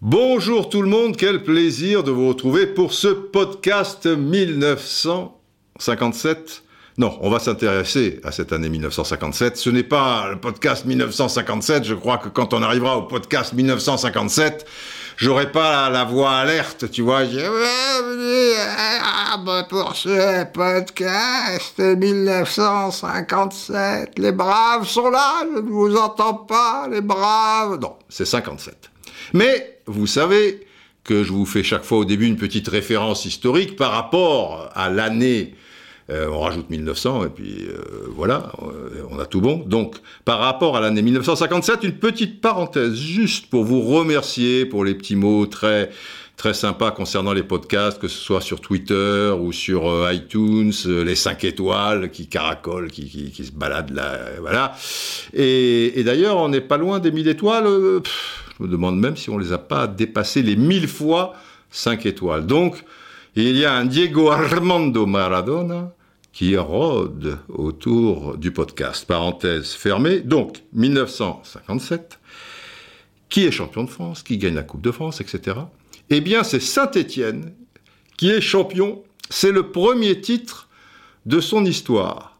Bonjour 0.00 0.68
tout 0.68 0.82
le 0.82 0.88
monde, 0.88 1.16
quel 1.16 1.44
plaisir 1.44 2.02
de 2.02 2.10
vous 2.10 2.26
retrouver 2.26 2.66
pour 2.66 2.92
ce 2.92 3.06
podcast 3.06 4.06
1957. 4.06 6.64
Non, 6.98 7.16
on 7.20 7.30
va 7.30 7.38
s'intéresser 7.38 8.20
à 8.24 8.32
cette 8.32 8.52
année 8.52 8.68
1957. 8.68 9.56
Ce 9.56 9.70
n'est 9.70 9.84
pas 9.84 10.30
le 10.30 10.40
podcast 10.40 10.84
1957. 10.84 11.84
Je 11.84 11.94
crois 11.94 12.18
que 12.18 12.28
quand 12.28 12.52
on 12.52 12.62
arrivera 12.62 12.98
au 12.98 13.02
podcast 13.02 13.52
1957, 13.52 14.66
j'aurai 15.20 15.52
pas 15.52 15.88
la, 15.90 16.04
voix 16.04 16.32
alerte, 16.32 16.90
tu 16.90 17.02
vois. 17.02 17.20
Ah, 19.02 19.36
bah, 19.44 19.66
pour 19.68 19.94
ce 19.94 20.44
podcast 20.44 21.78
1957, 21.78 24.18
les 24.18 24.32
braves 24.32 24.88
sont 24.88 25.10
là, 25.10 25.44
je 25.54 25.60
ne 25.60 25.70
vous 25.70 25.94
entends 25.96 26.34
pas, 26.34 26.88
les 26.90 27.02
braves. 27.02 27.78
Non, 27.80 27.94
c'est 28.08 28.24
57. 28.24 28.90
Mais 29.34 29.78
vous 29.86 30.08
savez 30.08 30.66
que 31.04 31.22
je 31.22 31.32
vous 31.32 31.46
fais 31.46 31.62
chaque 31.62 31.84
fois 31.84 31.98
au 31.98 32.04
début 32.04 32.26
une 32.26 32.36
petite 32.36 32.66
référence 32.68 33.24
historique 33.24 33.76
par 33.76 33.92
rapport 33.92 34.70
à 34.74 34.90
l'année 34.90 35.54
euh, 36.10 36.28
on 36.28 36.40
rajoute 36.40 36.68
1900 36.70 37.26
et 37.26 37.28
puis 37.28 37.68
euh, 37.68 38.08
voilà, 38.16 38.50
euh, 38.62 39.04
on 39.10 39.18
a 39.20 39.26
tout 39.26 39.40
bon. 39.40 39.62
Donc, 39.64 39.96
par 40.24 40.40
rapport 40.40 40.76
à 40.76 40.80
l'année 40.80 41.02
1957, 41.02 41.84
une 41.84 41.92
petite 41.92 42.40
parenthèse 42.40 42.94
juste 42.94 43.46
pour 43.46 43.64
vous 43.64 43.82
remercier 43.82 44.66
pour 44.66 44.84
les 44.84 44.94
petits 44.94 45.14
mots 45.14 45.46
très 45.46 45.90
très 46.36 46.54
sympas 46.54 46.90
concernant 46.90 47.34
les 47.34 47.42
podcasts, 47.42 48.00
que 48.00 48.08
ce 48.08 48.18
soit 48.18 48.40
sur 48.40 48.62
Twitter 48.62 49.30
ou 49.38 49.52
sur 49.52 50.10
iTunes, 50.10 50.72
les 50.86 51.14
5 51.14 51.44
étoiles 51.44 52.10
qui 52.10 52.28
caracolent, 52.28 52.90
qui, 52.90 53.30
qui, 53.30 53.44
se 53.44 53.52
baladent 53.52 53.92
là, 53.92 54.18
voilà. 54.40 54.74
Et, 55.34 56.02
d'ailleurs, 56.02 56.38
on 56.38 56.48
n'est 56.48 56.62
pas 56.62 56.78
loin 56.78 56.98
des 56.98 57.12
1000 57.12 57.28
étoiles. 57.28 57.66
je 57.66 58.62
me 58.62 58.68
demande 58.68 58.98
même 58.98 59.18
si 59.18 59.28
on 59.28 59.36
les 59.36 59.52
a 59.52 59.58
pas 59.58 59.86
dépassées 59.86 60.40
les 60.40 60.56
1000 60.56 60.88
fois 60.88 61.34
5 61.72 62.06
étoiles. 62.06 62.46
Donc, 62.46 62.82
il 63.36 63.56
y 63.58 63.66
a 63.66 63.74
un 63.74 63.84
Diego 63.84 64.30
Armando 64.30 65.04
Maradona 65.04 65.92
qui 66.32 66.56
rôde 66.56 67.38
autour 67.48 68.36
du 68.36 68.52
podcast. 68.52 69.04
Parenthèse 69.06 69.72
fermée. 69.72 70.20
Donc, 70.20 70.62
1957. 70.72 72.18
Qui 73.28 73.46
est 73.46 73.50
champion 73.50 73.84
de 73.84 73.90
France 73.90 74.22
Qui 74.22 74.38
gagne 74.38 74.54
la 74.54 74.62
Coupe 74.62 74.82
de 74.82 74.90
France, 74.90 75.20
etc. 75.20 75.58
Eh 76.10 76.20
bien, 76.20 76.42
c'est 76.42 76.60
Saint-Étienne 76.60 77.52
qui 78.16 78.30
est 78.30 78.40
champion. 78.40 79.02
C'est 79.30 79.52
le 79.52 79.70
premier 79.70 80.20
titre 80.20 80.68
de 81.26 81.40
son 81.40 81.64
histoire. 81.64 82.36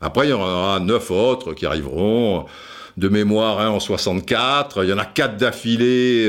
Après, 0.00 0.26
il 0.26 0.30
y 0.30 0.32
en 0.32 0.40
aura 0.40 0.80
neuf 0.80 1.10
autres 1.10 1.54
qui 1.54 1.66
arriveront 1.66 2.46
de 2.98 3.08
mémoire 3.08 3.60
hein, 3.60 3.70
en 3.70 3.80
64. 3.80 4.84
Il 4.84 4.90
y 4.90 4.92
en 4.92 4.98
a 4.98 5.04
quatre 5.04 5.36
d'affilée, 5.36 6.26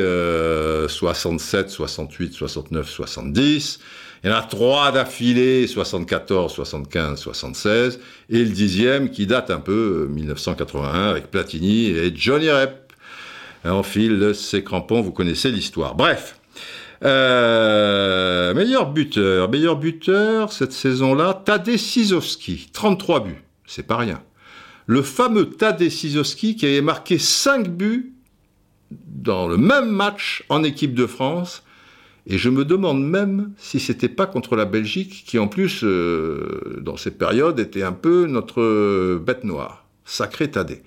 67, 0.87 1.69
68, 1.69 2.33
69, 2.33 2.89
70. 2.89 3.79
Il 4.23 4.29
y 4.29 4.33
en 4.33 4.35
a 4.35 4.41
trois 4.41 4.91
d'affilée, 4.91 5.65
74, 5.65 6.51
75, 6.51 7.19
76, 7.19 7.99
et 8.29 8.39
le 8.39 8.49
dixième 8.49 9.09
qui 9.11 9.25
date 9.25 9.49
un 9.49 9.59
peu, 9.59 10.07
1981, 10.09 10.81
euh, 10.83 11.11
avec 11.11 11.31
Platini 11.31 11.87
et 11.87 12.13
Johnny 12.15 12.49
Rep. 12.49 12.93
En 13.65 13.83
fil 13.83 14.33
ses 14.33 14.63
crampons, 14.63 15.01
vous 15.01 15.11
connaissez 15.11 15.51
l'histoire. 15.51 15.95
Bref, 15.95 16.39
euh, 17.03 18.53
meilleur 18.53 18.91
buteur, 18.91 19.49
meilleur 19.49 19.77
buteur 19.77 20.51
cette 20.51 20.73
saison-là, 20.73 21.41
Tadej 21.45 21.77
Sizowski, 21.77 22.69
33 22.73 23.21
buts, 23.21 23.43
c'est 23.65 23.87
pas 23.87 23.97
rien. 23.97 24.21
Le 24.85 25.01
fameux 25.01 25.49
Tadej 25.49 25.91
Sizowski 25.91 26.55
qui 26.55 26.65
avait 26.65 26.81
marqué 26.81 27.17
5 27.17 27.69
buts 27.69 28.13
dans 28.91 29.47
le 29.47 29.57
même 29.57 29.89
match 29.89 30.43
en 30.49 30.63
équipe 30.63 30.93
de 30.93 31.05
France 31.05 31.63
et 32.29 32.37
je 32.37 32.49
me 32.49 32.63
demande 32.63 33.03
même 33.03 33.53
si 33.57 33.79
c'était 33.79 34.07
pas 34.07 34.27
contre 34.27 34.55
la 34.55 34.65
Belgique, 34.65 35.23
qui 35.25 35.39
en 35.39 35.47
plus, 35.47 35.83
euh, 35.83 36.79
dans 36.81 36.95
cette 36.95 37.17
période, 37.17 37.59
était 37.59 37.83
un 37.83 37.91
peu 37.91 38.27
notre 38.27 39.17
bête 39.17 39.43
noire. 39.43 39.87
Sacré 40.05 40.49
Tadé. 40.49 40.81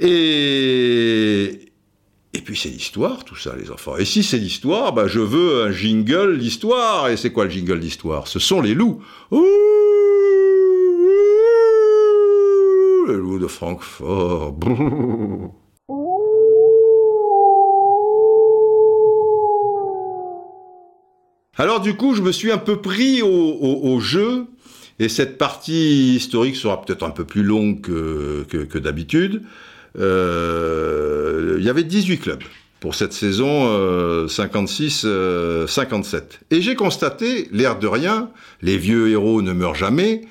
Et, 0.00 1.60
et 2.34 2.40
puis 2.40 2.56
c'est 2.56 2.68
l'histoire, 2.68 3.24
tout 3.24 3.36
ça, 3.36 3.54
les 3.56 3.70
enfants. 3.70 3.96
Et 3.96 4.04
si 4.04 4.22
c'est 4.22 4.38
l'histoire, 4.38 4.92
bah, 4.92 5.06
je 5.06 5.20
veux 5.20 5.62
un 5.62 5.72
jingle 5.72 6.32
l'histoire. 6.32 7.08
Et 7.08 7.16
c'est 7.16 7.32
quoi 7.32 7.44
le 7.44 7.50
jingle 7.50 7.80
d'histoire? 7.80 8.26
Ce 8.26 8.38
sont 8.38 8.60
les 8.60 8.74
loups. 8.74 9.02
Ouh, 9.30 9.44
les 13.06 13.16
loups 13.16 13.38
de 13.38 13.46
Francfort. 13.46 14.56
Alors 21.60 21.80
du 21.80 21.96
coup, 21.96 22.14
je 22.14 22.22
me 22.22 22.30
suis 22.30 22.52
un 22.52 22.58
peu 22.58 22.80
pris 22.80 23.20
au, 23.20 23.98
jeu, 23.98 24.46
et 25.00 25.08
cette 25.08 25.38
partie 25.38 26.14
historique 26.14 26.54
sera 26.54 26.80
peut-être 26.80 27.02
un 27.02 27.10
peu 27.10 27.24
plus 27.24 27.42
longue 27.42 27.80
que, 27.80 28.78
d'habitude. 28.78 29.42
Euh, 29.98 31.56
il 31.58 31.64
y 31.64 31.68
avait 31.68 31.82
18 31.82 32.18
clubs 32.18 32.44
pour 32.78 32.94
cette 32.94 33.12
saison 33.12 33.66
56-57. 34.26 35.06
Euh, 35.06 35.66
euh, 35.74 36.20
et 36.52 36.62
j'ai 36.62 36.76
constaté, 36.76 37.48
l'air 37.50 37.76
de 37.80 37.88
rien, 37.88 38.30
les 38.62 38.78
vieux 38.78 39.10
héros 39.10 39.42
ne 39.42 39.52
meurent 39.52 39.74
jamais, 39.74 40.22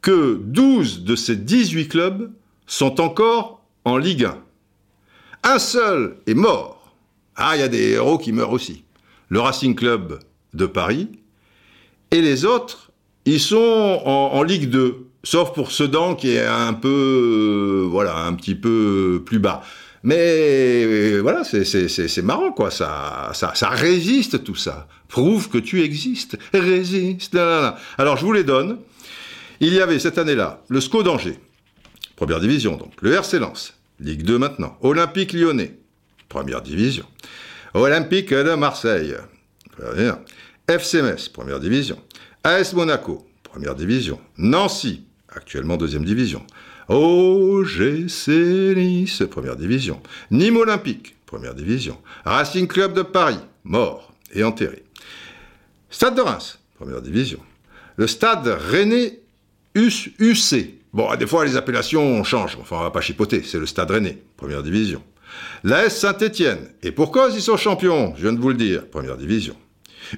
que 0.00 0.38
12 0.40 1.02
de 1.02 1.16
ces 1.16 1.34
18 1.34 1.88
clubs 1.88 2.30
sont 2.68 3.00
encore 3.00 3.64
en 3.84 3.96
Ligue 3.96 4.26
1. 4.26 4.38
Un 5.42 5.58
seul 5.58 6.18
est 6.28 6.34
mort. 6.34 6.94
Ah, 7.34 7.56
il 7.56 7.60
y 7.60 7.64
a 7.64 7.68
des 7.68 7.90
héros 7.90 8.18
qui 8.18 8.30
meurent 8.30 8.52
aussi. 8.52 8.84
Le 9.28 9.40
Racing 9.40 9.74
Club 9.74 10.20
de 10.54 10.66
Paris. 10.66 11.08
Et 12.10 12.20
les 12.22 12.44
autres, 12.44 12.90
ils 13.24 13.40
sont 13.40 14.02
en, 14.04 14.42
Ligue 14.42 14.70
2, 14.70 15.06
sauf 15.22 15.52
pour 15.52 15.70
Sedan 15.70 16.14
qui 16.14 16.30
est 16.30 16.46
un 16.46 16.72
peu, 16.72 17.84
euh, 17.84 17.88
voilà, 17.88 18.16
un 18.24 18.32
petit 18.34 18.54
peu 18.54 19.22
plus 19.24 19.38
bas. 19.38 19.62
Mais 20.02 20.16
euh, 20.84 21.20
voilà, 21.20 21.44
c'est 21.44 22.22
marrant, 22.22 22.52
quoi. 22.52 22.70
Ça, 22.70 23.30
ça, 23.34 23.52
ça 23.54 23.68
résiste 23.68 24.44
tout 24.44 24.54
ça. 24.54 24.88
Prouve 25.08 25.48
que 25.48 25.58
tu 25.58 25.82
existes. 25.82 26.38
Résiste. 26.54 27.36
Alors, 27.98 28.16
je 28.16 28.24
vous 28.24 28.32
les 28.32 28.44
donne. 28.44 28.78
Il 29.60 29.74
y 29.74 29.80
avait 29.80 29.98
cette 29.98 30.18
année-là 30.18 30.62
le 30.68 30.80
SCO 30.80 31.02
d'Angers, 31.02 31.38
première 32.14 32.38
division 32.38 32.76
donc. 32.76 32.92
Le 33.00 33.12
RC 33.12 33.40
Lens, 33.40 33.74
Ligue 33.98 34.22
2 34.22 34.38
maintenant. 34.38 34.78
Olympique 34.82 35.32
Lyonnais, 35.32 35.76
première 36.28 36.62
division. 36.62 37.04
Olympique 37.74 38.32
de 38.32 38.54
Marseille, 38.54 39.16
FC 40.68 41.00
Metz, 41.00 41.30
première 41.30 41.60
division. 41.60 41.98
AS 42.44 42.74
Monaco, 42.74 43.26
première 43.42 43.74
division. 43.74 44.20
Nancy, 44.36 45.02
actuellement 45.30 45.78
deuxième 45.78 46.04
division. 46.04 46.44
OGC 46.88 48.28
Nice, 48.76 49.22
première 49.30 49.56
division. 49.56 50.02
Nîmes 50.30 50.58
Olympique, 50.58 51.16
première 51.24 51.54
division. 51.54 51.96
Racing 52.26 52.66
Club 52.66 52.92
de 52.92 53.00
Paris, 53.00 53.40
mort 53.64 54.12
et 54.34 54.44
enterré. 54.44 54.84
Stade 55.88 56.14
de 56.14 56.20
Reims, 56.20 56.58
première 56.74 57.00
division. 57.00 57.40
Le 57.96 58.06
stade 58.06 58.46
Rennais 58.46 59.20
UC. 59.74 60.74
Bon, 60.92 61.14
des 61.16 61.26
fois 61.26 61.46
les 61.46 61.56
appellations 61.56 62.22
changent, 62.24 62.58
enfin 62.60 62.76
on 62.80 62.82
va 62.82 62.90
pas 62.90 63.00
chipoter, 63.00 63.42
c'est 63.42 63.58
le 63.58 63.64
stade 63.64 63.90
Rennais, 63.90 64.18
première 64.36 64.62
division. 64.62 65.02
L'AS 65.64 65.96
Saint-Étienne, 65.96 66.68
et 66.82 66.92
pour 66.92 67.10
cause 67.10 67.34
ils 67.34 67.42
sont 67.42 67.56
champions, 67.56 68.14
je 68.16 68.22
viens 68.22 68.34
de 68.34 68.40
vous 68.40 68.50
le 68.50 68.54
dire, 68.54 68.86
première 68.86 69.16
division. 69.16 69.56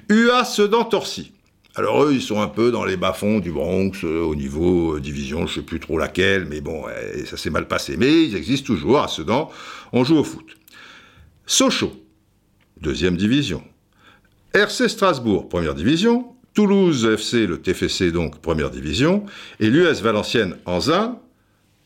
UA 0.08 0.44
Sedan-Torcy. 0.44 1.32
Alors 1.76 2.04
eux, 2.04 2.12
ils 2.12 2.22
sont 2.22 2.40
un 2.40 2.48
peu 2.48 2.72
dans 2.72 2.84
les 2.84 2.96
bas-fonds 2.96 3.38
du 3.38 3.52
Bronx, 3.52 3.92
euh, 4.04 4.22
au 4.22 4.34
niveau 4.34 4.96
euh, 4.96 5.00
division, 5.00 5.46
je 5.46 5.54
sais 5.54 5.62
plus 5.62 5.78
trop 5.78 5.98
laquelle, 5.98 6.46
mais 6.46 6.60
bon, 6.60 6.84
ça 7.26 7.36
s'est 7.36 7.50
mal 7.50 7.68
passé. 7.68 7.96
Mais 7.96 8.24
ils 8.24 8.36
existent 8.36 8.66
toujours 8.66 9.00
à 9.00 9.08
Sedan, 9.08 9.50
on 9.92 10.02
joue 10.02 10.16
au 10.16 10.24
foot. 10.24 10.56
Sochaux, 11.46 11.92
deuxième 12.80 13.16
division. 13.16 13.62
RC 14.52 14.88
Strasbourg, 14.88 15.48
première 15.48 15.74
division. 15.74 16.26
Toulouse 16.54 17.06
FC, 17.06 17.46
le 17.46 17.60
TFC 17.60 18.10
donc, 18.10 18.40
première 18.40 18.70
division. 18.70 19.24
Et 19.60 19.70
l'US 19.70 20.00
Valenciennes 20.02 20.56
en 20.66 20.80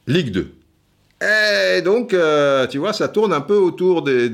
Ligue 0.07 0.31
2. 0.31 0.55
Et 1.23 1.81
donc, 1.83 2.13
euh, 2.13 2.67
tu 2.67 2.79
vois, 2.79 2.93
ça 2.93 3.09
tourne 3.09 3.33
un 3.33 3.41
peu 3.41 3.57
autour 3.57 4.03
des, 4.03 4.29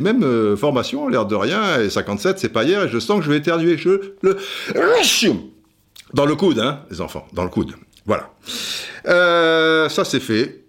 mêmes 0.00 0.22
euh, 0.22 0.56
formations, 0.56 1.08
l'air 1.08 1.26
de 1.26 1.34
rien. 1.34 1.80
Et 1.80 1.90
57, 1.90 2.38
c'est 2.38 2.50
pas 2.50 2.64
hier, 2.64 2.84
et 2.84 2.88
je 2.88 2.98
sens 2.98 3.18
que 3.18 3.24
je 3.24 3.30
vais 3.30 3.38
éternuer. 3.38 3.76
Je 3.78 4.12
le... 4.20 4.38
Dans 6.12 6.26
le 6.26 6.36
coude, 6.36 6.60
hein, 6.60 6.80
les 6.90 7.00
enfants, 7.00 7.26
dans 7.32 7.42
le 7.42 7.50
coude. 7.50 7.72
Voilà. 8.06 8.30
Euh, 9.06 9.88
ça, 9.88 10.04
c'est 10.04 10.20
fait. 10.20 10.60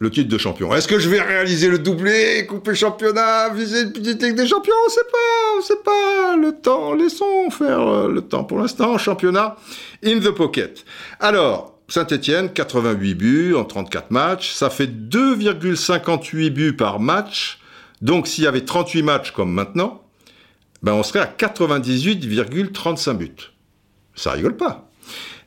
Le 0.00 0.10
titre 0.10 0.28
de 0.28 0.38
champion. 0.38 0.74
Est-ce 0.74 0.88
que 0.88 0.98
je 0.98 1.08
vais 1.08 1.20
réaliser 1.20 1.68
le 1.68 1.78
doublé, 1.78 2.46
couper 2.46 2.74
championnat, 2.74 3.50
viser 3.50 3.82
une 3.82 3.92
petite 3.92 4.22
Ligue 4.22 4.34
des 4.34 4.46
champions? 4.46 4.74
On 4.86 4.90
sait 4.90 5.00
pas, 5.10 5.58
on 5.58 5.62
sait 5.62 5.82
pas. 5.84 6.36
Le 6.36 6.52
temps, 6.52 6.94
laissons 6.94 7.48
faire 7.50 8.08
le 8.08 8.20
temps. 8.20 8.42
Pour 8.42 8.58
l'instant, 8.58 8.98
championnat 8.98 9.56
in 10.04 10.18
the 10.18 10.30
pocket. 10.30 10.84
Alors, 11.20 11.73
Saint-Etienne, 11.94 12.52
88 12.52 13.14
buts 13.14 13.54
en 13.54 13.64
34 13.64 14.10
matchs. 14.10 14.50
Ça 14.50 14.68
fait 14.68 14.88
2,58 14.88 16.50
buts 16.50 16.72
par 16.72 16.98
match. 16.98 17.60
Donc 18.02 18.26
s'il 18.26 18.42
y 18.42 18.46
avait 18.48 18.64
38 18.64 19.02
matchs 19.02 19.30
comme 19.30 19.52
maintenant, 19.52 20.02
ben 20.82 20.92
on 20.94 21.04
serait 21.04 21.20
à 21.20 21.26
98,35 21.26 23.16
buts. 23.16 23.30
Ça 24.16 24.32
rigole 24.32 24.56
pas, 24.56 24.90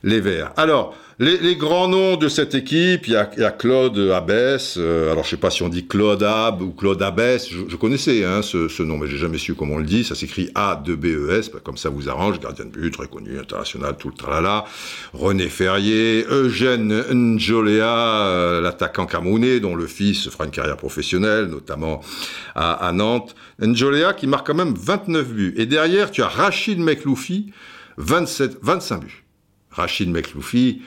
les 0.02 0.20
Verts. 0.20 0.52
Alors, 0.56 0.94
les, 1.20 1.56
grands 1.56 1.88
noms 1.88 2.16
de 2.16 2.28
cette 2.28 2.54
équipe, 2.54 3.08
il 3.08 3.14
y 3.14 3.16
a, 3.16 3.50
Claude 3.50 3.98
Abès. 3.98 4.76
Euh, 4.76 5.10
alors 5.10 5.24
je 5.24 5.30
sais 5.30 5.36
pas 5.36 5.50
si 5.50 5.64
on 5.64 5.68
dit 5.68 5.84
Claude 5.84 6.22
Ab 6.22 6.62
ou 6.62 6.70
Claude 6.70 7.02
Abès. 7.02 7.40
Je, 7.50 7.74
connaissais 7.74 8.24
hein, 8.24 8.40
ce, 8.40 8.82
nom, 8.84 8.98
mais 8.98 9.08
j'ai 9.08 9.16
jamais 9.16 9.38
su 9.38 9.56
comment 9.56 9.74
on 9.74 9.78
le 9.78 9.84
dit. 9.84 10.04
Ça 10.04 10.14
s'écrit 10.14 10.48
A 10.54 10.80
2 10.84 10.94
B 10.94 11.06
E 11.06 11.36
S, 11.36 11.50
comme 11.64 11.76
ça 11.76 11.88
vous 11.88 12.08
arrange. 12.08 12.38
Gardien 12.38 12.66
de 12.66 12.70
but, 12.70 12.92
très 12.92 13.08
connu, 13.08 13.36
international, 13.36 13.96
tout 13.98 14.10
le 14.10 14.14
tralala. 14.14 14.64
René 15.12 15.48
Ferrier, 15.48 16.24
Eugène 16.30 17.02
Njolea, 17.12 18.26
euh, 18.26 18.60
l'attaquant 18.60 19.06
camerounais, 19.06 19.58
dont 19.58 19.74
le 19.74 19.88
fils 19.88 20.30
fera 20.30 20.44
une 20.44 20.52
carrière 20.52 20.76
professionnelle, 20.76 21.46
notamment 21.46 22.00
à, 22.54 22.92
Nantes. 22.92 23.34
Njolea 23.60 24.12
qui 24.12 24.28
marque 24.28 24.46
quand 24.46 24.54
même 24.54 24.74
29 24.74 25.26
buts. 25.32 25.54
Et 25.56 25.66
derrière, 25.66 26.12
tu 26.12 26.22
as 26.22 26.28
Rachid 26.28 26.78
Mekloufi, 26.78 27.50
27, 27.96 28.58
25 28.62 29.00
buts. 29.00 29.24
Rachid 29.78 30.10
Mekloufi, 30.10 30.82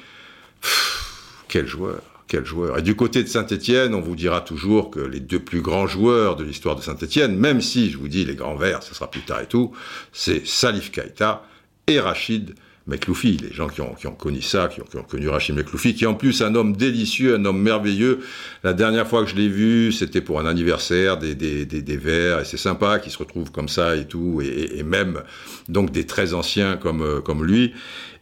quel 1.47 1.65
joueur, 1.65 2.01
quel 2.27 2.45
joueur. 2.45 2.77
Et 2.77 2.81
du 2.81 2.95
côté 2.95 3.23
de 3.23 3.27
Saint-Etienne, 3.29 3.95
on 3.95 4.01
vous 4.01 4.15
dira 4.17 4.41
toujours 4.41 4.91
que 4.91 4.99
les 4.99 5.21
deux 5.21 5.39
plus 5.39 5.61
grands 5.61 5.87
joueurs 5.87 6.35
de 6.35 6.43
l'histoire 6.43 6.75
de 6.75 6.81
Saint-Etienne, 6.81 7.35
même 7.35 7.61
si 7.61 7.89
je 7.89 7.97
vous 7.97 8.09
dis 8.09 8.25
les 8.25 8.35
grands 8.35 8.55
verts, 8.55 8.83
ce 8.83 8.93
sera 8.93 9.09
plus 9.09 9.21
tard 9.21 9.41
et 9.41 9.47
tout, 9.47 9.71
c'est 10.11 10.45
Salif 10.45 10.91
Keita 10.91 11.43
et 11.87 11.99
Rachid 11.99 12.55
les 12.87 13.53
gens 13.53 13.67
qui 13.67 13.81
ont, 13.81 14.15
connu 14.15 14.41
ça, 14.41 14.67
qui 14.67 14.81
ont, 14.81 15.03
connu 15.03 15.29
Rachid 15.29 15.55
Mekloufi, 15.55 15.93
qui 15.93 16.03
est 16.03 16.07
en 16.07 16.15
plus 16.15 16.41
un 16.41 16.55
homme 16.55 16.75
délicieux, 16.75 17.35
un 17.35 17.45
homme 17.45 17.61
merveilleux. 17.61 18.19
La 18.63 18.73
dernière 18.73 19.07
fois 19.07 19.23
que 19.23 19.29
je 19.29 19.35
l'ai 19.35 19.47
vu, 19.47 19.91
c'était 19.91 20.21
pour 20.21 20.39
un 20.39 20.45
anniversaire 20.45 21.17
des, 21.17 21.35
des, 21.35 21.65
des, 21.65 21.97
Verts, 21.97 22.39
et 22.39 22.45
c'est 22.45 22.57
sympa 22.57 22.99
qu'ils 22.99 23.11
se 23.11 23.17
retrouvent 23.17 23.51
comme 23.51 23.69
ça 23.69 23.95
et 23.95 24.05
tout, 24.05 24.41
et, 24.41 24.83
même 24.83 25.21
donc 25.69 25.91
des 25.91 26.05
très 26.05 26.33
anciens 26.33 26.75
comme, 26.75 27.01
euh, 27.01 27.21
comme 27.21 27.45
lui. 27.45 27.73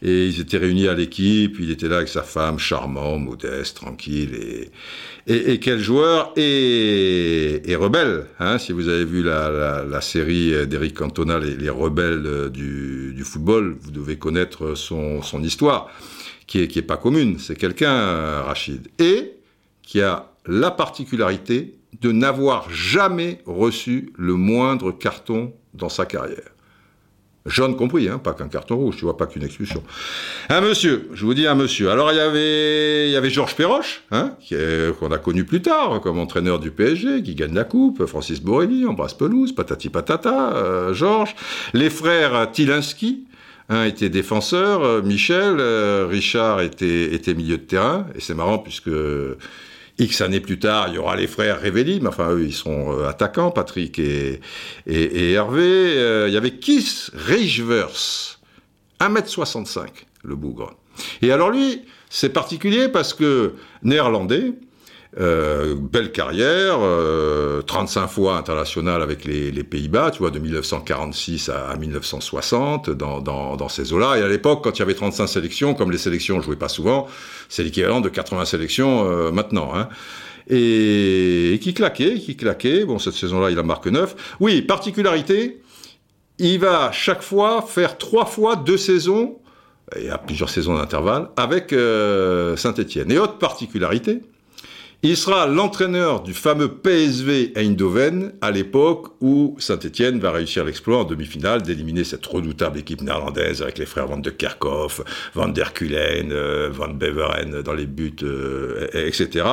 Et 0.02 0.26
ils 0.26 0.40
étaient 0.40 0.58
réunis 0.58 0.88
à 0.88 0.94
l'équipe, 0.94 1.56
il 1.58 1.70
était 1.70 1.88
là 1.88 1.96
avec 1.96 2.08
sa 2.08 2.22
femme, 2.22 2.58
charmant, 2.58 3.18
modeste, 3.18 3.76
tranquille, 3.76 4.34
et, 4.34 4.70
et, 5.26 5.58
quel 5.60 5.78
joueur 5.78 6.32
et 6.36 7.76
rebelle. 7.78 8.26
Hein, 8.38 8.58
si 8.58 8.72
vous 8.72 8.88
avez 8.88 9.04
vu 9.04 9.22
la, 9.22 10.00
série 10.00 10.66
d'Eric 10.66 10.94
Cantona, 10.94 11.38
les, 11.38 11.56
les 11.56 11.70
rebelles 11.70 12.50
du, 12.50 13.22
football, 13.24 13.76
vous 13.80 13.90
devez 13.90 14.16
connaître 14.16 14.74
son, 14.74 15.20
histoire, 15.42 15.88
qui 16.46 16.60
est, 16.60 16.68
qui 16.68 16.78
est 16.78 16.82
pas 16.82 16.96
commune. 16.96 17.38
C'est 17.38 17.56
quelqu'un, 17.56 18.42
Rachid, 18.42 18.88
et 18.98 19.34
qui 19.82 20.00
a 20.00 20.32
la 20.46 20.70
particularité 20.70 21.74
de 22.00 22.12
n'avoir 22.12 22.70
jamais 22.70 23.40
reçu 23.46 24.12
le 24.16 24.34
moindre 24.34 24.92
carton 24.92 25.52
dans 25.74 25.88
sa 25.88 26.06
carrière. 26.06 26.50
Jaune 27.50 27.76
compris, 27.76 28.08
hein, 28.08 28.18
pas 28.18 28.32
qu'un 28.32 28.48
carton 28.48 28.76
rouge, 28.76 28.96
tu 28.96 29.04
vois, 29.04 29.16
pas 29.16 29.26
qu'une 29.26 29.42
expulsion. 29.42 29.82
Un 30.48 30.60
monsieur, 30.60 31.08
je 31.12 31.24
vous 31.24 31.34
dis 31.34 31.46
un 31.46 31.54
monsieur. 31.54 31.90
Alors 31.90 32.12
il 32.12 32.16
y 32.16 32.20
avait, 32.20 33.08
il 33.08 33.12
y 33.12 33.16
avait 33.16 33.30
Georges 33.30 33.54
Perroche, 33.54 34.02
hein, 34.10 34.32
qu'on 34.98 35.10
a 35.10 35.18
connu 35.18 35.44
plus 35.44 35.62
tard 35.62 36.00
comme 36.00 36.18
entraîneur 36.18 36.58
du 36.58 36.70
PSG, 36.70 37.22
qui 37.22 37.34
gagne 37.34 37.54
la 37.54 37.64
coupe. 37.64 38.06
Francis 38.06 38.40
Borelli, 38.40 38.86
embrasse 38.86 39.14
pelouse, 39.14 39.52
patati 39.52 39.88
patata, 39.88 40.56
euh, 40.56 40.94
Georges. 40.94 41.34
Les 41.74 41.90
frères 41.90 42.50
Tilinski, 42.50 43.24
un 43.68 43.84
était 43.84 44.08
défenseur, 44.08 44.82
euh, 44.82 45.00
Michel, 45.02 45.56
euh, 45.60 46.06
Richard 46.10 46.60
était, 46.60 47.14
était 47.14 47.34
milieu 47.34 47.56
de 47.56 47.62
terrain, 47.62 48.06
et 48.16 48.20
c'est 48.20 48.34
marrant 48.34 48.58
puisque 48.58 48.90
X 49.98 50.20
années 50.20 50.40
plus 50.40 50.58
tard, 50.58 50.88
il 50.88 50.94
y 50.94 50.98
aura 50.98 51.16
les 51.16 51.26
frères 51.26 51.60
Révéli, 51.60 52.00
mais 52.00 52.08
enfin, 52.08 52.30
eux, 52.30 52.44
ils 52.44 52.54
seront 52.54 52.98
euh, 52.98 53.08
attaquants, 53.08 53.50
Patrick 53.50 53.98
et, 53.98 54.40
et, 54.86 55.32
Hervé. 55.32 55.62
Euh, 55.62 56.28
il 56.28 56.34
y 56.34 56.36
avait 56.36 56.52
Kiss 56.52 57.10
Reichvers, 57.14 58.38
1m65, 59.00 59.88
le 60.24 60.36
bougre. 60.36 60.74
Et 61.22 61.32
alors 61.32 61.50
lui, 61.50 61.82
c'est 62.08 62.30
particulier 62.30 62.88
parce 62.88 63.14
que 63.14 63.54
néerlandais, 63.82 64.52
euh, 65.18 65.74
belle 65.74 66.12
carrière, 66.12 66.78
35 67.66 68.02
euh, 68.02 68.06
fois 68.06 68.36
international 68.36 69.02
avec 69.02 69.24
les, 69.24 69.64
Pays-Bas, 69.64 70.12
tu 70.12 70.20
vois, 70.20 70.30
de 70.30 70.38
1946 70.38 71.48
à, 71.48 71.76
1960, 71.76 72.90
dans, 72.90 73.20
dans, 73.20 73.68
ces 73.68 73.92
eaux-là. 73.92 74.18
Et 74.18 74.22
à 74.22 74.28
l'époque, 74.28 74.62
quand 74.62 74.76
il 74.76 74.78
y 74.78 74.82
avait 74.82 74.94
35 74.94 75.26
sélections, 75.26 75.74
comme 75.74 75.90
les 75.90 75.98
sélections 75.98 76.40
jouaient 76.40 76.54
pas 76.54 76.68
souvent, 76.68 77.08
c'est 77.48 77.64
l'équivalent 77.64 78.00
de 78.00 78.08
80 78.08 78.44
sélections 78.44 79.10
euh, 79.10 79.32
maintenant. 79.32 79.72
Hein. 79.74 79.88
Et, 80.48 81.58
qui 81.60 81.74
claquait, 81.74 82.14
qui 82.14 82.36
claquait. 82.36 82.84
Bon, 82.84 83.00
cette 83.00 83.14
saison-là, 83.14 83.50
il 83.50 83.58
en 83.58 83.64
marque 83.64 83.88
9. 83.88 84.36
Oui, 84.38 84.62
particularité, 84.62 85.60
il 86.38 86.60
va 86.60 86.92
chaque 86.92 87.22
fois 87.22 87.62
faire 87.62 87.98
trois 87.98 88.26
fois 88.26 88.54
deux 88.54 88.78
saisons, 88.78 89.38
et 89.96 90.08
à 90.08 90.18
plusieurs 90.18 90.50
saisons 90.50 90.76
d'intervalle, 90.76 91.30
avec 91.36 91.70
Saint-Etienne. 91.70 93.10
Et 93.10 93.18
autre 93.18 93.38
particularité, 93.38 94.20
il 95.02 95.16
sera 95.16 95.46
l'entraîneur 95.46 96.22
du 96.22 96.34
fameux 96.34 96.68
PSV 96.68 97.52
Eindhoven 97.56 98.32
à 98.42 98.50
l'époque 98.50 99.06
où 99.22 99.56
Saint-Etienne 99.58 100.20
va 100.20 100.30
réussir 100.30 100.62
l'exploit 100.62 100.98
en 100.98 101.04
demi-finale 101.04 101.62
d'éliminer 101.62 102.04
cette 102.04 102.26
redoutable 102.26 102.78
équipe 102.78 103.00
néerlandaise 103.00 103.62
avec 103.62 103.78
les 103.78 103.86
frères 103.86 104.06
Van 104.06 104.18
de 104.18 104.28
Kerkhoff, 104.28 105.00
Van 105.34 105.48
der 105.48 105.72
Kulen, 105.72 106.32
euh, 106.32 106.68
Van 106.70 106.88
Beveren 106.88 107.62
dans 107.62 107.72
les 107.72 107.86
buts, 107.86 108.14
euh, 108.22 108.88
etc. 108.92 109.46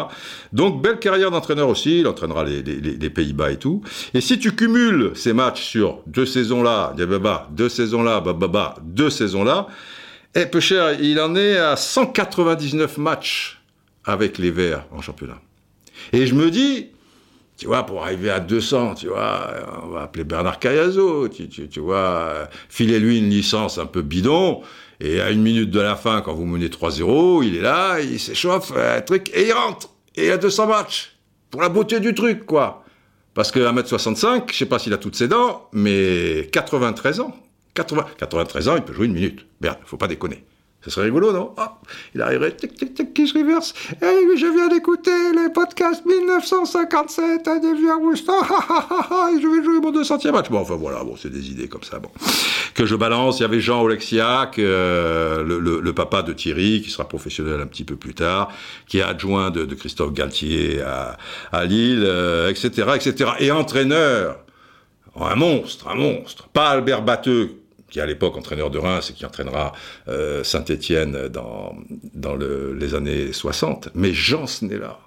Donc 0.52 0.82
belle 0.82 1.00
carrière 1.00 1.32
d'entraîneur 1.32 1.70
aussi, 1.70 2.02
il 2.02 2.08
entraînera 2.08 2.44
les, 2.44 3.10
Pays-Bas 3.10 3.52
et 3.52 3.58
tout. 3.58 3.82
Et 4.14 4.20
si 4.20 4.40
tu 4.40 4.54
cumules 4.54 5.12
ces 5.16 5.32
matchs 5.32 5.64
sur 5.64 6.02
deux 6.08 6.26
saisons 6.26 6.62
là, 6.62 6.94
deux 7.52 7.70
saisons 7.70 8.04
là, 8.04 8.22
deux 8.82 9.10
saisons 9.10 9.46
là, 9.46 9.68
eh, 10.36 10.46
peu 10.46 10.60
cher, 10.60 11.00
il 11.02 11.22
en 11.22 11.36
est 11.36 11.58
à 11.58 11.78
199 11.78 12.98
matchs 12.98 13.56
avec 14.07 14.38
les 14.38 14.51
Verts 14.51 14.86
en 14.92 15.01
championnat. 15.01 15.39
Et 16.13 16.25
je 16.25 16.33
me 16.33 16.50
dis, 16.50 16.88
tu 17.57 17.68
vois, 17.68 17.86
pour 17.86 18.04
arriver 18.04 18.30
à 18.30 18.39
200, 18.39 18.95
tu 18.95 19.07
vois, 19.07 19.50
on 19.83 19.88
va 19.89 20.04
appeler 20.04 20.24
Bernard 20.24 20.59
Cayazo, 20.59 21.27
tu, 21.27 21.80
vois, 21.80 22.48
filez-lui 22.69 23.19
une 23.19 23.30
licence 23.30 23.77
un 23.77 23.86
peu 23.86 24.01
bidon, 24.01 24.62
et 25.00 25.21
à 25.21 25.31
une 25.31 25.42
minute 25.42 25.69
de 25.69 25.80
la 25.80 25.95
fin, 25.95 26.21
quand 26.21 26.33
vous 26.33 26.45
menez 26.45 26.69
3-0, 26.69 27.44
il 27.44 27.57
est 27.57 27.62
là, 27.62 28.00
il 28.00 28.19
s'échauffe, 28.19 28.71
un 28.75 29.01
truc, 29.01 29.30
et 29.33 29.48
il 29.48 29.54
rentre, 29.54 29.89
et 30.15 30.31
a 30.31 30.38
200 30.38 30.68
matchs, 30.68 31.18
pour 31.52 31.61
la 31.61 31.69
beauté 31.69 31.99
du 31.99 32.14
truc, 32.14 32.45
quoi. 32.45 32.83
Parce 33.33 33.52
que 33.52 33.59
1m65, 33.59 34.52
je 34.52 34.56
sais 34.56 34.66
pas 34.66 34.80
s'il 34.80 34.94
a 34.94 34.97
toutes 34.97 35.16
ses 35.16 35.28
dents, 35.28 35.68
mais 35.71 36.49
93 36.52 37.19
ans, 37.19 37.35
80, 37.76 38.06
93 38.18 38.69
ans, 38.69 38.76
il 38.76 38.81
peut 38.81 38.94
jouer 38.94 39.06
une 39.06 39.14
minute. 39.14 39.45
Merde, 39.61 39.78
faut 39.85 39.97
pas 39.97 40.07
déconner. 40.07 40.44
Ce 40.88 40.94
serait 40.94 41.08
rigolo, 41.08 41.34
non? 41.34 41.52
Ah, 41.58 41.80
Il 42.16 42.22
arriverait, 42.22 42.56
tic, 42.56 42.74
tic, 42.74 42.94
tic, 42.94 43.14
Kiss 43.14 43.34
Rivers. 43.34 43.74
Hey, 44.02 44.38
je 44.38 44.46
viens 44.46 44.70
d'écouter 44.70 45.12
les 45.36 45.50
podcasts 45.50 46.06
1957 46.06 47.46
à 47.46 47.60
Deviant 47.60 47.98
Woodstock. 47.98 48.46
et 48.46 49.42
je 49.42 49.48
vais 49.50 49.66
jouer 49.66 49.82
mon 49.82 49.92
200e 49.92 50.32
match. 50.32 50.50
Bon, 50.50 50.60
enfin 50.60 50.76
voilà, 50.76 51.04
bon, 51.04 51.18
c'est 51.18 51.30
des 51.30 51.52
idées 51.52 51.68
comme 51.68 51.84
ça. 51.84 52.00
Bon. 52.00 52.10
Que 52.74 52.86
je 52.86 52.96
balance, 52.96 53.40
il 53.40 53.42
y 53.42 53.46
avait 53.46 53.60
Jean 53.60 53.82
Oleksiak, 53.82 54.60
euh, 54.60 55.44
le, 55.44 55.92
papa 55.94 56.22
de 56.22 56.32
Thierry, 56.32 56.82
qui 56.82 56.90
sera 56.90 57.06
professionnel 57.06 57.60
un 57.60 57.68
petit 57.68 57.84
peu 57.84 57.98
plus 57.98 58.14
tard, 58.14 58.50
qui 58.88 59.00
est 59.00 59.04
adjoint 59.04 59.52
de, 59.52 59.66
Christophe 59.76 60.14
Galtier 60.14 60.82
à, 60.84 61.18
à 61.52 61.66
Lille, 61.66 62.10
etc., 62.50 62.72
euh, 62.78 62.96
etc. 62.96 63.32
Et 63.40 63.52
entraîneur, 63.52 64.38
un 65.20 65.36
monstre, 65.36 65.90
un 65.90 65.96
monstre. 65.96 66.48
Pas 66.54 66.70
Albert 66.70 67.02
Batteux, 67.02 67.56
qui 67.90 68.00
est 68.00 68.02
à 68.02 68.06
l'époque 68.06 68.36
entraîneur 68.38 68.70
de 68.70 68.78
Reims 68.78 69.10
et 69.10 69.14
qui 69.14 69.26
entraînera 69.26 69.74
euh, 70.08 70.44
Saint-Étienne 70.44 71.28
dans, 71.30 71.76
dans 72.14 72.36
les 72.36 72.96
années 72.96 73.34
60, 73.34 73.90
mais 73.96 74.14
Jean 74.14 74.48
Snella. 74.48 75.00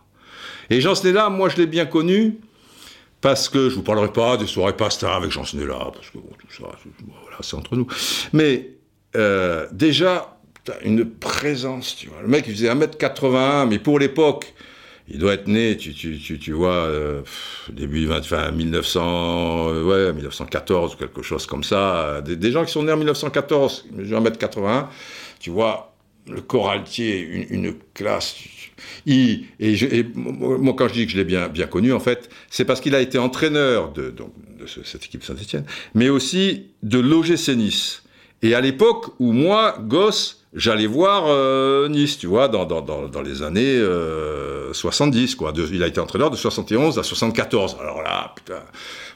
Et 0.71 0.81
Jean 0.81 0.95
Snella, 0.95 1.29
moi 1.29 1.49
je 1.49 1.57
l'ai 1.57 1.67
bien 1.67 1.87
connu 1.87 2.39
parce 3.21 3.49
que 3.49 3.69
je 3.69 3.75
vous 3.75 3.83
parlerai 3.83 4.13
pas 4.13 4.37
des 4.37 4.47
soirées 4.47 4.77
pasta 4.77 5.15
avec 5.15 5.31
Jean 5.31 5.45
Snella, 5.45 5.91
parce 5.93 6.09
que 6.11 6.19
tout 6.19 6.51
ça, 6.51 6.65
voilà, 7.23 7.37
c'est 7.41 7.57
entre 7.57 7.77
nous. 7.77 7.87
Mais 8.33 8.71
euh, 9.17 9.67
déjà, 9.73 10.39
une 10.83 11.09
présence, 11.09 11.97
tu 11.97 12.09
vois. 12.09 12.23
Le 12.23 12.29
mec, 12.29 12.45
il 12.47 12.55
faisait 12.55 12.73
1m81, 12.73 13.69
mais 13.69 13.79
pour 13.79 13.99
l'époque, 13.99 14.55
il 15.11 15.19
doit 15.19 15.35
être 15.35 15.49
né, 15.49 15.77
tu, 15.77 15.93
tu, 15.93 16.19
tu, 16.19 16.39
tu 16.39 16.53
vois, 16.53 16.75
euh, 16.75 17.23
début, 17.73 18.11
enfin, 18.13 18.51
1900, 18.51 19.69
euh, 19.69 19.85
ouais, 19.85 20.13
1914 20.13 20.95
ou 20.95 20.97
quelque 20.97 21.23
chose 21.23 21.47
comme 21.47 21.65
ça. 21.65 22.23
Des, 22.23 22.53
gens 22.53 22.65
qui 22.65 22.73
sont 22.73 22.85
nés 22.85 22.93
en 22.93 22.97
1914, 22.97 23.87
je 23.99 24.03
vais 24.03 24.17
1m81, 24.17 24.87
tu 25.41 25.51
vois, 25.51 25.95
le 26.29 26.41
coraltier, 26.41 27.21
une, 27.21 27.65
une 27.65 27.75
classe. 27.93 28.37
Il, 29.05 29.47
et, 29.59 30.05
moi, 30.15 30.75
quand 30.77 30.89
je 30.89 30.95
dis 30.95 31.07
que 31.07 31.13
je 31.13 31.17
l'ai 31.17 31.25
bien, 31.25 31.49
bien 31.49 31.67
connu, 31.67 31.93
en 31.93 32.01
fait, 32.01 32.31
c'est 32.49 32.65
parce 32.65 32.81
qu'il 32.81 32.95
a 32.95 33.01
été 33.01 33.19
entraîneur 33.19 33.93
de 33.93 34.15
cette 34.85 35.05
équipe 35.05 35.25
Saint-Etienne, 35.25 35.65
mais 35.95 36.09
aussi 36.09 36.67
de 36.83 36.99
l'OGC 36.99 37.57
Nice. 37.57 38.03
Et 38.43 38.55
à 38.55 38.61
l'époque 38.61 39.15
où 39.19 39.33
moi, 39.33 39.77
gosse, 39.81 40.40
j'allais 40.55 40.87
voir 40.87 41.25
euh, 41.29 41.89
Nice, 41.89 42.19
tu 42.19 42.27
vois, 42.27 42.49
dans, 42.49 42.65
dans, 42.65 42.81
dans, 42.81 43.23
les 43.23 43.43
années 43.43 43.77
euh, 43.77 44.73
70, 44.73 45.35
quoi. 45.35 45.53
Il 45.73 45.83
a 45.83 45.87
été 45.87 46.01
entraîneur 46.01 46.31
de 46.31 46.37
71 46.37 46.99
à 46.99 47.03
74. 47.03 47.77
Alors 47.81 48.03
là, 48.03 48.33
putain, 48.35 48.63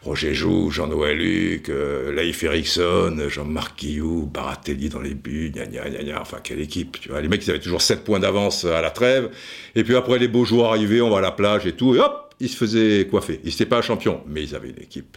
Roger 0.03 0.35
Joux, 0.35 0.71
Jean-Noël 0.71 1.19
Luc, 1.19 1.69
euh, 1.69 2.13
Leif 2.13 2.43
Erikson, 2.43 3.17
Jean-Marc 3.29 3.79
Guillou, 3.79 4.27
Baratelli 4.27 4.89
dans 4.89 5.01
les 5.01 5.15
buts, 5.15 5.51
gna 5.55 5.67
gna 5.67 5.89
gna 5.89 6.03
gna, 6.03 6.21
enfin 6.21 6.39
quelle 6.43 6.61
équipe, 6.61 7.01
tu 7.01 7.09
vois. 7.09 7.21
Les 7.21 7.29
mecs, 7.29 7.45
ils 7.47 7.51
avaient 7.51 7.61
toujours 7.61 7.83
7 7.83 8.05
points 8.05 8.21
d'avance 8.21 8.65
à 8.65 8.81
la 8.81 8.91
trêve. 8.91 9.31
Et 9.75 9.85
puis 9.85 9.97
après, 9.97 10.19
les 10.19 10.29
beaux 10.29 10.45
jours 10.45 10.67
arrivaient, 10.67 11.01
on 11.01 11.11
va 11.11 11.19
à 11.19 11.23
la 11.23 11.33
plage 11.33 11.67
et 11.67 11.73
tout, 11.73 11.95
et 11.95 12.01
hop 12.01 12.24
ils 12.41 12.49
se 12.49 12.57
faisaient 12.57 13.07
coiffer. 13.11 13.41
Ils 13.45 13.51
n'étaient 13.51 13.67
pas 13.67 13.81
champions, 13.83 14.21
mais 14.27 14.43
ils 14.43 14.55
avaient 14.55 14.71
une 14.71 14.83
équipe 14.83 15.17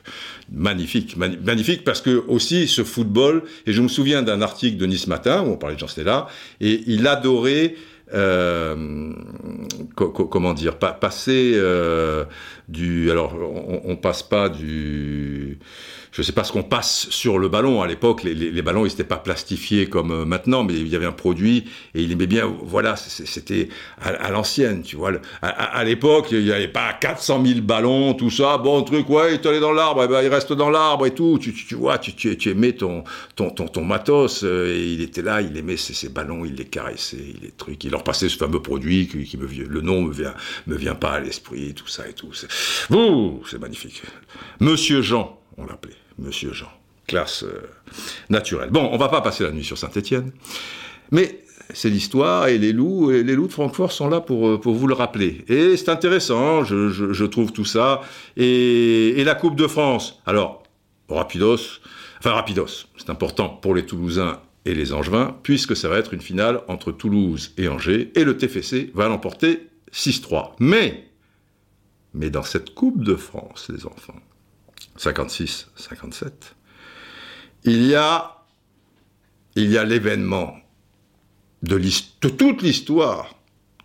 magnifique. 0.51 1.17
magnifique 1.17 1.83
parce 1.83 2.01
que 2.01 2.23
aussi 2.27 2.67
ce 2.67 2.83
football, 2.83 3.43
et 3.65 3.73
je 3.73 3.81
me 3.81 3.87
souviens 3.87 4.21
d'un 4.23 4.41
article 4.41 4.77
de 4.77 4.85
Nice 4.85 5.07
Matin 5.07 5.41
où 5.43 5.51
on 5.51 5.57
parlait 5.57 5.75
de 5.75 5.79
Jean 5.79 5.87
Stella, 5.87 6.27
et 6.61 6.83
il 6.87 7.07
adorait, 7.07 7.75
euh, 8.13 9.11
co- 9.95 10.09
co- 10.09 10.25
comment 10.25 10.53
dire, 10.53 10.77
pa- 10.77 10.93
passer 10.93 11.53
euh, 11.55 12.25
du... 12.67 13.11
Alors, 13.11 13.35
on, 13.35 13.81
on 13.85 13.95
passe 13.95 14.23
pas 14.23 14.49
du... 14.49 15.59
Je 16.17 16.23
sais 16.23 16.31
pas 16.31 16.43
ce 16.43 16.51
qu'on 16.51 16.63
passe 16.63 17.07
sur 17.11 17.37
le 17.37 17.47
ballon. 17.47 17.83
À 17.83 17.87
l'époque, 17.87 18.23
les, 18.23 18.61
ballons, 18.63 18.87
ils 18.87 18.89
n'étaient 18.89 19.03
pas 19.03 19.17
plastifiés 19.17 19.87
comme 19.87 20.11
euh, 20.11 20.25
maintenant, 20.25 20.63
mais 20.63 20.73
il 20.73 20.87
y 20.87 20.95
avait 20.95 21.05
un 21.05 21.11
produit 21.11 21.65
et 21.93 22.01
il 22.01 22.11
aimait 22.11 22.25
bien. 22.25 22.51
Voilà, 22.63 22.95
c'était 22.95 23.69
à, 24.01 24.31
l'ancienne, 24.31 24.81
tu 24.81 24.95
vois. 24.95 25.11
À, 25.43 25.83
l'époque, 25.83 26.29
il 26.31 26.43
n'y 26.43 26.51
avait 26.51 26.67
pas 26.69 26.91
400 26.93 27.45
000 27.45 27.61
ballons, 27.61 28.15
tout 28.15 28.31
ça. 28.31 28.57
Bon 28.57 28.81
truc, 28.81 29.07
ouais, 29.11 29.31
il 29.31 29.33
est 29.35 29.45
allé 29.45 29.59
dans 29.59 29.73
l'arbre, 29.73 30.03
eh 30.05 30.07
ben, 30.07 30.23
il 30.23 30.29
reste 30.29 30.53
dans 30.53 30.71
l'arbre 30.71 31.05
et 31.05 31.11
tout. 31.11 31.37
Tu, 31.39 31.75
vois, 31.75 31.99
tu, 31.99 32.13
tu, 32.13 32.49
aimais 32.49 32.73
ton, 32.73 33.03
matos 33.83 34.43
euh, 34.43 34.73
et 34.75 34.93
il 34.93 35.01
était 35.01 35.21
là, 35.21 35.41
il 35.41 35.55
aimait 35.55 35.77
ses, 35.77 36.09
ballons, 36.09 36.45
il 36.45 36.55
les 36.55 36.65
caressait, 36.65 37.35
les 37.43 37.51
trucs. 37.51 37.83
Il 37.83 37.91
leur 37.91 38.03
passait 38.03 38.27
ce 38.27 38.37
fameux 38.37 38.61
produit 38.61 39.07
qui, 39.07 39.23
qui 39.23 39.37
me 39.37 39.47
le 39.47 39.81
nom 39.81 40.01
me 40.01 40.13
me 40.65 40.75
vient 40.75 40.95
pas 40.95 41.11
à 41.11 41.19
l'esprit, 41.19 41.75
tout 41.75 41.87
ça 41.87 42.07
et 42.07 42.13
tout. 42.13 42.31
Ouh, 42.91 43.41
c'est 43.49 43.59
magnifique. 43.59 44.01
Monsieur 44.59 45.01
Jean, 45.01 45.39
on 45.57 45.65
l'appelait. 45.65 45.95
Monsieur 46.17 46.53
Jean. 46.53 46.71
Classe 47.07 47.43
euh, 47.43 47.61
naturelle. 48.29 48.69
Bon, 48.69 48.89
on 48.91 48.97
va 48.97 49.07
pas 49.07 49.21
passer 49.21 49.43
la 49.43 49.51
nuit 49.51 49.63
sur 49.63 49.77
Saint-Étienne. 49.77 50.31
Mais 51.11 51.43
c'est 51.73 51.89
l'histoire 51.89 52.47
et 52.47 52.57
les 52.57 52.73
loups, 52.73 53.11
et 53.11 53.23
les 53.23 53.35
loups 53.35 53.47
de 53.47 53.53
Francfort 53.53 53.91
sont 53.91 54.09
là 54.09 54.19
pour, 54.19 54.47
euh, 54.47 54.59
pour 54.59 54.73
vous 54.73 54.87
le 54.87 54.93
rappeler. 54.93 55.45
Et 55.47 55.77
c'est 55.77 55.89
intéressant, 55.89 56.63
je 56.63 57.25
trouve 57.25 57.51
tout 57.53 57.65
ça. 57.65 58.01
Et, 58.35 59.19
et 59.19 59.23
la 59.23 59.35
Coupe 59.35 59.55
de 59.55 59.67
France. 59.67 60.21
Alors, 60.25 60.63
rapidos, 61.09 61.79
enfin 62.19 62.31
rapidos, 62.31 62.87
c'est 62.97 63.09
important 63.09 63.49
pour 63.49 63.75
les 63.75 63.85
Toulousains 63.85 64.39
et 64.65 64.73
les 64.73 64.91
Angevins, 64.93 65.35
puisque 65.43 65.75
ça 65.75 65.87
va 65.87 65.97
être 65.97 66.13
une 66.13 66.21
finale 66.21 66.61
entre 66.67 66.91
Toulouse 66.91 67.53
et 67.57 67.67
Angers, 67.67 68.11
et 68.15 68.23
le 68.23 68.35
TFC 68.35 68.91
va 68.93 69.07
l'emporter 69.07 69.67
6-3. 69.93 70.51
Mais, 70.59 71.06
mais 72.17 72.29
dans 72.29 72.43
cette 72.43 72.73
Coupe 72.73 73.03
de 73.03 73.15
France, 73.15 73.69
les 73.73 73.85
enfants, 73.85 74.19
56-57, 74.97 76.31
il 77.63 77.85
y 77.85 77.95
a, 77.95 78.43
il 79.55 79.69
y 79.71 79.77
a 79.77 79.83
l'événement 79.83 80.55
de, 81.61 81.79
toute 82.19 82.61
l'histoire 82.61 83.35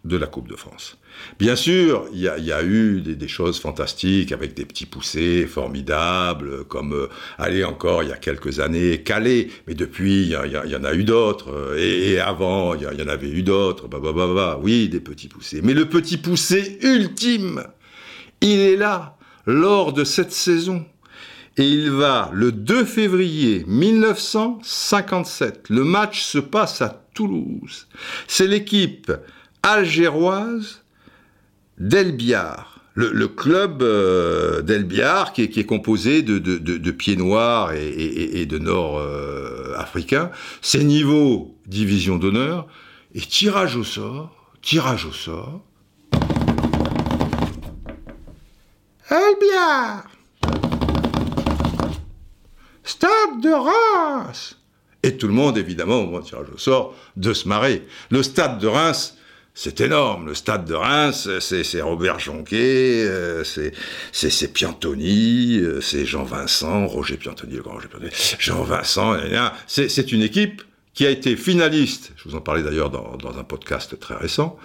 de 0.05 0.17
la 0.17 0.27
Coupe 0.27 0.49
de 0.49 0.57
France. 0.57 0.97
Bien 1.39 1.57
sûr, 1.57 2.07
il 2.13 2.21
y 2.21 2.29
a, 2.29 2.65
eu 2.65 3.03
des, 3.03 3.29
choses 3.29 3.61
fantastiques 3.61 4.33
avec 4.33 4.55
des 4.55 4.65
petits 4.65 4.87
poussés 4.87 5.47
formidables, 5.47 6.65
comme, 6.65 6.95
euh, 6.95 7.09
allez 7.39 7.65
encore, 7.65 8.03
il 8.03 8.09
y 8.09 8.13
a 8.13 8.17
quelques 8.17 8.61
années, 8.61 9.03
Calais, 9.03 9.49
mais 9.67 9.75
depuis, 9.75 10.23
il 10.23 10.31
y, 10.31 10.77
en 10.77 10.85
a 10.85 10.95
eu 10.95 11.05
d'autres, 11.05 11.53
euh, 11.53 11.77
et, 11.79 12.19
avant, 12.19 12.75
il 12.75 12.83
y, 12.83 12.87
a- 12.87 12.95
il 12.95 13.01
y 13.01 13.03
en 13.03 13.09
avait 13.09 13.31
eu 13.31 13.43
d'autres, 13.43 13.89
bah, 13.89 13.99
bah, 14.03 14.13
bah, 14.13 14.33
bah, 14.35 14.61
oui, 14.63 14.89
des 14.89 15.01
petits 15.01 15.29
poussés. 15.29 15.61
Mais 15.63 15.75
le 15.75 15.89
petit 15.89 16.17
poussé 16.17 16.79
ultime, 16.83 17.63
il 18.43 18.61
est 18.61 18.77
là, 18.77 19.17
lors 19.47 19.93
de 19.93 20.05
cette 20.05 20.33
saison. 20.33 20.85
Et 21.59 21.69
il 21.69 21.91
va 21.91 22.31
le 22.33 22.51
2 22.53 22.85
février 22.85 23.65
1957. 23.67 25.67
Le 25.69 25.85
match 25.85 26.23
se 26.23 26.39
passe 26.39 26.81
à 26.81 27.03
Toulouse. 27.15 27.89
C'est 28.27 28.47
l'équipe 28.47 29.13
algéroise 29.63 30.83
d'Elbiar. 31.79 32.81
Le, 32.95 33.11
le 33.11 33.29
club 33.29 33.83
euh, 33.83 34.61
d'Elbiar, 34.63 35.33
qui, 35.33 35.43
est- 35.43 35.65
composé 35.65 36.23
de, 36.23 36.91
pieds 36.91 37.17
noirs 37.17 37.73
et, 37.73 38.47
de 38.47 38.59
nord 38.59 38.99
euh. 38.99 39.75
C'est 40.61 40.85
niveau 40.85 41.57
division 41.67 42.19
d'honneur. 42.19 42.67
Et 43.15 43.21
tirage 43.21 43.77
au 43.77 43.85
sort, 43.85 44.51
tirage 44.63 45.07
au 45.07 45.13
sort. 45.13 45.63
Stade 52.83 53.43
de 53.43 53.53
Reims 53.53 54.57
Et 55.03 55.19
tout 55.19 55.27
le 55.27 55.35
monde, 55.35 55.59
évidemment, 55.59 56.01
au 56.01 56.07
moment 56.07 56.21
du 56.21 56.31
tirage 56.31 56.47
au 56.55 56.57
sort, 56.57 56.97
de 57.17 57.35
se 57.35 57.47
marrer. 57.47 57.87
Le 58.11 58.23
stade 58.23 58.59
de 58.59 58.67
Reims, 58.69 59.19
c'est 59.53 59.83
énorme. 59.83 60.29
Le 60.29 60.35
stade 60.35 60.65
de 60.65 60.73
Reims, 60.73 61.29
c'est 61.41 61.83
Robert 61.83 62.21
Jonquet, 62.21 63.05
euh, 63.07 63.45
c'est 63.45 64.53
Piantoni, 64.55 65.59
euh, 65.59 65.83
c'est 65.83 66.07
Jean 66.07 66.25
Vincent, 66.25 66.87
Roger 66.87 67.19
Piantoni, 67.19 67.57
le 67.57 67.63
grand 67.63 67.75
Roger 67.75 67.89
Piantoni, 67.89 68.11
Jean 68.39 68.63
Vincent, 68.63 69.15
gna, 69.15 69.29
gna. 69.29 69.53
c'est 69.67 70.13
une 70.13 70.23
équipe 70.23 70.63
qui 70.95 71.05
a 71.05 71.11
été 71.11 71.37
finaliste, 71.37 72.13
je 72.17 72.31
vous 72.31 72.35
en 72.35 72.41
parlais 72.41 72.63
d'ailleurs 72.63 72.89
dans 72.89 73.39
un 73.39 73.45
podcast 73.45 73.99
très 74.01 74.15
récent, 74.15 74.59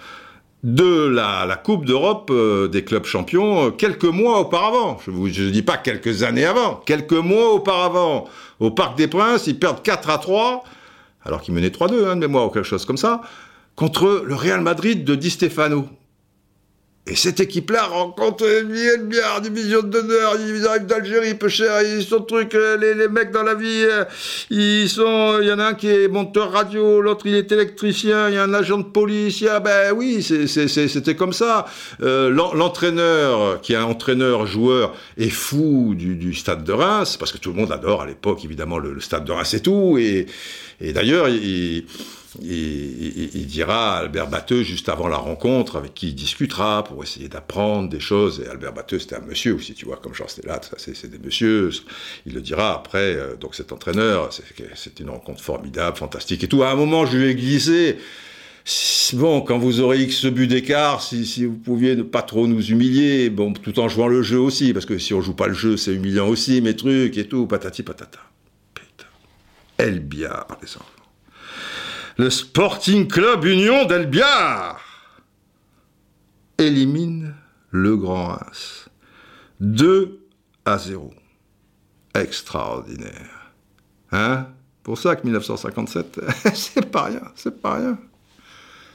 de 0.64 1.06
la, 1.06 1.46
la 1.46 1.56
Coupe 1.56 1.84
d'Europe 1.84 2.30
euh, 2.32 2.68
des 2.68 2.84
clubs 2.84 3.04
champions 3.04 3.66
euh, 3.66 3.70
quelques 3.70 4.04
mois 4.04 4.40
auparavant. 4.40 4.98
Je 5.06 5.42
ne 5.42 5.50
dis 5.50 5.62
pas 5.62 5.76
quelques 5.76 6.22
années 6.22 6.44
avant, 6.44 6.76
quelques 6.84 7.12
mois 7.12 7.52
auparavant. 7.52 8.24
Au 8.58 8.70
Parc 8.70 8.96
des 8.98 9.06
Princes, 9.06 9.46
ils 9.46 9.58
perdent 9.58 9.82
4 9.82 10.10
à 10.10 10.18
3, 10.18 10.64
alors 11.24 11.42
qu'ils 11.42 11.54
menaient 11.54 11.68
3-2 11.68 12.08
hein, 12.08 12.16
de 12.16 12.20
mémoire 12.20 12.46
ou 12.46 12.50
quelque 12.50 12.64
chose 12.64 12.84
comme 12.84 12.96
ça, 12.96 13.20
contre 13.76 14.24
le 14.26 14.34
Real 14.34 14.60
Madrid 14.60 15.04
de 15.04 15.14
Di 15.14 15.30
Stefano. 15.30 15.88
Et 17.10 17.16
cette 17.16 17.40
équipe-là 17.40 17.84
rencontre 17.84 18.44
Elbiard, 18.46 19.40
division 19.40 19.80
d'honneur, 19.82 20.34
ils 20.46 20.66
arrivent 20.66 20.84
d'Algérie, 20.84 21.34
peu 21.34 21.48
cher, 21.48 21.80
ils 21.82 22.02
sont 22.02 22.20
trucs, 22.20 22.54
euh, 22.54 22.76
les, 22.76 22.92
les 22.94 23.08
mecs 23.08 23.30
dans 23.30 23.42
la 23.42 23.54
vie, 23.54 23.84
euh, 23.84 24.04
ils 24.50 24.88
sont, 24.90 25.38
il 25.40 25.48
y 25.48 25.52
en 25.52 25.58
a 25.58 25.68
un 25.68 25.74
qui 25.74 25.88
est 25.88 26.06
monteur 26.08 26.52
radio, 26.52 27.00
l'autre 27.00 27.26
il 27.26 27.34
est 27.34 27.50
électricien, 27.50 28.28
il 28.28 28.34
y 28.34 28.36
a 28.36 28.42
un 28.42 28.52
agent 28.52 28.76
de 28.78 28.82
police, 28.84 29.42
ben 29.64 29.92
oui, 29.96 30.22
c'était 30.22 31.16
comme 31.16 31.32
ça. 31.32 31.64
Euh, 32.02 32.28
l'en- 32.28 32.52
L'entraîneur, 32.52 33.60
qui 33.62 33.72
est 33.72 33.76
un 33.76 33.84
entraîneur-joueur, 33.84 34.94
est 35.16 35.30
fou 35.30 35.94
du, 35.96 36.34
stade 36.34 36.62
de 36.64 36.72
Reims, 36.72 37.16
parce 37.18 37.32
que 37.32 37.38
tout 37.38 37.50
le 37.50 37.56
monde 37.56 37.72
adore 37.72 38.02
à 38.02 38.06
l'époque, 38.06 38.44
évidemment, 38.44 38.78
le, 38.78 38.92
le 38.92 39.00
stade 39.00 39.24
de 39.24 39.32
Reims 39.32 39.54
et 39.54 39.60
tout, 39.60 39.96
et, 39.98 40.26
et 40.80 40.92
d'ailleurs, 40.92 41.28
il, 41.30 41.84
il, 42.42 43.36
il- 43.36 43.46
dira 43.46 43.96
à 43.96 44.00
Albert 44.00 44.28
Batteux, 44.28 44.62
juste 44.62 44.88
avant 44.88 45.08
la 45.08 45.16
rencontre, 45.16 45.76
avec 45.76 45.94
qui 45.94 46.08
il 46.08 46.14
discutera 46.14 46.84
pour 46.84 47.02
essayer 47.02 47.28
d'apprendre 47.28 47.88
des 47.88 48.00
choses. 48.00 48.42
Et 48.44 48.48
Albert 48.48 48.72
Batteux, 48.74 48.98
c'était 48.98 49.16
un 49.16 49.20
monsieur 49.20 49.54
aussi, 49.54 49.74
tu 49.74 49.86
vois, 49.86 49.96
comme 49.96 50.14
Jean 50.14 50.28
Stella, 50.28 50.60
ça, 50.62 50.76
c'est 50.78 51.10
des 51.10 51.18
messieurs. 51.18 51.70
Il 52.26 52.34
le 52.34 52.40
dira 52.40 52.74
après, 52.74 53.14
euh, 53.14 53.36
donc 53.36 53.54
cet 53.54 53.72
entraîneur, 53.72 54.30
c'est- 54.32 55.00
une 55.00 55.10
rencontre 55.10 55.42
formidable, 55.42 55.96
fantastique 55.96 56.44
et 56.44 56.48
tout. 56.48 56.62
À 56.62 56.70
un 56.70 56.74
moment, 56.76 57.06
je 57.06 57.16
lui 57.16 57.26
ai 57.28 57.34
glissé. 57.34 57.96
Bon, 59.14 59.40
quand 59.40 59.56
vous 59.58 59.80
aurez 59.80 60.00
X 60.02 60.26
buts 60.26 60.46
d'écart, 60.46 61.02
si, 61.02 61.46
vous 61.46 61.54
pouviez 61.56 61.96
ne 61.96 62.02
pas 62.02 62.20
trop 62.20 62.46
nous 62.46 62.62
humilier, 62.70 63.30
bon, 63.30 63.54
tout 63.54 63.78
en 63.80 63.88
jouant 63.88 64.08
le 64.08 64.22
jeu 64.22 64.38
aussi, 64.38 64.74
parce 64.74 64.84
que 64.84 64.98
si 64.98 65.14
on 65.14 65.22
joue 65.22 65.32
pas 65.32 65.46
le 65.46 65.54
jeu, 65.54 65.78
c'est 65.78 65.94
humiliant 65.94 66.28
aussi, 66.28 66.60
mes 66.60 66.76
trucs 66.76 67.16
et 67.16 67.26
tout, 67.26 67.46
patati 67.46 67.82
patata. 67.82 68.18
Putain. 68.74 69.06
Elbiard, 69.78 70.46
les 70.60 70.68
enfants. 70.76 70.84
Le 72.18 72.30
Sporting 72.30 73.06
Club 73.06 73.44
Union 73.44 73.84
d'Elbiard 73.84 74.80
élimine 76.58 77.32
le 77.70 77.96
Grand 77.96 78.34
Reims. 78.34 78.88
2 79.60 80.26
à 80.64 80.78
0. 80.78 81.14
Extraordinaire. 82.16 83.52
Hein? 84.10 84.48
Pour 84.82 84.98
ça 84.98 85.14
que 85.14 85.24
1957, 85.26 86.20
c'est 86.54 86.90
pas 86.90 87.04
rien, 87.04 87.22
c'est 87.36 87.62
pas 87.62 87.76
rien. 87.76 87.96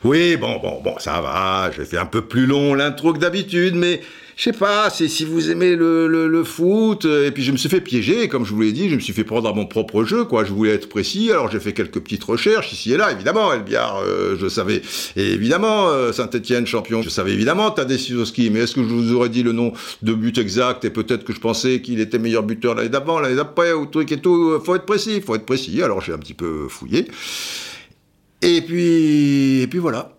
Oui, 0.03 0.35
bon, 0.35 0.59
bon, 0.59 0.81
bon, 0.81 0.99
ça 0.99 1.21
va, 1.21 1.71
j'ai 1.71 1.85
fait 1.85 1.97
un 1.97 2.05
peu 2.05 2.25
plus 2.25 2.45
long 2.45 2.73
l'intro 2.73 3.13
que 3.13 3.19
d'habitude, 3.19 3.75
mais 3.75 4.01
je 4.35 4.43
sais 4.43 4.53
pas, 4.53 4.89
si 4.89 5.25
vous 5.25 5.51
aimez 5.51 5.75
le, 5.75 6.43
foot, 6.43 7.05
euh, 7.05 7.27
et 7.27 7.31
puis 7.31 7.43
je 7.43 7.51
me 7.51 7.57
suis 7.57 7.69
fait 7.69 7.81
piéger, 7.81 8.27
comme 8.27 8.45
je 8.45 8.53
vous 8.53 8.61
l'ai 8.61 8.71
dit, 8.71 8.89
je 8.89 8.95
me 8.95 8.99
suis 8.99 9.13
fait 9.13 9.23
prendre 9.23 9.47
à 9.47 9.53
mon 9.53 9.65
propre 9.65 10.03
jeu, 10.03 10.25
quoi, 10.25 10.43
je 10.43 10.51
voulais 10.51 10.71
être 10.71 10.89
précis, 10.89 11.31
alors 11.31 11.49
j'ai 11.51 11.59
fait 11.59 11.73
quelques 11.73 11.99
petites 11.99 12.23
recherches 12.23 12.73
ici 12.73 12.93
et 12.93 12.97
là, 12.97 13.11
évidemment, 13.11 13.53
Elbiard, 13.53 14.01
euh, 14.05 14.35
je 14.39 14.47
savais, 14.47 14.81
évidemment, 15.15 15.89
euh, 15.89 16.11
Saint-Etienne 16.11 16.65
champion, 16.65 17.01
je 17.01 17.09
savais 17.09 17.31
évidemment 17.31 17.71
Tadej 17.71 18.13
mais 18.51 18.59
est-ce 18.61 18.75
que 18.75 18.83
je 18.83 18.87
vous 18.87 19.13
aurais 19.13 19.29
dit 19.29 19.43
le 19.43 19.51
nom 19.51 19.73
de 20.01 20.13
but 20.13 20.37
exact, 20.37 20.83
et 20.85 20.89
peut-être 20.89 21.23
que 21.23 21.33
je 21.33 21.39
pensais 21.39 21.81
qu'il 21.81 21.99
était 21.99 22.19
meilleur 22.19 22.43
buteur 22.43 22.75
l'année 22.75 22.89
d'avant, 22.89 23.19
l'année 23.19 23.35
d'après, 23.35 23.73
ou 23.73 23.85
truc 23.85 24.11
et 24.11 24.17
tout, 24.17 24.59
faut 24.63 24.75
être 24.75 24.85
précis, 24.85 25.21
faut 25.21 25.35
être 25.35 25.45
précis, 25.45 25.81
alors 25.81 26.01
j'ai 26.01 26.13
un 26.13 26.17
petit 26.17 26.33
peu 26.33 26.67
fouillé. 26.69 27.07
Et 28.41 28.61
puis, 28.61 29.61
et 29.61 29.67
puis 29.67 29.79
voilà. 29.79 30.11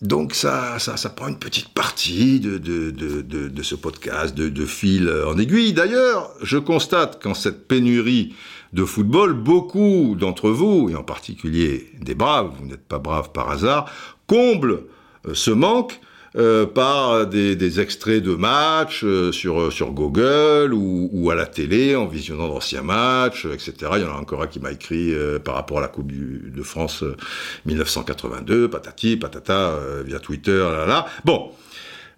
Donc 0.00 0.34
ça, 0.34 0.78
ça, 0.78 1.08
prend 1.10 1.26
une 1.26 1.38
petite 1.38 1.70
partie 1.70 2.38
de, 2.38 2.58
de, 2.58 2.90
de, 2.92 3.22
de 3.48 3.62
ce 3.62 3.74
podcast, 3.74 4.32
de, 4.34 4.66
fil 4.66 5.12
en 5.26 5.36
aiguille. 5.36 5.72
D'ailleurs, 5.72 6.30
je 6.40 6.56
constate 6.56 7.20
qu'en 7.20 7.34
cette 7.34 7.66
pénurie 7.66 8.34
de 8.72 8.84
football, 8.84 9.32
beaucoup 9.32 10.14
d'entre 10.16 10.50
vous, 10.50 10.88
et 10.88 10.94
en 10.94 11.02
particulier 11.02 11.90
des 12.00 12.14
braves, 12.14 12.52
vous 12.60 12.66
n'êtes 12.66 12.86
pas 12.86 12.98
braves 12.98 13.32
par 13.32 13.50
hasard, 13.50 13.90
comblent 14.26 14.84
euh, 15.26 15.34
ce 15.34 15.50
manque 15.50 16.00
euh, 16.38 16.66
par 16.66 17.26
des, 17.26 17.80
extraits 17.80 18.22
de 18.22 18.36
matchs 18.36 19.02
euh, 19.02 19.32
sur, 19.32 19.60
euh, 19.60 19.70
sur 19.72 19.90
Google 19.90 20.72
ou, 20.72 21.30
à 21.32 21.34
la 21.34 21.46
télé 21.46 21.96
en 21.96 22.06
visionnant 22.06 22.46
d'anciens 22.46 22.82
matchs, 22.82 23.44
etc. 23.46 23.74
Il 23.96 24.02
y 24.02 24.04
en 24.04 24.14
a 24.14 24.20
encore 24.20 24.42
un 24.42 24.46
qui 24.46 24.60
m'a 24.60 24.70
écrit 24.70 25.12
par 25.44 25.56
rapport 25.56 25.78
à 25.78 25.80
la 25.80 25.88
Coupe 25.88 26.12
de 26.12 26.62
France 26.62 27.02
1982, 27.66 28.70
patati, 28.70 29.16
patata, 29.16 29.78
via 30.04 30.20
Twitter, 30.20 30.58
là, 30.58 30.86
là. 30.86 31.06
Bon, 31.24 31.50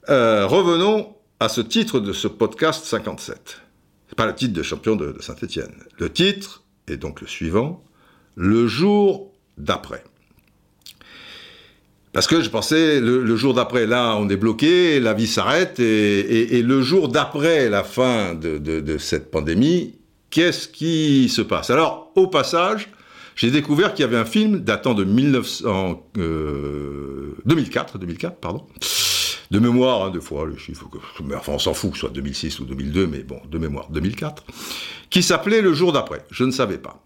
revenons 0.07 1.15
à 1.41 1.49
ce 1.49 1.63
titre 1.63 1.99
de 1.99 2.13
ce 2.13 2.29
podcast 2.29 2.85
57. 2.85 3.63
C'est 4.09 4.17
pas 4.17 4.27
le 4.27 4.35
titre 4.35 4.53
de 4.53 4.63
champion 4.63 4.97
de, 4.97 5.13
de 5.13 5.23
Saint-Étienne. 5.23 5.75
Le 5.99 6.13
titre 6.13 6.63
est 6.89 6.99
donc 6.99 7.23
le 7.23 7.27
suivant, 7.27 7.83
le 8.37 8.67
jour 8.67 9.33
d'après. 9.57 10.05
Parce 12.13 12.27
que 12.27 12.43
je 12.43 12.51
pensais, 12.51 13.01
le, 13.01 13.37
jour 13.37 13.55
d'après, 13.55 13.87
là, 13.87 14.17
on 14.17 14.29
est 14.29 14.37
bloqué, 14.37 14.99
la 14.99 15.15
vie 15.15 15.29
s'arrête, 15.29 15.79
et, 15.79 16.63
le 16.63 16.83
jour 16.83 17.09
d'après 17.09 17.69
la 17.69 17.85
fin 17.85 18.35
de, 18.35 18.99
cette 18.99 19.31
pandémie, 19.31 19.95
qu'est-ce 20.31 20.67
qui 20.67 21.29
se 21.29 21.43
passe? 21.43 21.71
Alors, 21.71 22.11
au 22.17 22.27
passage, 22.27 22.91
j'ai 23.37 23.53
découvert 23.53 23.95
qu'il 23.95 24.05
y 24.05 24.09
avait 24.09 24.17
un 24.17 24.25
film 24.25 24.59
datant 24.59 24.95
de 24.95 25.05
1900, 25.05 26.11
2004, 27.45 27.99
2004, 27.99 28.37
pardon, 28.39 28.67
de 29.53 29.59
mémoire, 29.61 30.05
hein, 30.05 30.11
deux 30.11 30.21
fois 30.21 30.47
le 30.47 30.57
chiffre, 30.57 30.89
enfin 31.37 31.53
on 31.53 31.59
s'en 31.59 31.75
fout 31.75 31.91
que 31.91 31.97
ce 31.97 32.01
soit 32.01 32.11
2006 32.11 32.61
ou 32.61 32.65
2002, 32.65 33.07
mais 33.07 33.23
bon, 33.23 33.41
de 33.49 33.59
mémoire, 33.59 33.89
2004, 33.91 34.45
qui 35.11 35.23
s'appelait 35.23 35.61
Le 35.61 35.75
jour 35.75 35.93
d'après. 35.93 36.25
Je 36.31 36.45
ne 36.45 36.51
savais 36.51 36.79
pas. 36.79 37.03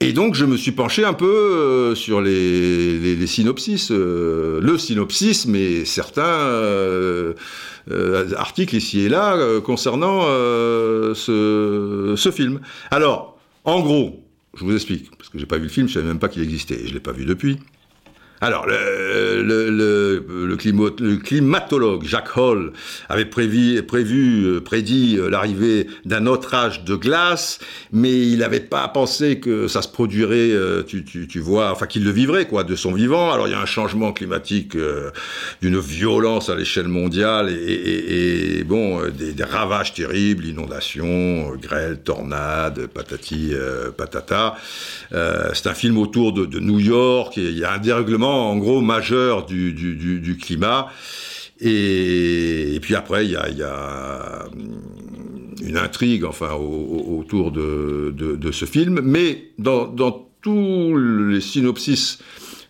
Et 0.00 0.12
donc 0.12 0.34
je 0.34 0.44
me 0.44 0.56
suis 0.56 0.70
penché 0.70 1.04
un 1.04 1.12
peu 1.12 1.26
euh, 1.26 1.94
sur 1.96 2.20
les, 2.20 3.26
synopsis, 3.26 3.90
euh, 3.90 4.60
le 4.60 4.78
synopsis, 4.78 5.46
mais 5.46 5.84
certains 5.84 6.22
euh, 6.22 7.34
articles 8.36 8.76
ici 8.76 9.00
et 9.00 9.08
là 9.08 9.60
concernant 9.60 10.22
ce, 11.14 12.30
film. 12.32 12.60
Alors, 12.92 13.38
en 13.64 13.80
gros, 13.80 14.24
je 14.56 14.64
vous 14.64 14.74
explique, 14.74 15.10
parce 15.16 15.30
que 15.30 15.38
j'ai 15.38 15.46
pas 15.46 15.56
vu 15.56 15.64
le 15.64 15.68
film, 15.68 15.88
je 15.88 15.94
savais 15.94 16.06
même 16.06 16.20
pas 16.20 16.28
qu'il 16.28 16.42
existait, 16.42 16.80
et 16.80 16.86
je 16.86 16.94
l'ai 16.94 17.00
pas 17.00 17.12
vu 17.12 17.24
depuis. 17.24 17.58
Alors, 18.40 18.66
le, 18.68 20.54
climatologue 21.24 22.04
Jacques 22.04 22.36
Hall 22.36 22.72
avait 23.08 23.24
prévu, 23.24 23.82
prévu 23.82 24.44
euh, 24.44 24.60
prédit 24.60 25.16
euh, 25.18 25.28
l'arrivée 25.28 25.88
d'un 26.04 26.26
autre 26.26 26.54
âge 26.54 26.84
de 26.84 26.94
glace, 26.94 27.58
mais 27.92 28.12
il 28.12 28.38
n'avait 28.38 28.60
pas 28.60 28.86
pensé 28.88 29.40
que 29.40 29.66
ça 29.66 29.82
se 29.82 29.88
produirait, 29.88 30.50
euh, 30.52 30.84
tu, 30.84 31.40
vois, 31.40 31.72
enfin 31.72 31.86
qu'il 31.86 32.04
le 32.04 32.10
vivrait, 32.10 32.46
quoi, 32.46 32.62
de 32.62 32.76
son 32.76 32.92
vivant. 32.92 33.32
Alors, 33.32 33.48
il 33.48 33.50
y 33.50 33.54
a 33.54 33.60
un 33.60 33.66
changement 33.66 34.12
climatique 34.12 34.76
d'une 35.60 35.78
violence 35.78 36.48
à 36.48 36.54
l'échelle 36.54 36.88
mondiale 36.88 37.50
et, 37.50 38.62
bon, 38.64 39.00
des, 39.10 39.34
ravages 39.44 39.94
terribles, 39.94 40.44
inondations, 40.44 41.52
grêle, 41.56 42.00
tornades, 42.02 42.86
patati, 42.86 43.52
patata. 43.96 44.56
C'est 45.10 45.66
un 45.66 45.74
film 45.74 45.98
autour 45.98 46.32
de, 46.32 46.58
New 46.58 46.78
York, 46.80 47.36
il 47.36 47.56
y 47.56 47.64
a 47.64 47.72
un 47.72 47.78
dérèglement 47.78 48.27
en 48.28 48.56
gros 48.56 48.80
majeur 48.80 49.46
du, 49.46 49.72
du, 49.72 50.36
climat. 50.36 50.88
Et, 51.60 52.78
puis 52.82 52.94
après, 52.94 53.24
il 53.24 53.32
y 53.32 53.36
a, 53.62 54.44
hum, 54.52 54.80
une 55.62 55.76
intrigue 55.76 56.24
enfin, 56.24 56.52
autour 56.54 57.50
de, 57.50 58.50
ce 58.52 58.64
film. 58.64 59.00
Mais 59.02 59.50
dans, 59.58 59.86
dans, 59.86 60.26
tous 60.40 60.96
les 60.96 61.40
synopsis 61.40 62.20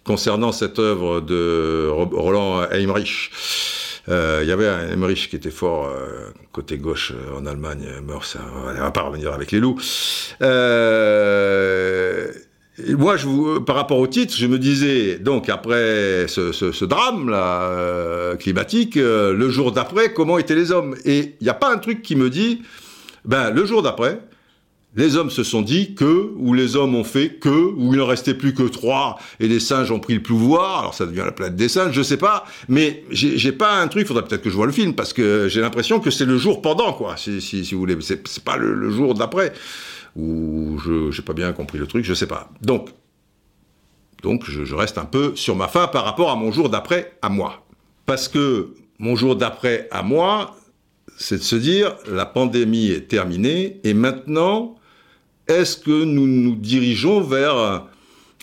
concernant 0.03 0.53
cette 0.53 0.79
œuvre 0.79 1.21
de 1.21 1.87
Roland 1.91 2.67
Emmerich, 2.71 3.31
euh, 4.09 4.41
il 4.43 4.49
y 4.49 4.53
avait 4.53 4.69
un 4.69 4.89
Emmerich 4.89 5.29
qui 5.29 5.37
était 5.37 5.51
fort 5.51 5.87
euh, 5.87 6.31
côté 6.53 6.79
gauche 6.79 7.13
euh, 7.15 7.39
en 7.39 7.45
Allemagne, 7.45 7.87
mort, 8.03 8.25
ça, 8.25 8.41
on 8.55 8.73
va 8.73 8.91
pas 8.91 9.03
revenir 9.03 9.33
avec 9.35 9.53
les 9.53 9.61
loups. 9.61 9.79
Moi, 12.97 13.17
je 13.17 13.27
vous, 13.27 13.61
par 13.61 13.77
rapport 13.77 13.99
au 13.99 14.07
titre, 14.07 14.35
je 14.37 14.47
me 14.47 14.59
disais, 14.59 15.19
donc 15.19 15.49
après 15.49 16.27
ce, 16.29 16.53
ce, 16.53 16.73
ce 16.73 16.85
drame 16.85 17.29
là 17.29 17.63
euh, 17.63 18.37
climatique, 18.37 18.97
euh, 18.97 19.33
le 19.33 19.51
jour 19.51 19.73
d'après, 19.73 20.13
comment 20.13 20.39
étaient 20.39 20.55
les 20.55 20.71
hommes? 20.71 20.95
Et 21.05 21.35
il 21.41 21.45
n'y 21.45 21.51
a 21.51 21.55
pas 21.55 21.73
un 21.73 21.79
truc 21.79 22.03
qui 22.03 22.15
me 22.15 22.31
dit, 22.31 22.63
ben 23.25 23.51
le 23.51 23.65
jour 23.67 23.83
d'après, 23.83 24.21
les 24.97 25.17
hommes 25.17 25.31
se 25.31 25.43
sont 25.43 25.63
dit 25.63 25.95
que, 25.95 26.31
ou 26.37 26.55
les 26.55 26.77
hommes 26.77 26.95
ont 26.95 27.05
fait 27.05 27.31
que, 27.41 27.49
ou 27.49 27.95
il 27.95 27.99
n'en 27.99 28.07
restait 28.07 28.35
plus 28.35 28.55
que 28.55 28.63
trois, 28.63 29.19
et 29.41 29.49
les 29.49 29.61
singes 29.61 29.91
ont 29.91 30.01
pris 30.01 30.15
le 30.15 30.23
pouvoir, 30.23 30.81
alors 30.81 30.95
ça 30.95 31.07
devient 31.07 31.25
la 31.25 31.33
planète 31.33 31.57
des 31.57 31.69
singes, 31.69 31.95
je 31.95 32.03
sais 32.03 32.17
pas, 32.17 32.45
mais 32.69 33.05
j'ai 33.11 33.53
pas 33.53 33.81
un 33.81 33.89
truc, 33.89 34.07
faudrait 34.07 34.25
peut-être 34.25 34.43
que 34.43 34.51
je 34.51 34.57
vois 34.57 34.67
le 34.67 34.73
film, 34.73 34.95
parce 34.95 35.13
que 35.13 35.49
j'ai 35.49 35.61
l'impression 35.61 36.01
que 36.01 36.11
c'est 36.11 36.25
le 36.25 36.39
jour 36.39 36.63
pendant, 36.63 36.93
quoi, 36.93 37.17
si, 37.17 37.41
si, 37.41 37.65
si 37.65 37.75
vous 37.75 37.81
voulez, 37.81 37.97
c'est 38.01 38.45
pas 38.45 38.57
le 38.57 38.91
jour 38.91 39.15
d'après 39.15 39.53
ou 40.19 40.79
je 40.79 41.17
n'ai 41.17 41.25
pas 41.25 41.33
bien 41.33 41.53
compris 41.53 41.79
le 41.79 41.87
truc, 41.87 42.05
je 42.05 42.15
sais 42.15 42.27
pas. 42.27 42.51
Donc, 42.61 42.91
donc 44.23 44.45
je, 44.51 44.75
reste 44.75 44.99
un 44.99 45.05
peu 45.05 45.37
sur 45.37 45.55
ma 45.55 45.69
fin 45.69 45.87
par 45.87 46.05
rapport 46.05 46.31
à 46.31 46.37
mon 46.37 46.51
jour 46.51 46.69
d'après 46.69 47.17
à 47.23 47.29
moi. 47.29 47.65
Parce 48.05 48.29
que 48.29 48.75
mon 48.99 49.15
jour 49.15 49.37
d'après 49.37 49.89
à 49.93 50.03
moi, 50.03 50.57
c'est 51.17 51.39
de 51.39 51.43
se 51.43 51.57
dire, 51.57 51.95
la 52.11 52.27
pandémie 52.27 52.91
est 52.91 53.09
terminée, 53.09 53.81
et 53.85 53.95
maintenant, 53.95 54.75
est-ce 55.47 55.77
que 55.77 56.05
nous 56.05 56.27
nous 56.27 56.57
dirigeons 56.57 57.21
vers 57.21 57.87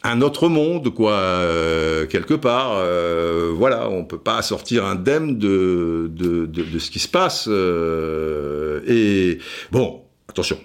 un 0.05 0.21
autre 0.21 0.49
monde, 0.49 0.93
quoi, 0.93 1.13
euh, 1.13 2.05
quelque 2.05 2.35
part. 2.35 2.73
Euh, 2.75 3.51
voilà, 3.55 3.89
on 3.89 4.05
peut 4.05 4.19
pas 4.19 4.41
sortir 4.41 4.85
indemne 4.85 5.37
de, 5.37 6.11
de, 6.13 6.45
de, 6.45 6.63
de 6.63 6.79
ce 6.79 6.91
qui 6.91 6.99
se 6.99 7.07
passe. 7.07 7.45
Euh, 7.47 8.81
et 8.87 9.39
bon, 9.71 10.01
attention, 10.29 10.59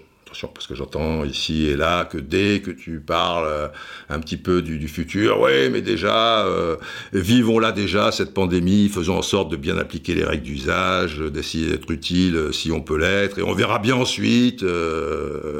parce 0.54 0.66
que 0.66 0.74
j'entends 0.74 1.24
ici 1.24 1.66
et 1.66 1.76
là 1.76 2.04
que 2.04 2.18
dès 2.18 2.60
que 2.60 2.70
tu 2.70 3.00
parles 3.00 3.46
euh, 3.46 3.68
un 4.08 4.20
petit 4.20 4.36
peu 4.36 4.62
du, 4.62 4.88
futur, 4.88 5.40
oui, 5.40 5.68
mais 5.70 5.82
déjà, 5.82 6.46
euh, 6.46 6.76
vivons 7.12 7.58
là 7.58 7.72
déjà 7.72 8.12
cette 8.12 8.32
pandémie, 8.32 8.88
faisons 8.88 9.18
en 9.18 9.22
sorte 9.22 9.50
de 9.50 9.56
bien 9.56 9.76
appliquer 9.78 10.14
les 10.14 10.24
règles 10.24 10.44
d'usage, 10.44 11.18
d'essayer 11.18 11.68
d'être 11.68 11.90
utile 11.90 12.36
euh, 12.36 12.52
si 12.52 12.70
on 12.72 12.80
peut 12.80 12.96
l'être, 12.96 13.38
et 13.38 13.42
on 13.42 13.54
verra 13.54 13.78
bien 13.78 13.96
ensuite. 13.96 14.64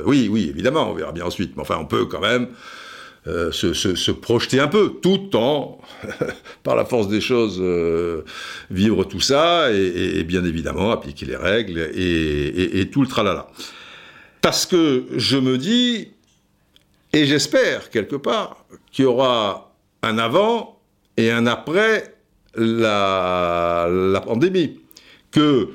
oui, 0.07 0.29
oui, 0.31 0.49
évidemment, 0.49 0.91
on 0.91 0.95
verra 0.95 1.13
bien 1.13 1.25
ensuite, 1.25 1.57
mais 1.57 1.63
enfin, 1.63 1.77
on 1.81 1.87
peut 1.87 2.07
quand 2.07 2.21
même 2.21 2.49
se, 3.27 4.11
projeter 4.13 4.61
un 4.61 4.69
peu, 4.69 4.95
tout 5.03 5.37
en, 5.37 5.81
par 6.63 6.77
la 6.77 6.85
force 6.85 7.09
des 7.09 7.21
choses, 7.21 7.63
vivre 8.71 9.05
tout 9.05 9.21
ça 9.21 9.71
et, 9.73 10.23
bien 10.25 10.45
évidemment 10.45 10.91
appliquer 10.93 11.27
les 11.27 11.37
règles 11.37 11.79
et, 11.95 12.81
et 12.81 12.91
tout 12.91 13.03
le 13.03 13.09
tralala. 13.09 13.49
Parce 14.43 14.67
que 14.67 15.07
je 15.17 15.37
me 15.37 15.59
dis, 15.59 16.09
et 17.13 17.27
j'espère 17.27 17.91
quelque 17.91 18.17
part, 18.17 18.65
qu'il 18.91 19.05
y 19.05 19.07
aura 19.07 19.75
un 20.03 20.19
avant 20.19 20.79
et 21.17 21.31
un 21.31 21.47
après 21.47 22.15
la, 22.55 24.23
pandémie. 24.25 24.81
Que 25.31 25.71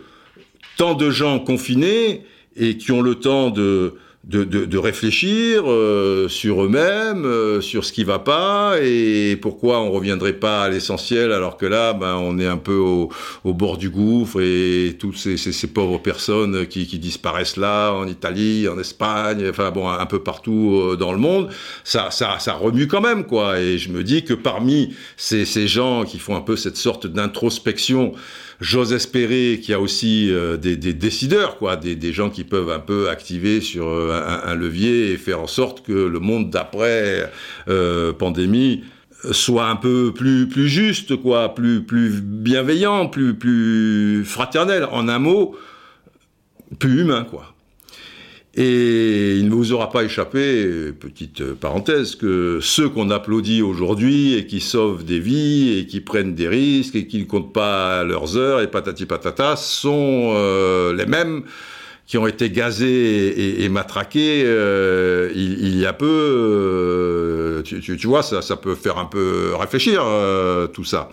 tant 0.78 0.93
de 0.95 1.10
gens 1.10 1.39
confinés 1.39 2.25
et 2.56 2.78
qui 2.78 2.91
ont 2.91 3.01
le 3.01 3.15
temps 3.15 3.49
de, 3.49 3.95
de, 4.27 4.43
de, 4.43 4.65
de 4.65 4.77
réfléchir 4.79 5.63
euh, 5.67 6.27
sur 6.27 6.63
eux-mêmes, 6.63 7.25
euh, 7.25 7.61
sur 7.61 7.85
ce 7.85 7.93
qui 7.93 8.03
va 8.03 8.17
pas 8.17 8.75
et 8.81 9.38
pourquoi 9.39 9.79
on 9.81 9.91
reviendrait 9.91 10.33
pas 10.33 10.63
à 10.63 10.69
l'essentiel 10.69 11.31
alors 11.31 11.57
que 11.57 11.67
là, 11.67 11.93
ben, 11.93 12.15
on 12.15 12.39
est 12.39 12.47
un 12.47 12.57
peu 12.57 12.75
au, 12.75 13.09
au 13.43 13.53
bord 13.53 13.77
du 13.77 13.91
gouffre 13.91 14.41
et 14.41 14.97
toutes 14.99 15.17
ces, 15.17 15.38
ces, 15.38 15.51
ces 15.51 15.67
pauvres 15.67 15.99
personnes 15.99 16.65
qui, 16.65 16.88
qui, 16.88 16.97
disparaissent 16.97 17.57
là, 17.57 17.91
en 17.91 18.07
Italie, 18.07 18.67
en 18.67 18.79
Espagne, 18.79 19.45
enfin 19.47 19.69
bon, 19.69 19.88
un 19.88 20.05
peu 20.07 20.23
partout 20.23 20.73
euh, 20.73 20.95
dans 20.95 21.11
le 21.11 21.19
monde, 21.19 21.49
ça, 21.83 22.09
ça, 22.09 22.38
ça 22.39 22.53
remue 22.53 22.88
quand 22.88 23.01
même 23.01 23.25
quoi. 23.25 23.59
Et 23.59 23.77
je 23.77 23.91
me 23.91 24.03
dis 24.03 24.23
que 24.23 24.33
parmi 24.33 24.95
ces, 25.17 25.45
ces 25.45 25.67
gens 25.67 26.03
qui 26.03 26.17
font 26.17 26.35
un 26.35 26.41
peu 26.41 26.55
cette 26.55 26.77
sorte 26.77 27.05
d'introspection, 27.05 28.13
J'ose 28.61 28.93
espérer 28.93 29.59
qu'il 29.61 29.71
y 29.71 29.73
a 29.73 29.79
aussi 29.79 30.31
euh, 30.31 30.55
des, 30.55 30.75
décideurs, 30.77 31.57
quoi, 31.57 31.75
des, 31.75 32.13
gens 32.13 32.29
qui 32.29 32.43
peuvent 32.43 32.69
un 32.69 32.79
peu 32.79 33.09
activer 33.09 33.59
sur 33.59 33.87
euh, 33.87 34.39
un, 34.45 34.55
levier 34.55 35.11
et 35.11 35.17
faire 35.17 35.41
en 35.41 35.47
sorte 35.47 35.85
que 35.85 35.91
le 35.91 36.19
monde 36.19 36.49
d'après 36.49 37.31
euh, 37.67 38.13
pandémie 38.13 38.83
soit 39.31 39.67
un 39.67 39.75
peu 39.75 40.13
plus 40.13 40.47
plus 40.47 40.69
juste, 40.69 41.15
quoi, 41.15 41.55
plus 41.55 41.83
plus 41.83 42.21
bienveillant, 42.21 43.07
plus 43.07 43.33
plus 43.33 44.23
fraternel. 44.23 44.87
En 44.91 45.07
un 45.07 45.19
mot, 45.19 45.57
plus 46.79 47.01
humain, 47.01 47.25
quoi. 47.29 47.54
Et 48.57 49.35
il 49.35 49.49
ne 49.49 49.53
vous 49.53 49.73
aura 49.73 49.89
pas 49.89 50.05
échappé, 50.05 50.93
petite 50.93 51.43
parenthèse, 51.55 52.15
que 52.15 52.59
ceux 52.61 52.87
qu'on 52.87 53.09
applaudit 53.09 53.61
aujourd'hui 53.61 54.35
et 54.35 54.47
qui 54.47 54.61
sauvent 54.61 55.03
des 55.03 55.19
vies 55.19 55.77
et 55.77 55.85
qui 55.87 55.99
prennent 55.99 56.35
des 56.35 56.47
risques 56.47 56.95
et 56.95 57.05
qui 57.05 57.19
ne 57.19 57.25
comptent 57.25 57.51
pas 57.51 58.05
leurs 58.05 58.37
heures 58.37 58.61
et 58.61 58.71
patati 58.71 59.05
patata 59.05 59.57
sont 59.57 60.31
euh, 60.35 60.93
les 60.93 61.05
mêmes 61.05 61.43
qui 62.07 62.17
ont 62.17 62.27
été 62.27 62.49
gazés 62.49 63.63
et, 63.63 63.67
matraqués 63.67 64.43
euh, 64.45 65.31
il, 65.35 65.77
y 65.77 65.85
a 65.85 65.91
peu. 65.91 66.05
Euh, 66.05 67.61
tu, 67.63 67.81
tu, 67.81 68.07
vois, 68.07 68.23
ça, 68.23 68.41
ça, 68.41 68.55
peut 68.55 68.75
faire 68.75 68.99
un 68.99 69.05
peu 69.05 69.53
réfléchir 69.55 70.05
tout 70.71 70.83
ça. 70.83 71.09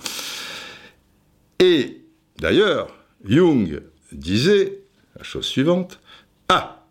Et 1.59 2.03
d'ailleurs, 2.39 2.89
Jung 3.25 3.81
disait 4.13 4.81
la 5.17 5.25
chose 5.25 5.47
suivante 5.47 5.99
Ah, 6.51 6.82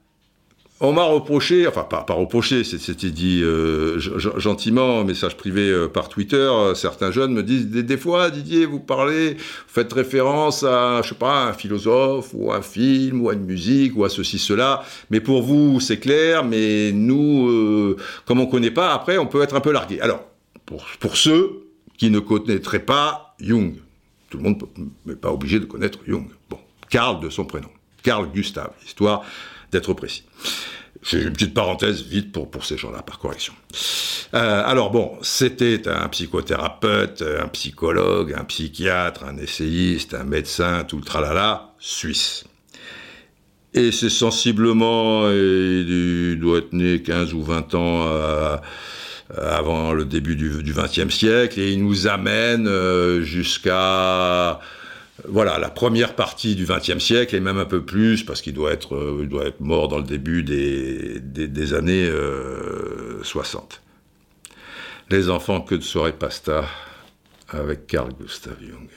on 0.84 0.94
m'a 0.94 1.04
reproché, 1.04 1.68
enfin 1.68 1.84
pas, 1.84 2.04
reproché, 2.10 2.64
c'était 2.64 3.12
dit 3.12 3.42
euh, 3.44 4.00
gentiment, 4.00 5.04
message 5.04 5.38
privé 5.38 5.70
euh, 5.70 5.88
par 5.88 6.10
Twitter, 6.10 6.52
certains 6.74 7.12
jeunes 7.12 7.34
me 7.34 7.44
disent 7.44 7.68
des, 7.68 7.98
fois, 7.98 8.32
Didier, 8.32 8.66
vous 8.66 8.80
parlez, 8.80 9.36
vous 9.36 9.38
faites 9.68 9.94
référence 9.94 10.64
à, 10.64 11.02
je 11.04 11.10
sais 11.10 11.16
pas, 11.16 11.46
un 11.46 11.54
philosophe, 11.54 12.32
ou 12.34 12.52
un 12.52 12.64
film, 12.64 13.22
ou 13.22 13.30
à 13.30 13.34
une 13.34 13.46
musique, 13.46 13.96
ou 13.96 14.06
à 14.06 14.10
ceci, 14.10 14.40
cela, 14.40 14.84
mais 15.12 15.20
pour 15.20 15.44
vous, 15.44 15.80
c'est 15.80 16.00
clair, 16.00 16.44
mais 16.44 16.92
nous, 16.92 17.48
euh, 17.48 17.98
comme 18.26 18.40
on 18.40 18.48
connaît 18.48 18.72
pas, 18.72 18.92
après, 18.92 19.20
on 19.20 19.28
peut 19.28 19.44
être 19.44 19.56
un 19.56 19.62
peu 19.62 19.72
largué. 19.72 20.02
Alors, 20.02 20.24
pour, 20.66 20.84
pour 21.00 21.16
ceux 21.16 21.68
qui 22.00 22.10
ne 22.10 22.18
connaîtraient 22.18 22.80
pas 22.80 23.36
Jung, 23.40 23.76
tout 24.32 24.38
le 24.38 24.44
monde 24.44 24.64
n'est 25.06 25.16
pas 25.16 25.32
obligé 25.32 25.60
de 25.60 25.66
connaître 25.66 26.00
Jung. 26.08 26.26
Bon, 26.50 26.58
Karl 26.90 27.20
de 27.20 27.30
son 27.30 27.46
prénom, 27.46 27.70
Carl 28.02 28.28
Gustav, 28.34 28.72
histoire 28.84 29.24
d'être 29.72 29.94
précis. 29.94 30.24
C'est 31.04 31.22
une 31.22 31.34
petite 31.34 31.54
parenthèse 31.54 32.04
vite 32.04 32.32
pour, 32.32 32.52
pour 32.52 32.66
ces 32.66 32.78
gens-là, 32.78 33.02
par 33.02 33.18
correction. 33.18 33.54
Euh, 34.34 34.64
alors 34.66 34.92
bon, 34.92 35.18
c'était 35.22 35.88
un 35.88 36.08
psychothérapeute, 36.10 37.24
un 37.24 37.48
psychologue, 37.48 38.36
un 38.38 38.44
psychiatre, 38.44 39.24
un 39.24 39.38
essayiste, 39.38 40.14
un 40.14 40.24
médecin, 40.24 40.84
tout 40.84 40.98
le 40.98 41.04
tralala, 41.04 41.74
suisse. 41.80 42.46
Et 43.74 43.92
c'est 43.92 44.10
sensiblement, 44.10 45.30
il 45.30 46.38
doit 46.40 46.60
être 46.60 46.74
né 46.74 47.02
15 47.02 47.34
ou 47.34 47.42
20 47.42 47.74
ans 47.76 48.06
euh, 48.06 48.58
avant 49.38 49.94
le 49.94 50.04
début 50.04 50.36
du 50.36 50.74
XXe 50.74 51.14
siècle, 51.14 51.60
et 51.60 51.72
il 51.72 51.84
nous 51.84 52.08
amène 52.08 52.68
euh, 52.68 53.22
jusqu'à 53.22 54.60
voilà, 55.28 55.60
la 55.60 55.70
première 55.70 56.16
partie 56.16 56.56
du 56.56 56.66
XXe 56.66 57.00
siècle, 57.00 57.36
et 57.36 57.40
même 57.40 57.58
un 57.58 57.66
peu 57.66 57.84
plus, 57.84 58.24
parce 58.24 58.42
qu'il 58.42 58.54
doit 58.54 58.72
être, 58.72 58.96
euh, 58.96 59.54
mort 59.60 59.88
dans 59.88 59.98
le 59.98 60.04
début 60.04 60.44
des, 60.44 61.74
années 61.74 62.10
60. 63.22 63.82
Euh, 63.82 64.56
Les 65.10 65.30
enfants 65.30 65.62
que 65.62 65.76
de 65.76 65.82
soirée 65.82 66.14
pasta 66.14 66.66
avec 67.50 67.88
Carl 67.88 68.14
Gustav 68.14 68.56
Jung. 68.62 68.88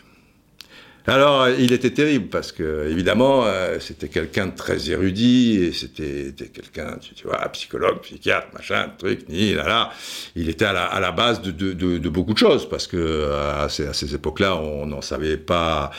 Alors, 1.07 1.51
il 1.51 1.71
était 1.73 1.91
terrible 1.91 2.29
parce 2.29 2.51
que, 2.51 2.89
évidemment, 2.89 3.45
euh, 3.45 3.79
c'était 3.79 4.09
quelqu'un 4.09 4.47
de 4.47 4.55
très 4.55 4.89
érudit 4.91 5.63
et 5.63 5.73
c'était 5.73 6.33
quelqu'un, 6.49 6.97
tu, 6.99 7.27
vois, 7.27 7.47
psychologue, 7.49 8.01
psychiatre, 8.01 8.47
machin, 8.55 8.91
truc, 8.97 9.29
ni 9.29 9.53
là 9.53 9.69
là. 9.69 9.91
Il 10.35 10.49
était 10.49 10.65
à 10.65 10.73
la, 10.73 10.85
à 10.87 11.01
la 11.01 11.13
base 11.13 11.43
de, 11.43 11.51
de, 11.51 11.99
de, 11.99 12.09
beaucoup 12.09 12.33
de 12.33 12.39
choses 12.39 12.67
parce 12.67 12.87
que 12.87 13.31
à 13.31 13.69
ces, 13.69 13.93
ces 13.93 14.15
époques-là, 14.15 14.57
on 14.57 14.87
n'en 14.87 15.03
savait 15.03 15.37
pas, 15.37 15.91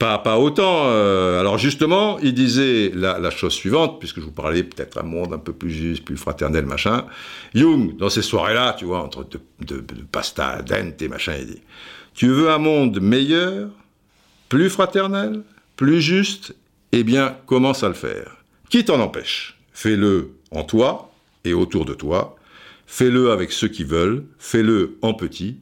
pas, 0.00 0.18
pas 0.18 0.38
autant. 0.38 0.86
Euh. 0.86 1.38
alors 1.38 1.56
justement, 1.56 2.18
il 2.18 2.34
disait 2.34 2.90
la, 2.92 3.20
la 3.20 3.30
chose 3.30 3.52
suivante, 3.52 4.00
puisque 4.00 4.18
je 4.18 4.24
vous 4.24 4.32
parlais 4.32 4.64
peut-être 4.64 4.98
un 4.98 5.04
monde 5.04 5.32
un 5.34 5.38
peu 5.38 5.52
plus 5.52 5.70
juste, 5.70 6.04
plus 6.04 6.16
fraternel, 6.16 6.66
machin. 6.66 7.06
Jung, 7.54 7.96
dans 7.96 8.10
ces 8.10 8.22
soirées-là, 8.22 8.74
tu 8.76 8.86
vois, 8.86 9.04
entre 9.04 9.22
de, 9.22 9.38
de, 9.60 9.76
de 9.76 10.02
pasta, 10.10 10.62
dente 10.62 11.00
et 11.00 11.06
machin, 11.06 11.34
il 11.38 11.46
dit, 11.46 11.62
tu 12.14 12.26
veux 12.26 12.50
un 12.50 12.58
monde 12.58 13.00
meilleur 13.00 13.68
plus 14.48 14.70
fraternel, 14.70 15.42
plus 15.76 16.00
juste, 16.00 16.54
eh 16.92 17.04
bien, 17.04 17.36
commence 17.46 17.82
à 17.82 17.88
le 17.88 17.94
faire? 17.94 18.36
Qui 18.70 18.84
t'en 18.84 19.00
empêche? 19.00 19.58
Fais-le 19.72 20.32
en 20.50 20.64
toi 20.64 21.12
et 21.44 21.52
autour 21.52 21.84
de 21.84 21.94
toi. 21.94 22.36
Fais-le 22.86 23.30
avec 23.30 23.52
ceux 23.52 23.68
qui 23.68 23.84
veulent. 23.84 24.24
Fais-le 24.38 24.98
en 25.02 25.14
petit 25.14 25.58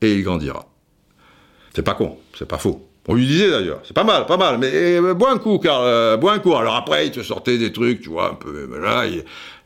et 0.00 0.14
il 0.14 0.22
grandira. 0.22 0.66
C'est 1.74 1.82
pas 1.82 1.94
con, 1.94 2.18
c'est 2.38 2.48
pas 2.48 2.58
faux. 2.58 2.88
On 3.10 3.14
lui 3.14 3.26
disait 3.26 3.50
d'ailleurs, 3.50 3.80
c'est 3.84 3.94
pas 3.94 4.04
mal, 4.04 4.26
pas 4.26 4.36
mal, 4.36 4.58
mais 4.58 4.70
euh, 4.72 5.14
bois 5.14 5.32
un 5.32 5.38
coup, 5.38 5.58
car 5.58 5.80
euh, 5.80 6.18
bois 6.18 6.34
un 6.34 6.38
coup. 6.40 6.54
Alors 6.54 6.76
après, 6.76 7.06
il 7.06 7.10
te 7.10 7.22
sortait 7.22 7.56
des 7.56 7.72
trucs, 7.72 8.02
tu 8.02 8.10
vois, 8.10 8.32
un 8.32 8.34
peu. 8.34 8.68
Là, 8.78 9.06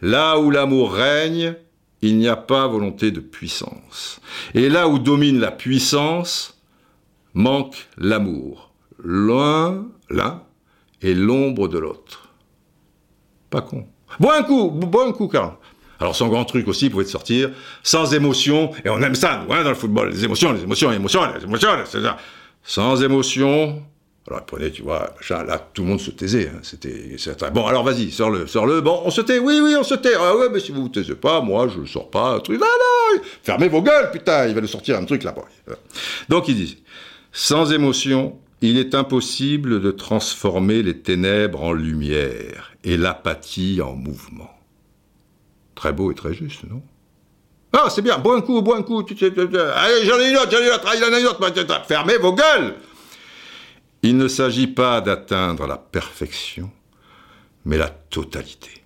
là 0.01 0.39
où 0.39 0.51
l'amour 0.51 0.93
règne, 0.93 1.57
il 2.03 2.19
n'y 2.19 2.29
a 2.29 2.37
pas 2.37 2.69
volonté 2.69 3.11
de 3.11 3.19
puissance. 3.19 4.21
Et 4.55 4.69
là 4.69 4.87
où 4.87 5.01
domine 5.01 5.41
la 5.41 5.51
puissance, 5.51 6.52
manque 7.35 7.89
l'amour. 7.99 8.73
L'un, 9.03 9.87
l'un, 10.11 10.43
est 11.03 11.15
l'ombre 11.15 11.69
de 11.69 11.79
l'autre. 11.79 12.29
Pas 13.51 13.63
con. 13.63 13.87
Bois 14.21 14.39
un 14.39 14.43
coup, 14.43 14.71
bois 14.71 15.07
un 15.07 15.13
coup, 15.13 15.29
Karl. 15.29 15.55
Alors 16.03 16.17
son 16.17 16.27
grand 16.27 16.45
truc 16.45 16.67
aussi 16.67 16.91
pouvait 16.91 17.05
sortir 17.05 17.51
sans 17.85 18.13
émotion, 18.13 18.73
et 18.85 18.89
on 18.89 19.01
aime 19.03 19.15
ça, 19.15 19.45
nous, 19.45 19.53
hein, 19.53 19.63
dans 19.63 19.69
le 19.69 19.77
football, 19.77 20.11
les 20.11 20.25
émotions, 20.25 20.53
les 20.53 20.63
émotions, 20.63 20.91
les 20.91 20.97
émotions, 20.97 21.21
les 21.33 21.45
émotions, 21.45 21.69
c'est 21.85 22.03
ça. 22.03 22.17
Sans 22.65 23.01
émotion, 23.05 23.81
alors 24.27 24.45
prenez, 24.45 24.73
tu 24.73 24.83
vois, 24.83 25.15
là, 25.31 25.65
tout 25.73 25.83
le 25.83 25.89
monde 25.89 26.01
se 26.01 26.11
taisait, 26.11 26.51
hein, 26.53 27.51
bon, 27.55 27.67
alors 27.69 27.85
vas-y, 27.85 28.11
sors-le, 28.11 28.49
sors-le, 28.49 28.81
bon, 28.81 29.03
on 29.05 29.11
se 29.11 29.21
tait, 29.21 29.39
oui, 29.39 29.61
oui, 29.63 29.77
on 29.79 29.85
se 29.85 29.95
tait, 29.95 30.15
ah 30.19 30.37
ouais, 30.37 30.49
mais 30.53 30.59
si 30.59 30.73
vous 30.73 30.83
vous 30.83 30.89
taisez 30.89 31.15
pas, 31.15 31.41
moi, 31.41 31.69
je 31.69 31.79
ne 31.79 31.87
sors 31.87 32.11
pas, 32.11 32.35
un 32.35 32.41
truc, 32.41 32.61
ah 32.61 32.67
non, 32.67 33.23
fermez 33.45 33.69
vos 33.69 33.81
gueules, 33.81 34.11
putain, 34.11 34.49
il 34.49 34.57
va 34.57 34.61
nous 34.61 34.67
sortir 34.67 34.99
un 34.99 35.05
truc 35.05 35.23
là-bas. 35.23 35.45
Donc 36.29 36.49
il 36.49 36.57
dit, 36.57 36.83
sans 37.33 37.73
émotion, 37.73 38.39
il 38.61 38.79
est 38.79 38.95
impossible 38.95 39.81
de 39.81 39.91
transformer 39.91 40.83
les 40.83 40.99
ténèbres 40.99 41.63
en 41.63 41.73
lumière 41.73 42.73
et 42.85 42.97
l'apathie 42.97 43.81
en 43.83 43.95
mouvement. 43.95 44.51
Très 45.75 45.93
beau 45.93 46.13
et 46.13 46.15
très 46.15 46.35
juste, 46.35 46.63
non? 46.71 46.83
Ah, 47.73 47.89
c'est 47.89 48.03
bien, 48.03 48.19
bois 48.19 48.37
un 48.37 48.43
coup, 48.43 48.61
bois 48.61 48.77
un 48.77 48.83
coup. 48.83 49.01
Allez, 49.01 50.05
j'en 50.05 50.21
ai 50.21 50.31
une 50.31 50.37
autre, 50.37 50.51
j'en 50.51 50.59
ai 50.59 50.67
une 50.67 50.75
autre, 50.75 50.87
j'en 50.99 51.17
ai 51.17 51.21
une 51.21 51.27
autre. 51.27 51.87
Fermez 51.87 52.19
vos 52.19 52.35
gueules 52.35 52.75
Il 54.03 54.19
ne 54.19 54.29
s'agit 54.29 54.67
pas 54.67 55.01
d'atteindre 55.01 55.67
la 55.67 55.79
perfection, 55.79 56.71
mais 57.65 57.79
la 57.79 57.89
totalité. 57.89 58.85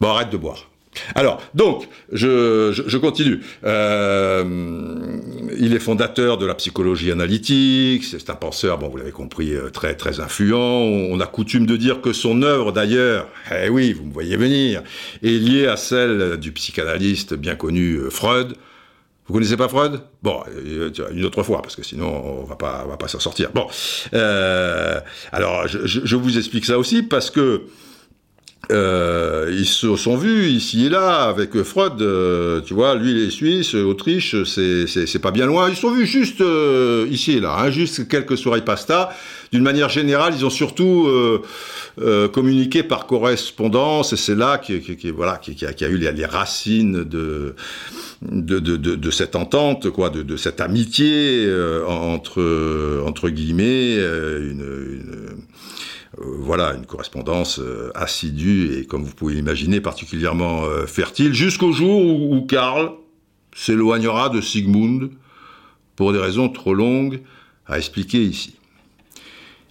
Bon, 0.00 0.10
arrête 0.10 0.30
de 0.30 0.36
boire. 0.36 0.68
Alors, 1.14 1.42
donc, 1.54 1.88
je, 2.12 2.96
continue. 2.98 3.40
Euh, 3.64 5.18
il 5.58 5.74
est 5.74 5.78
fondateur 5.78 6.38
de 6.38 6.46
la 6.46 6.54
psychologie 6.54 7.10
analytique, 7.10 8.04
c'est 8.04 8.30
un 8.30 8.34
penseur, 8.34 8.78
bon, 8.78 8.88
vous 8.88 8.96
l'avez 8.96 9.12
compris, 9.12 9.54
euh, 9.54 9.70
très 9.70 9.94
très 9.94 10.20
influent. 10.20 10.58
On 10.58 11.20
a 11.20 11.26
coutume 11.26 11.66
de 11.66 11.76
dire 11.76 12.00
que 12.00 12.12
son 12.12 12.42
œuvre, 12.42 12.72
d'ailleurs, 12.72 13.28
eh 13.50 13.68
oui, 13.68 13.92
vous 13.92 14.04
me 14.04 14.12
voyez 14.12 14.36
venir, 14.36 14.82
est 15.22 15.38
liée 15.38 15.66
à 15.66 15.76
celle 15.76 16.36
du 16.36 16.52
psychanalyste 16.52 17.34
bien 17.34 17.54
connu 17.54 17.96
euh, 17.96 18.10
Freud. 18.10 18.54
Vous 19.26 19.34
connaissez 19.34 19.56
pas 19.56 19.68
Freud? 19.68 20.00
Bon, 20.22 20.42
une 21.12 21.24
autre 21.24 21.42
fois, 21.42 21.62
parce 21.62 21.76
que 21.76 21.84
sinon 21.84 22.40
on 22.40 22.44
va 22.44 22.56
pas, 22.56 22.82
on 22.84 22.88
va 22.88 22.96
pas 22.96 23.06
s'en 23.06 23.20
sortir. 23.20 23.50
Bon, 23.54 23.66
alors 25.30 25.68
je, 25.68 26.16
vous 26.16 26.38
explique 26.38 26.64
ça 26.64 26.76
aussi 26.76 27.04
parce 27.04 27.30
que 27.30 27.62
euh, 28.70 29.50
ils 29.50 29.66
se 29.66 29.96
sont 29.96 30.16
vus 30.16 30.46
ici 30.46 30.86
et 30.86 30.88
là 30.88 31.24
avec 31.24 31.60
Freud, 31.62 32.00
euh, 32.00 32.60
tu 32.60 32.74
vois, 32.74 32.94
lui 32.94 33.10
il 33.10 33.18
est 33.26 33.30
suisse, 33.30 33.74
Autriche, 33.74 34.36
c'est 34.44 35.18
pas 35.20 35.32
bien 35.32 35.46
loin. 35.46 35.68
Ils 35.68 35.74
se 35.74 35.80
sont 35.80 35.90
vus 35.90 36.06
juste 36.06 36.40
euh, 36.40 37.06
ici 37.10 37.32
et 37.32 37.40
là, 37.40 37.56
hein, 37.58 37.70
juste 37.70 38.06
quelques 38.06 38.38
soirées 38.38 38.64
pasta. 38.64 39.10
D'une 39.52 39.64
manière 39.64 39.88
générale, 39.88 40.32
ils 40.34 40.46
ont 40.46 40.50
surtout 40.50 41.06
euh, 42.00 42.28
communiqué 42.28 42.82
par 42.82 43.06
correspondance 43.06 44.12
et 44.12 44.16
c'est 44.16 44.36
là 44.36 44.56
qui, 44.58 44.80
qui, 44.80 45.10
voilà, 45.10 45.36
qui, 45.36 45.66
a, 45.66 45.72
qui, 45.74 45.84
a, 45.84 45.88
eu 45.88 45.98
les, 45.98 46.24
racines 46.24 47.04
de 47.04 47.54
de, 48.22 48.60
de, 48.60 48.76
de, 48.76 49.10
cette 49.10 49.34
entente, 49.34 49.90
quoi, 49.90 50.08
de, 50.08 50.36
cette 50.36 50.60
amitié 50.60 51.52
entre 51.86 53.02
entre 53.04 53.28
guillemets, 53.28 53.96
une, 53.96 54.62
une 54.62 55.32
euh, 55.32 55.34
voilà, 56.18 56.74
une 56.74 56.84
correspondance 56.84 57.58
euh, 57.58 57.90
assidue 57.94 58.74
et, 58.74 58.86
comme 58.86 59.02
vous 59.02 59.14
pouvez 59.14 59.34
l'imaginer, 59.34 59.80
particulièrement 59.80 60.64
euh, 60.64 60.86
fertile, 60.86 61.32
jusqu'au 61.32 61.72
jour 61.72 62.30
où, 62.30 62.42
Karl 62.46 62.92
s'éloignera 63.54 64.28
de 64.28 64.40
Sigmund 64.40 65.10
pour 65.96 66.12
des 66.12 66.18
raisons 66.18 66.48
trop 66.48 66.74
longues 66.74 67.22
à 67.66 67.78
expliquer 67.78 68.22
ici. 68.22 68.56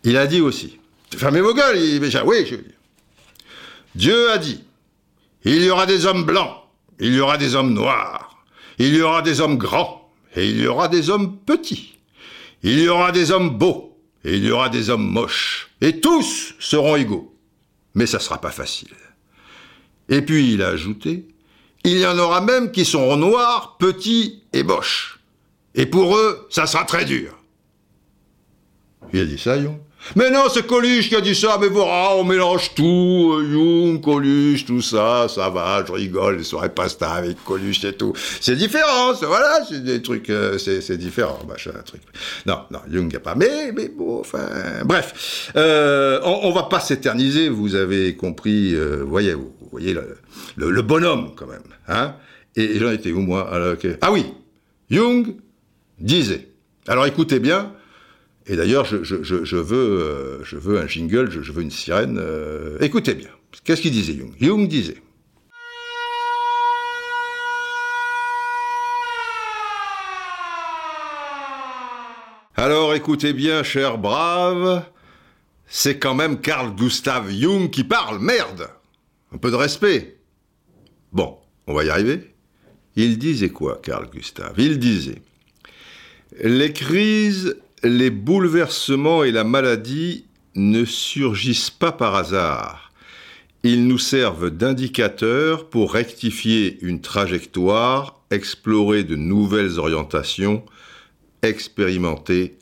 Il 0.04 0.18
a 0.18 0.26
dit 0.26 0.42
aussi, 0.42 0.80
fermez 1.16 1.42
vos 1.42 1.54
gueules, 1.54 1.78
il, 1.78 2.22
oui, 2.26 2.46
je. 2.50 2.56
Dieu 3.94 4.32
a 4.32 4.38
dit, 4.38 4.64
il 5.44 5.64
y 5.64 5.70
aura 5.70 5.86
des 5.86 6.06
hommes 6.06 6.24
blancs, 6.24 6.56
il 7.00 7.14
y 7.14 7.20
aura 7.20 7.38
des 7.38 7.56
hommes 7.56 7.74
noirs, 7.74 8.44
il 8.80 8.96
y 8.96 9.02
aura 9.02 9.22
des 9.22 9.42
hommes 9.42 9.58
grands, 9.58 10.10
et 10.36 10.50
il 10.50 10.60
y 10.60 10.68
aura 10.68 10.88
des 10.88 11.10
hommes 11.10 11.38
petits, 11.38 12.00
il 12.64 12.80
y 12.80 12.88
aura 12.88 13.12
des 13.12 13.32
hommes 13.32 13.58
beaux, 13.58 13.91
et 14.24 14.38
il 14.38 14.46
y 14.46 14.52
aura 14.52 14.70
des 14.70 14.90
hommes 14.90 15.08
moches, 15.08 15.70
et 15.82 16.00
tous 16.00 16.54
seront 16.60 16.96
égaux. 16.96 17.36
Mais 17.94 18.06
ça 18.06 18.20
sera 18.20 18.40
pas 18.40 18.52
facile. 18.52 18.94
Et 20.10 20.22
puis 20.22 20.54
il 20.54 20.62
a 20.62 20.70
ajouté, 20.70 21.28
il 21.84 21.98
y 21.98 22.06
en 22.06 22.18
aura 22.18 22.42
même 22.42 22.72
qui 22.72 22.86
seront 22.86 23.18
noirs, 23.18 23.78
petits 23.78 24.44
et 24.54 24.64
moches. 24.64 25.20
Et 25.74 25.86
pour 25.86 26.16
eux, 26.16 26.48
ça 26.50 26.68
sera 26.68 26.86
très 26.86 27.06
dur. 27.06 27.38
Il 29.14 29.20
a 29.20 29.26
dit 29.26 29.38
ça, 29.38 29.62
Jung 29.62 29.80
mais 30.16 30.30
non, 30.32 30.44
c'est 30.50 30.66
Coluche 30.66 31.10
qui 31.10 31.16
a 31.16 31.22
dit 31.22 31.36
ça, 31.36 31.58
mais 31.62 31.68
voilà, 31.68 32.16
on 32.16 32.24
mélange 32.24 32.74
tout, 32.76 33.34
euh, 33.34 33.52
Jung, 33.52 34.02
Coluche, 34.02 34.66
tout 34.66 34.82
ça, 34.82 35.28
ça 35.30 35.50
va, 35.50 35.84
je 35.86 35.92
rigole, 35.92 36.38
les 36.38 36.44
soirées 36.44 36.70
pasta 36.70 37.12
avec 37.12 37.44
Coluche 37.44 37.84
et 37.84 37.94
tout. 37.94 38.14
C'est 38.40 38.56
différent, 38.56 39.14
voilà, 39.14 39.60
c'est 39.68 39.84
des 39.84 40.02
trucs, 40.02 40.30
euh, 40.30 40.58
c'est 40.58 40.98
différent, 40.98 41.40
machin, 41.48 41.72
truc. 41.86 42.02
Non, 42.46 42.62
non, 42.72 42.80
Jung 42.90 43.16
a 43.16 43.20
pas, 43.20 43.36
mais, 43.36 43.72
mais 43.72 43.90
bon, 43.90 44.20
enfin, 44.20 44.48
bref, 44.86 45.52
euh, 45.56 46.20
on, 46.24 46.40
on, 46.44 46.52
va 46.52 46.64
pas 46.64 46.80
s'éterniser, 46.80 47.50
vous 47.50 47.76
avez 47.76 48.16
compris, 48.16 48.76
vous 48.76 49.08
voyez, 49.08 49.34
vous, 49.34 49.54
voyez 49.72 49.94
le, 49.94 50.18
le, 50.56 50.82
bonhomme, 50.82 51.32
quand 51.36 51.48
même, 51.48 51.62
hein, 51.88 52.16
et, 52.56 52.80
j'en 52.80 52.92
étais 52.92 53.12
où, 53.12 53.22
moi, 53.22 53.50
alors, 53.54 53.76
Ah 54.02 54.12
oui, 54.12 54.26
Jung 54.90 55.36
disait, 56.00 56.50
alors 56.88 57.06
écoutez 57.06 57.40
bien, 57.40 57.72
et 58.48 58.56
d'ailleurs, 58.56 58.86
je, 58.86 58.96
veux, 58.96 59.78
euh, 59.78 60.44
je 60.44 60.58
veux 60.58 60.80
un 60.80 60.88
jingle, 60.88 61.30
je, 61.30 61.52
veux 61.52 61.62
une 61.62 61.72
sirène. 61.72 62.18
Euh, 62.20 62.78
écoutez 62.80 63.14
bien. 63.14 63.30
Qu'est-ce 63.64 63.82
qu'il 63.82 63.92
disait 63.92 64.14
Jung? 64.14 64.34
Jung 64.40 64.68
disait. 64.68 64.98
Alors 72.56 72.94
écoutez 72.94 73.34
bien, 73.34 73.64
cher 73.64 73.98
brave, 73.98 74.86
c'est 75.68 75.98
quand 75.98 76.14
même 76.14 76.42
Carl 76.42 76.76
Gustav 76.76 77.30
Jung 77.32 77.70
qui 77.70 77.84
parle, 77.84 78.20
merde 78.20 78.70
Un 79.34 79.38
peu 79.38 79.50
de 79.50 79.56
respect. 79.56 80.18
Bon, 81.12 81.38
on 81.68 81.74
va 81.74 81.84
y 81.84 81.90
arriver. 81.90 82.34
Il 82.96 83.18
disait 83.18 83.50
quoi, 83.50 83.80
Carl 83.82 84.10
Gustav? 84.10 84.54
Il 84.58 84.80
disait 84.80 85.22
Les 86.44 86.74
crises 86.74 87.56
les 87.84 88.10
bouleversements 88.10 89.24
et 89.24 89.32
la 89.32 89.44
maladie 89.44 90.26
ne 90.56 90.86
surgissent 90.86 91.70
pas 91.70 91.92
par 91.92 92.16
hasard. 92.16 92.92
Ils 93.64 93.88
nous 93.88 93.98
servent 93.98 94.50
d'indicateurs 94.50 95.70
pour 95.70 95.94
rectifier 95.94 96.80
une 96.82 97.02
trajectoire, 97.02 98.20
explorer 98.32 99.04
de 99.04 99.16
nouvelles 99.16 99.80
orientations, 99.80 100.64
expérimenter 101.44 102.58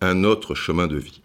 un 0.00 0.24
autre 0.24 0.54
chemin 0.54 0.86
de 0.86 0.96
vie. 0.96 1.20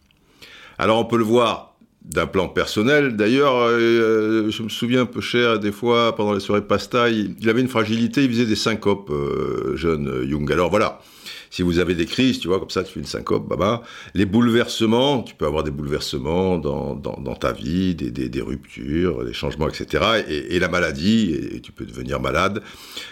Alors 0.78 1.00
on 1.00 1.06
peut 1.06 1.18
le 1.18 1.24
voir 1.24 1.76
d'un 2.04 2.26
plan 2.26 2.48
personnel. 2.48 3.16
D'ailleurs, 3.16 3.56
euh, 3.56 4.50
je 4.50 4.64
me 4.64 4.70
souviens 4.70 5.02
un 5.02 5.06
peu 5.06 5.22
cher, 5.22 5.60
des 5.60 5.72
fois, 5.72 6.16
pendant 6.16 6.34
les 6.34 6.40
soirées 6.40 6.66
pasta, 6.66 7.10
il, 7.10 7.36
avait 7.48 7.62
une 7.62 7.68
fragilité, 7.68 8.24
il 8.24 8.30
faisait 8.30 8.46
des 8.46 8.56
syncopes, 8.56 9.12
euh, 9.12 9.76
jeune 9.76 10.28
Jung. 10.28 10.52
Alors 10.52 10.70
voilà, 10.70 11.02
si 11.50 11.64
vous 11.64 11.80
avez 11.80 11.96
des 11.96 12.06
crises, 12.06 12.40
tu 12.40 12.48
vois, 12.48 12.60
comme 12.60 12.70
ça, 12.70 12.84
tu 12.84 12.94
fais 12.94 13.00
une 13.00 13.06
syncope, 13.06 13.48
baba. 13.48 13.82
Les 14.14 14.26
bouleversements, 14.26 15.24
tu 15.24 15.34
peux 15.34 15.46
avoir 15.46 15.64
des 15.64 15.72
bouleversements 15.72 16.60
dans, 16.60 16.96
dans, 16.96 17.36
ta 17.36 17.52
vie, 17.52 17.96
des, 17.96 18.12
des, 18.12 18.42
ruptures, 18.42 19.26
des 19.26 19.34
changements, 19.34 19.68
etc. 19.68 20.24
Et, 20.28 20.60
la 20.60 20.68
maladie, 20.68 21.34
et 21.34 21.62
tu 21.62 21.72
peux 21.72 21.86
devenir 21.86 22.20
malade, 22.20 22.62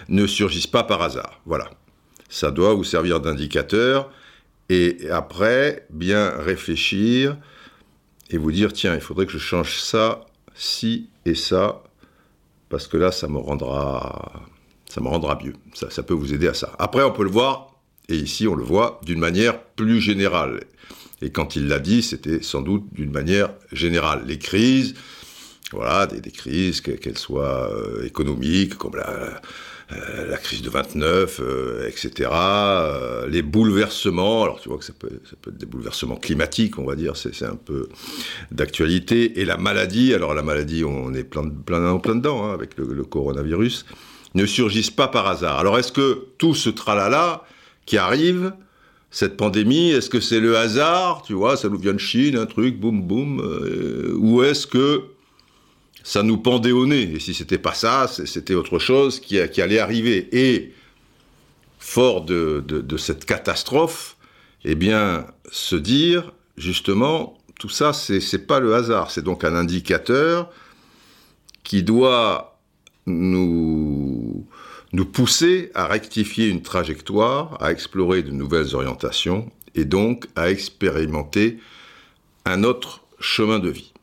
ne 0.09 0.27
surgissent 0.27 0.67
pas 0.67 0.83
par 0.83 1.01
hasard. 1.01 1.41
Voilà. 1.45 1.69
Ça 2.29 2.51
doit 2.51 2.73
vous 2.73 2.83
servir 2.83 3.19
d'indicateur. 3.19 4.11
Et 4.69 5.09
après, 5.09 5.87
bien 5.89 6.29
réfléchir 6.37 7.37
et 8.29 8.37
vous 8.37 8.51
dire, 8.51 8.73
tiens, 8.73 8.93
il 8.93 9.01
faudrait 9.01 9.25
que 9.25 9.31
je 9.31 9.37
change 9.37 9.79
ça, 9.79 10.25
ci 10.53 11.09
et 11.25 11.35
ça, 11.35 11.83
parce 12.69 12.87
que 12.87 12.97
là, 12.97 13.11
ça 13.11 13.27
me 13.27 13.37
rendra, 13.37 14.43
ça 14.89 15.01
me 15.01 15.07
rendra 15.07 15.39
mieux. 15.41 15.53
Ça, 15.73 15.89
ça 15.89 16.03
peut 16.03 16.13
vous 16.13 16.33
aider 16.33 16.49
à 16.49 16.53
ça. 16.53 16.75
Après, 16.77 17.01
on 17.03 17.11
peut 17.11 17.23
le 17.23 17.29
voir 17.29 17.76
et 18.09 18.15
ici, 18.15 18.47
on 18.47 18.55
le 18.55 18.63
voit 18.63 19.01
d'une 19.05 19.19
manière 19.19 19.61
plus 19.61 19.99
générale. 19.99 20.61
Et 21.21 21.31
quand 21.31 21.55
il 21.55 21.67
l'a 21.67 21.79
dit, 21.79 22.03
c'était 22.03 22.41
sans 22.41 22.61
doute 22.61 22.85
d'une 22.93 23.11
manière 23.11 23.49
générale. 23.71 24.23
Les 24.27 24.37
crises, 24.37 24.93
voilà, 25.71 26.05
des, 26.07 26.31
crises, 26.31 26.79
qu'elles 26.79 27.17
soient 27.17 27.69
euh, 27.71 28.05
économiques, 28.05 28.75
comme 28.75 28.95
la, 28.95 29.41
euh, 29.91 30.37
crise 30.37 30.61
de 30.61 30.69
29, 30.69 31.41
etc. 31.87 32.29
Euh, 32.31 33.27
les 33.27 33.41
bouleversements, 33.41 34.43
alors 34.43 34.61
tu 34.61 34.69
vois 34.69 34.77
que 34.77 34.85
ça 34.85 34.93
peut, 34.97 35.09
ça 35.29 35.35
peut 35.41 35.49
être 35.49 35.57
des 35.57 35.65
bouleversements 35.65 36.15
climatiques, 36.15 36.77
on 36.77 36.85
va 36.85 36.95
dire, 36.95 37.17
c'est 37.17 37.43
un 37.43 37.55
peu 37.55 37.89
d'actualité. 38.51 39.41
Et 39.41 39.45
la 39.45 39.57
maladie, 39.57 40.13
alors 40.13 40.33
la 40.33 40.43
maladie, 40.43 40.85
on 40.85 41.13
est 41.13 41.23
plein, 41.23 41.49
plein, 41.49 41.97
plein 41.97 42.15
dedans 42.15 42.45
hein, 42.45 42.53
avec 42.53 42.77
le, 42.77 42.93
le, 42.93 43.03
coronavirus, 43.03 43.85
ne 44.35 44.45
surgissent 44.45 44.91
pas 44.91 45.07
par 45.07 45.27
hasard. 45.27 45.59
Alors 45.59 45.77
est-ce 45.79 45.91
que 45.91 46.27
tout 46.37 46.53
ce 46.53 46.69
tralala 46.69 47.43
qui 47.87 47.97
arrive, 47.97 48.53
cette 49.09 49.37
pandémie, 49.37 49.89
est-ce 49.89 50.11
que 50.11 50.19
c'est 50.19 50.39
le 50.39 50.57
hasard, 50.57 51.23
tu 51.25 51.33
vois, 51.33 51.57
ça 51.57 51.69
nous 51.69 51.79
vient 51.79 51.93
de 51.93 51.97
Chine, 51.97 52.37
un 52.37 52.45
truc, 52.45 52.77
boum 52.79 53.01
boum, 53.01 53.39
euh, 53.39 54.13
ou 54.17 54.43
est-ce 54.43 54.67
que 54.67 55.05
ça 56.03 56.21
nous 56.21 56.37
pendait 56.37 56.73
au 56.73 56.85
nez 56.85 57.13
Et 57.15 57.19
si 57.19 57.33
c'était 57.33 57.57
pas 57.57 57.73
ça, 57.73 58.07
c'était 58.07 58.53
autre 58.53 58.77
chose 58.77 59.19
qui, 59.19 59.39
allait 59.39 59.79
arriver. 59.79 60.27
Et 60.33 60.73
fort 61.79 62.25
de, 62.25 62.63
de, 62.67 62.97
cette 62.97 63.25
catastrophe, 63.25 64.17
eh 64.65 64.75
bien, 64.75 65.25
se 65.49 65.77
dire, 65.77 66.33
justement, 66.57 67.37
tout 67.59 67.69
ça, 67.69 67.93
c'est 67.93 68.45
pas 68.45 68.59
le 68.59 68.75
hasard, 68.75 69.09
c'est 69.09 69.23
donc 69.23 69.43
un 69.45 69.55
indicateur 69.55 70.51
qui 71.63 71.81
doit 71.83 72.59
nous 73.05 74.45
nous 74.93 75.05
pousser 75.05 75.71
à 75.73 75.87
rectifier 75.87 76.47
une 76.47 76.61
trajectoire, 76.61 77.57
à 77.61 77.71
explorer 77.71 78.23
de 78.23 78.31
nouvelles 78.31 78.75
orientations 78.75 79.51
et 79.75 79.85
donc 79.85 80.27
à 80.35 80.49
expérimenter 80.49 81.57
un 82.45 82.63
autre 82.63 83.03
chemin 83.19 83.59
de 83.59 83.69
vie. 83.69 83.93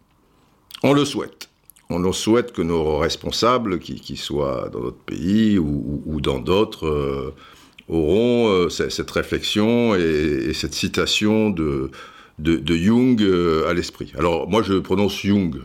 On 0.82 0.92
le 0.92 1.04
souhaite. 1.04 1.48
On 1.90 1.98
le 1.98 2.12
souhaite 2.12 2.52
que 2.52 2.62
nos 2.62 2.98
responsables, 2.98 3.78
qui, 3.78 4.16
soient 4.16 4.68
dans 4.72 4.80
notre 4.80 4.98
pays 4.98 5.58
ou, 5.58 6.20
dans 6.20 6.38
d'autres, 6.38 6.86
euh, 6.86 7.34
auront 7.88 8.48
euh, 8.48 8.68
cette 8.68 9.10
réflexion 9.10 9.94
et, 9.94 10.52
cette 10.54 10.74
citation 10.74 11.50
de, 11.50 11.90
Jung 12.38 13.20
euh, 13.22 13.68
à 13.68 13.74
l'esprit. 13.74 14.12
Alors 14.16 14.48
moi 14.48 14.62
je 14.62 14.74
prononce 14.74 15.20
Jung, 15.20 15.60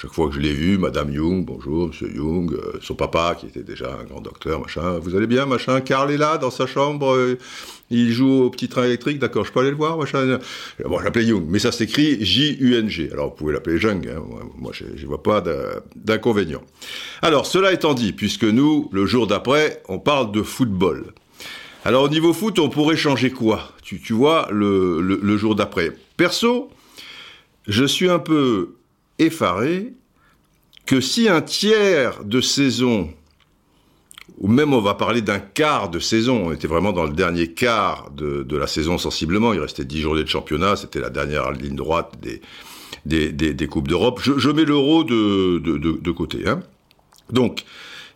chaque 0.00 0.14
fois 0.14 0.28
que 0.28 0.34
je 0.34 0.40
l'ai 0.40 0.54
vu, 0.54 0.78
Madame 0.78 1.12
Jung, 1.12 1.44
bonjour, 1.44 1.88
Monsieur 1.88 2.08
Jung, 2.08 2.54
euh, 2.54 2.78
son 2.80 2.94
papa 2.94 3.36
qui 3.38 3.44
était 3.44 3.62
déjà 3.62 3.98
un 4.00 4.04
grand 4.04 4.22
docteur, 4.22 4.58
machin, 4.58 4.98
vous 4.98 5.14
allez 5.14 5.26
bien, 5.26 5.44
machin, 5.44 5.82
Karl 5.82 6.10
est 6.10 6.16
là 6.16 6.38
dans 6.38 6.50
sa 6.50 6.66
chambre, 6.66 7.14
euh, 7.14 7.36
il 7.90 8.10
joue 8.10 8.44
au 8.44 8.48
petit 8.48 8.70
train 8.70 8.84
électrique, 8.84 9.18
d'accord, 9.18 9.44
je 9.44 9.52
peux 9.52 9.60
aller 9.60 9.68
le 9.68 9.76
voir, 9.76 9.98
machin. 9.98 10.38
Bon, 10.82 10.98
j'appelais 11.02 11.26
Jung, 11.26 11.44
mais 11.46 11.58
ça 11.58 11.70
s'écrit 11.70 12.24
J-U-N-G. 12.24 13.10
Alors 13.12 13.28
vous 13.28 13.34
pouvez 13.34 13.52
l'appeler 13.52 13.76
Jung, 13.76 14.08
hein, 14.08 14.22
moi 14.56 14.72
je 14.72 14.84
ne 14.84 15.06
vois 15.06 15.22
pas 15.22 15.44
d'inconvénient. 15.94 16.62
Alors 17.20 17.44
cela 17.44 17.70
étant 17.70 17.92
dit, 17.92 18.14
puisque 18.14 18.44
nous, 18.44 18.88
le 18.92 19.04
jour 19.04 19.26
d'après, 19.26 19.82
on 19.86 19.98
parle 19.98 20.32
de 20.32 20.40
football. 20.40 21.12
Alors 21.84 22.04
au 22.04 22.08
niveau 22.08 22.32
foot, 22.32 22.58
on 22.58 22.70
pourrait 22.70 22.96
changer 22.96 23.30
quoi? 23.30 23.72
Tu, 23.82 24.14
vois, 24.14 24.48
le 24.50 25.36
jour 25.36 25.56
d'après. 25.56 25.92
Perso, 26.16 26.70
je 27.66 27.84
suis 27.84 28.08
un 28.08 28.18
peu 28.18 28.76
effaré 29.20 29.92
que 30.86 31.00
si 31.00 31.28
un 31.28 31.40
tiers 31.40 32.24
de 32.24 32.40
saison, 32.40 33.12
ou 34.38 34.48
même 34.48 34.72
on 34.72 34.80
va 34.80 34.94
parler 34.94 35.22
d'un 35.22 35.38
quart 35.38 35.90
de 35.90 35.98
saison, 35.98 36.46
on 36.46 36.52
était 36.52 36.66
vraiment 36.66 36.92
dans 36.92 37.04
le 37.04 37.12
dernier 37.12 37.52
quart 37.52 38.10
de, 38.10 38.56
la 38.56 38.66
saison 38.66 38.98
sensiblement, 38.98 39.52
il 39.52 39.60
restait 39.60 39.84
dix 39.84 40.00
journées 40.00 40.24
de 40.24 40.28
championnat, 40.28 40.76
c'était 40.76 41.00
la 41.00 41.10
dernière 41.10 41.52
ligne 41.52 41.76
droite 41.76 42.14
des, 42.20 42.40
des, 43.32 43.66
Coupes 43.66 43.88
d'Europe. 43.88 44.20
Je, 44.22 44.50
mets 44.50 44.64
l'euro 44.64 45.04
de, 45.04 45.58
de, 45.58 46.10
côté. 46.10 46.48
Hein. 46.48 46.60
Donc, 47.30 47.64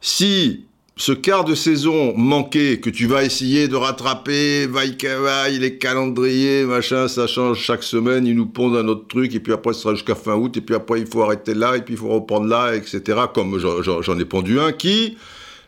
si 0.01 0.67
ce 0.97 1.13
quart 1.13 1.45
de 1.45 1.57
saison 1.57 2.17
manqué 2.17 2.79
que 2.79 2.89
tu 2.89 3.07
vas 3.07 3.25
essayer 3.25 3.67
de 3.67 3.75
rattraper, 3.75 4.67
vaille 4.67 4.97
vaille, 5.03 5.59
les 5.59 5.77
calendriers, 5.77 6.65
machin, 6.65 7.09
ça 7.09 7.27
change 7.27 7.59
chaque 7.59 7.83
semaine, 7.83 8.27
ils 8.27 8.37
nous 8.37 8.47
pondent 8.47 8.77
un 8.77 8.87
autre 8.87 9.09
truc, 9.09 9.35
et 9.35 9.41
puis 9.41 9.53
après 9.53 9.73
ce 9.73 9.81
sera 9.81 9.95
jusqu'à 9.95 10.15
fin 10.15 10.35
août, 10.37 10.57
et 10.57 10.61
puis 10.61 10.77
après 10.77 11.01
il 11.01 11.07
faut 11.07 11.23
arrêter 11.23 11.55
là, 11.55 11.77
et 11.77 11.83
puis 11.83 11.95
il 11.95 11.97
faut 11.97 12.09
reprendre 12.09 12.47
là, 12.47 12.77
etc. 12.77 13.03
Comme 13.35 13.59
j'en 13.59 14.19
ai 14.19 14.25
pondu 14.25 14.61
un 14.61 14.71
qui, 14.71 15.17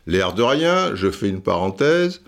l'air 0.07 0.33
de 0.33 0.43
rien, 0.43 0.95
je 0.95 1.11
fais 1.11 1.29
une 1.29 1.43
parenthèse, 1.43 2.23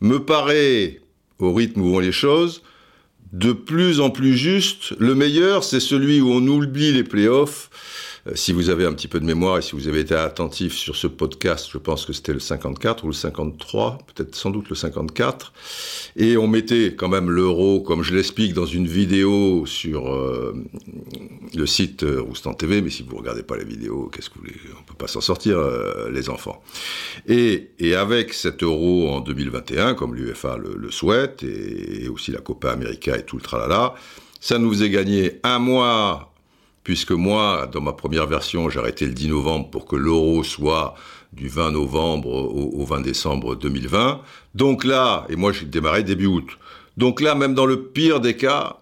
me 0.00 0.18
paraît, 0.18 1.00
au 1.38 1.52
rythme 1.52 1.82
où 1.82 1.90
vont 1.92 1.98
les 1.98 2.12
choses, 2.12 2.62
de 3.32 3.52
plus 3.52 4.00
en 4.00 4.10
plus 4.10 4.36
juste. 4.36 4.94
Le 4.98 5.14
meilleur, 5.14 5.64
c'est 5.64 5.80
celui 5.80 6.20
où 6.20 6.30
on 6.30 6.46
oublie 6.46 6.92
les 6.92 7.04
playoffs, 7.04 7.70
si 8.34 8.52
vous 8.52 8.70
avez 8.70 8.86
un 8.86 8.92
petit 8.92 9.08
peu 9.08 9.18
de 9.18 9.24
mémoire 9.24 9.58
et 9.58 9.62
si 9.62 9.72
vous 9.72 9.88
avez 9.88 10.00
été 10.00 10.14
attentif 10.14 10.74
sur 10.74 10.94
ce 10.94 11.06
podcast, 11.06 11.68
je 11.72 11.78
pense 11.78 12.06
que 12.06 12.12
c'était 12.12 12.32
le 12.32 12.40
54 12.40 13.04
ou 13.04 13.08
le 13.08 13.12
53, 13.12 13.98
peut-être 14.14 14.34
sans 14.34 14.50
doute 14.50 14.68
le 14.68 14.76
54, 14.76 15.52
et 16.16 16.36
on 16.36 16.46
mettait 16.46 16.94
quand 16.94 17.08
même 17.08 17.30
l'euro, 17.30 17.80
comme 17.80 18.02
je 18.02 18.14
l'explique 18.14 18.54
dans 18.54 18.66
une 18.66 18.86
vidéo 18.86 19.66
sur 19.66 20.12
euh, 20.12 20.54
le 21.54 21.66
site 21.66 22.04
euh, 22.04 22.20
Roustan 22.20 22.54
TV, 22.54 22.80
mais 22.80 22.90
si 22.90 23.02
vous 23.02 23.16
regardez 23.16 23.42
pas 23.42 23.56
la 23.56 23.64
vidéo, 23.64 24.10
qu'est-ce 24.12 24.30
que 24.30 24.36
vous 24.36 24.42
voulez? 24.42 24.54
On 24.78 24.84
peut 24.84 24.94
pas 24.94 25.08
s'en 25.08 25.20
sortir, 25.20 25.58
les 26.10 26.28
enfants. 26.28 26.62
Et, 27.26 27.70
et, 27.78 27.94
avec 27.94 28.32
cet 28.32 28.62
euro 28.62 29.08
en 29.08 29.20
2021, 29.20 29.94
comme 29.94 30.14
l'UFA 30.14 30.56
le, 30.56 30.74
le, 30.76 30.90
souhaite, 30.90 31.42
et, 31.42 32.04
et, 32.04 32.08
aussi 32.08 32.30
la 32.30 32.40
Copa 32.40 32.70
América 32.70 33.16
et 33.16 33.24
tout 33.24 33.36
le 33.36 33.42
tralala, 33.42 33.94
ça 34.40 34.58
nous 34.58 34.70
faisait 34.70 34.90
gagner 34.90 35.40
un 35.42 35.58
mois 35.58 36.31
puisque 36.84 37.12
moi, 37.12 37.68
dans 37.72 37.80
ma 37.80 37.92
première 37.92 38.26
version, 38.26 38.68
j'ai 38.68 38.78
arrêté 38.78 39.06
le 39.06 39.12
10 39.12 39.28
novembre 39.28 39.70
pour 39.70 39.86
que 39.86 39.96
l'euro 39.96 40.42
soit 40.42 40.94
du 41.32 41.48
20 41.48 41.72
novembre 41.72 42.28
au, 42.28 42.84
20 42.84 43.00
décembre 43.00 43.56
2020. 43.56 44.20
Donc 44.54 44.84
là, 44.84 45.26
et 45.28 45.36
moi 45.36 45.52
j'ai 45.52 45.64
démarré 45.64 46.02
début 46.02 46.26
août. 46.26 46.58
Donc 46.96 47.20
là, 47.20 47.34
même 47.34 47.54
dans 47.54 47.66
le 47.66 47.84
pire 47.84 48.20
des 48.20 48.36
cas, 48.36 48.76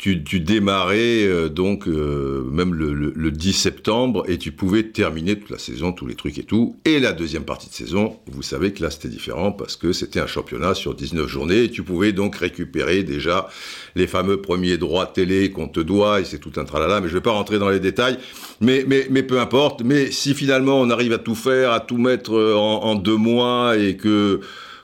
tu, 0.00 0.24
tu 0.24 0.40
démarrais 0.40 1.26
euh, 1.26 1.50
donc 1.50 1.86
euh, 1.86 2.42
même 2.50 2.72
le, 2.72 2.94
le, 2.94 3.30
10 3.30 3.52
septembre 3.52 4.24
et 4.28 4.38
tu 4.38 4.50
pouvais 4.50 4.84
terminer 4.84 5.38
toute 5.38 5.50
la 5.50 5.58
saison, 5.58 5.92
tous 5.92 6.06
les 6.06 6.14
trucs 6.14 6.38
et 6.38 6.42
tout. 6.42 6.74
Et 6.86 7.00
la 7.00 7.12
deuxième 7.12 7.44
partie 7.44 7.68
de 7.68 7.74
saison, 7.74 8.16
vous 8.26 8.40
savez 8.40 8.72
que 8.72 8.82
là 8.82 8.90
c'était 8.90 9.08
différent 9.08 9.52
parce 9.52 9.76
que 9.76 9.92
c'était 9.92 10.18
un 10.18 10.26
championnat 10.26 10.74
sur 10.74 10.94
19 10.94 11.28
journées 11.28 11.64
et 11.64 11.70
tu 11.70 11.82
pouvais 11.82 12.12
donc 12.12 12.36
récupérer 12.36 13.02
déjà 13.02 13.50
les 13.94 14.06
fameux 14.06 14.40
premiers 14.40 14.78
droits 14.78 15.04
télé 15.04 15.50
qu'on 15.50 15.68
te 15.68 15.80
doit 15.80 16.20
et 16.20 16.24
c'est 16.24 16.38
tout 16.38 16.52
un 16.56 16.64
tralala. 16.64 17.02
Mais 17.02 17.08
je 17.08 17.12
vais 17.12 17.20
pas 17.20 17.32
rentrer 17.32 17.58
dans 17.58 17.68
les 17.68 17.80
détails. 17.80 18.16
Mais, 18.62 18.86
mais, 18.88 19.06
mais 19.10 19.22
peu 19.22 19.38
importe. 19.38 19.82
Mais 19.84 20.10
si 20.10 20.32
finalement 20.32 20.80
on 20.80 20.88
arrive 20.88 21.12
à 21.12 21.18
tout 21.18 21.34
faire, 21.34 21.72
à 21.72 21.80
tout 21.80 21.98
mettre 21.98 22.32
euh, 22.32 22.54
en, 22.54 22.84
en 22.84 22.94
deux 22.94 23.18
mois 23.18 23.76
et 23.76 23.98
que 23.98 24.40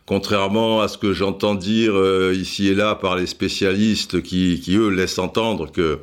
contrairement 0.07 0.81
à 0.81 0.89
ce 0.89 0.97
que 0.97 1.13
j'entends 1.13 1.55
dire 1.55 1.95
euh, 1.95 2.35
ici 2.35 2.69
et 2.69 2.75
là 2.75 2.95
par 2.95 3.17
les 3.17 3.27
spécialistes 3.27 4.23
qui, 4.23 4.61
qui, 4.61 4.77
eux, 4.77 4.89
laissent 4.89 5.19
entendre 5.19 5.71
que 5.71 6.01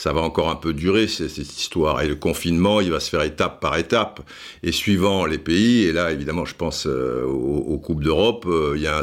ça 0.00 0.14
va 0.14 0.22
encore 0.22 0.48
un 0.48 0.56
peu 0.56 0.72
durer, 0.72 1.08
cette 1.08 1.36
histoire. 1.36 2.00
Et 2.00 2.08
le 2.08 2.16
confinement, 2.16 2.80
il 2.80 2.90
va 2.90 3.00
se 3.00 3.10
faire 3.10 3.22
étape 3.22 3.60
par 3.60 3.76
étape. 3.76 4.20
Et 4.62 4.72
suivant 4.72 5.26
les 5.26 5.36
pays, 5.36 5.82
et 5.82 5.92
là, 5.92 6.10
évidemment, 6.10 6.46
je 6.46 6.54
pense 6.54 6.86
euh, 6.86 7.24
aux, 7.24 7.76
Coupes 7.76 8.02
d'Europe, 8.02 8.46
euh, 8.48 9.02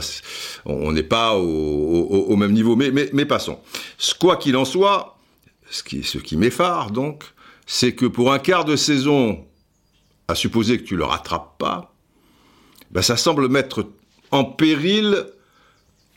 on 0.65 0.91
n'est 0.91 1.03
pas 1.03 1.35
au, 1.35 2.35
même 2.35 2.51
niveau. 2.51 2.75
Mais, 2.75 2.89
mais, 2.89 3.11
mais 3.13 3.25
passons. 3.25 3.59
Quoi 4.19 4.37
qu'il 4.37 4.57
en 4.57 4.65
soit, 4.65 5.19
ce 5.69 5.83
qui, 5.83 6.01
ce 6.01 6.17
qui 6.17 6.35
m'effare, 6.35 6.89
donc, 6.89 7.25
c'est 7.67 7.93
que 7.93 8.07
pour 8.07 8.33
un 8.33 8.39
quart 8.39 8.65
de 8.65 8.75
saison, 8.75 9.45
à 10.27 10.33
supposer 10.33 10.79
que 10.79 10.83
tu 10.83 10.95
le 10.95 11.03
rattrapes 11.03 11.59
pas, 11.59 11.93
ben 12.89 13.03
ça 13.03 13.17
semble 13.17 13.49
mettre 13.49 13.85
en 14.31 14.43
péril 14.43 15.25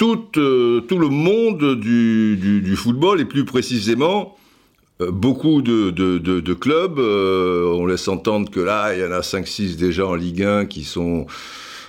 tout, 0.01 0.29
euh, 0.39 0.81
le 0.91 1.09
monde 1.09 1.79
du, 1.79 2.75
football 2.75 3.21
et 3.21 3.27
plus 3.27 3.45
précisément 3.45 4.39
euh, 5.03 5.11
beaucoup 5.11 5.61
de, 5.61 6.55
clubs. 6.55 6.99
Euh, 6.99 7.75
on 7.75 7.85
laisse 7.85 8.09
entendre 8.09 8.51
que 8.51 8.61
là, 8.61 8.95
il 8.95 9.01
y 9.01 9.05
en 9.05 9.13
a 9.13 9.21
5-6 9.21 9.77
déjà 9.77 10.07
en 10.07 10.15
Ligue 10.15 10.43
1 10.43 10.65
qui 10.65 10.85
sont 10.85 11.27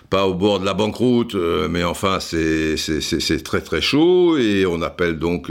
pas 0.09 0.27
au 0.27 0.33
bord 0.33 0.59
de 0.59 0.65
la 0.65 0.73
banqueroute, 0.73 1.35
mais 1.69 1.85
enfin 1.85 2.19
c'est 2.19 2.75
très 3.45 3.61
très 3.61 3.79
chaud 3.79 4.37
et 4.37 4.65
on 4.65 4.81
appelle 4.81 5.17
donc 5.17 5.49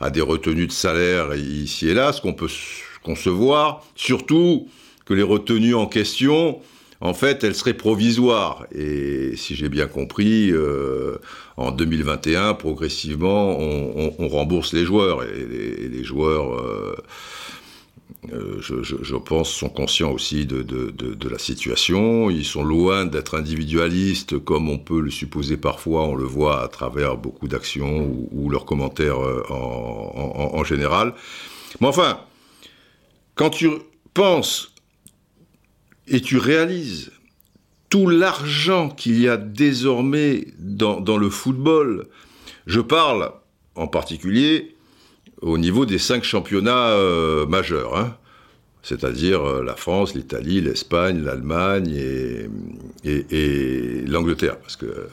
à 0.00 0.08
des 0.08 0.22
retenues 0.22 0.66
de 0.66 0.72
salaire 0.72 1.34
ici 1.34 1.90
et 1.90 1.94
là, 1.94 2.14
ce 2.14 2.22
qu'on 2.22 2.32
peut 2.32 2.48
concevoir, 3.02 3.84
surtout 3.96 4.66
que 5.04 5.12
les 5.12 5.22
retenues 5.22 5.74
en 5.74 5.84
question 5.84 6.58
en 7.00 7.14
fait, 7.14 7.44
elle 7.44 7.54
serait 7.54 7.74
provisoire. 7.74 8.66
Et 8.74 9.36
si 9.36 9.54
j'ai 9.54 9.68
bien 9.68 9.86
compris, 9.86 10.50
euh, 10.50 11.18
en 11.56 11.70
2021, 11.70 12.54
progressivement, 12.54 13.56
on, 13.58 14.28
rembourse 14.28 14.72
les 14.72 14.84
joueurs. 14.84 15.22
Et 15.22 15.88
les, 15.88 16.02
joueurs, 16.02 16.54
euh, 16.54 16.96
euh, 18.32 18.60
je, 18.60 19.16
pense, 19.16 19.50
sont 19.50 19.68
conscients 19.68 20.10
aussi 20.10 20.44
de, 20.44 21.28
la 21.30 21.38
situation. 21.38 22.30
Ils 22.30 22.44
sont 22.44 22.64
loin 22.64 23.06
d'être 23.06 23.36
individualistes, 23.36 24.36
comme 24.38 24.68
on 24.68 24.78
peut 24.78 25.00
le 25.00 25.10
supposer 25.12 25.56
parfois. 25.56 26.02
On 26.02 26.16
le 26.16 26.24
voit 26.24 26.64
à 26.64 26.68
travers 26.68 27.16
beaucoup 27.16 27.46
d'actions 27.46 28.10
ou, 28.32 28.50
leurs 28.50 28.64
commentaires 28.64 29.20
en, 29.50 30.50
en 30.52 30.64
général. 30.64 31.14
Mais 31.80 31.86
enfin, 31.86 32.18
quand 33.36 33.50
tu 33.50 33.70
penses 34.14 34.74
et 36.10 36.20
tu 36.20 36.38
réalises 36.38 37.10
tout 37.88 38.08
l'argent 38.08 38.90
qu'il 38.90 39.20
y 39.20 39.28
a 39.28 39.36
désormais 39.36 40.46
dans, 40.58 41.16
le 41.16 41.30
football. 41.30 42.06
Je 42.66 42.80
parle 42.80 43.32
en 43.74 43.86
particulier 43.86 44.74
au 45.40 45.56
niveau 45.56 45.86
des 45.86 45.98
cinq 45.98 46.24
championnats 46.24 46.90
euh, 46.90 47.46
majeurs, 47.46 47.96
hein. 47.96 48.16
c'est-à-dire 48.82 49.42
euh, 49.42 49.62
la 49.62 49.76
France, 49.76 50.14
l'Italie, 50.14 50.60
l'Espagne, 50.60 51.22
l'Allemagne 51.22 51.94
et, 51.94 52.48
et, 53.04 53.26
et 53.30 54.02
l'Angleterre, 54.06 54.58
parce 54.58 54.76
que 54.76 55.08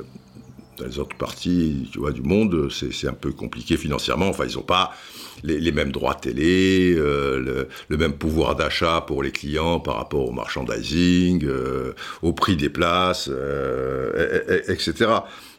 dans 0.77 0.85
les 0.85 0.99
autres 0.99 1.15
parties 1.15 1.87
tu 1.91 1.99
vois, 1.99 2.11
du 2.11 2.21
monde, 2.21 2.69
c'est 2.71 3.07
un 3.07 3.13
peu 3.13 3.31
compliqué 3.31 3.77
financièrement. 3.77 4.27
Enfin, 4.29 4.45
ils 4.47 4.55
n'ont 4.55 4.63
pas 4.63 4.91
les, 5.43 5.71
mêmes 5.71 5.91
droits 5.91 6.15
télé, 6.15 6.93
euh, 6.97 7.67
le, 7.89 7.97
même 7.97 8.13
pouvoir 8.13 8.55
d'achat 8.55 9.01
pour 9.05 9.23
les 9.23 9.31
clients 9.31 9.79
par 9.79 9.97
rapport 9.97 10.27
au 10.27 10.31
merchandising, 10.31 11.45
euh, 11.45 11.93
au 12.21 12.33
prix 12.33 12.55
des 12.55 12.69
places, 12.69 13.29
euh, 13.31 14.61
etc. 14.67 15.11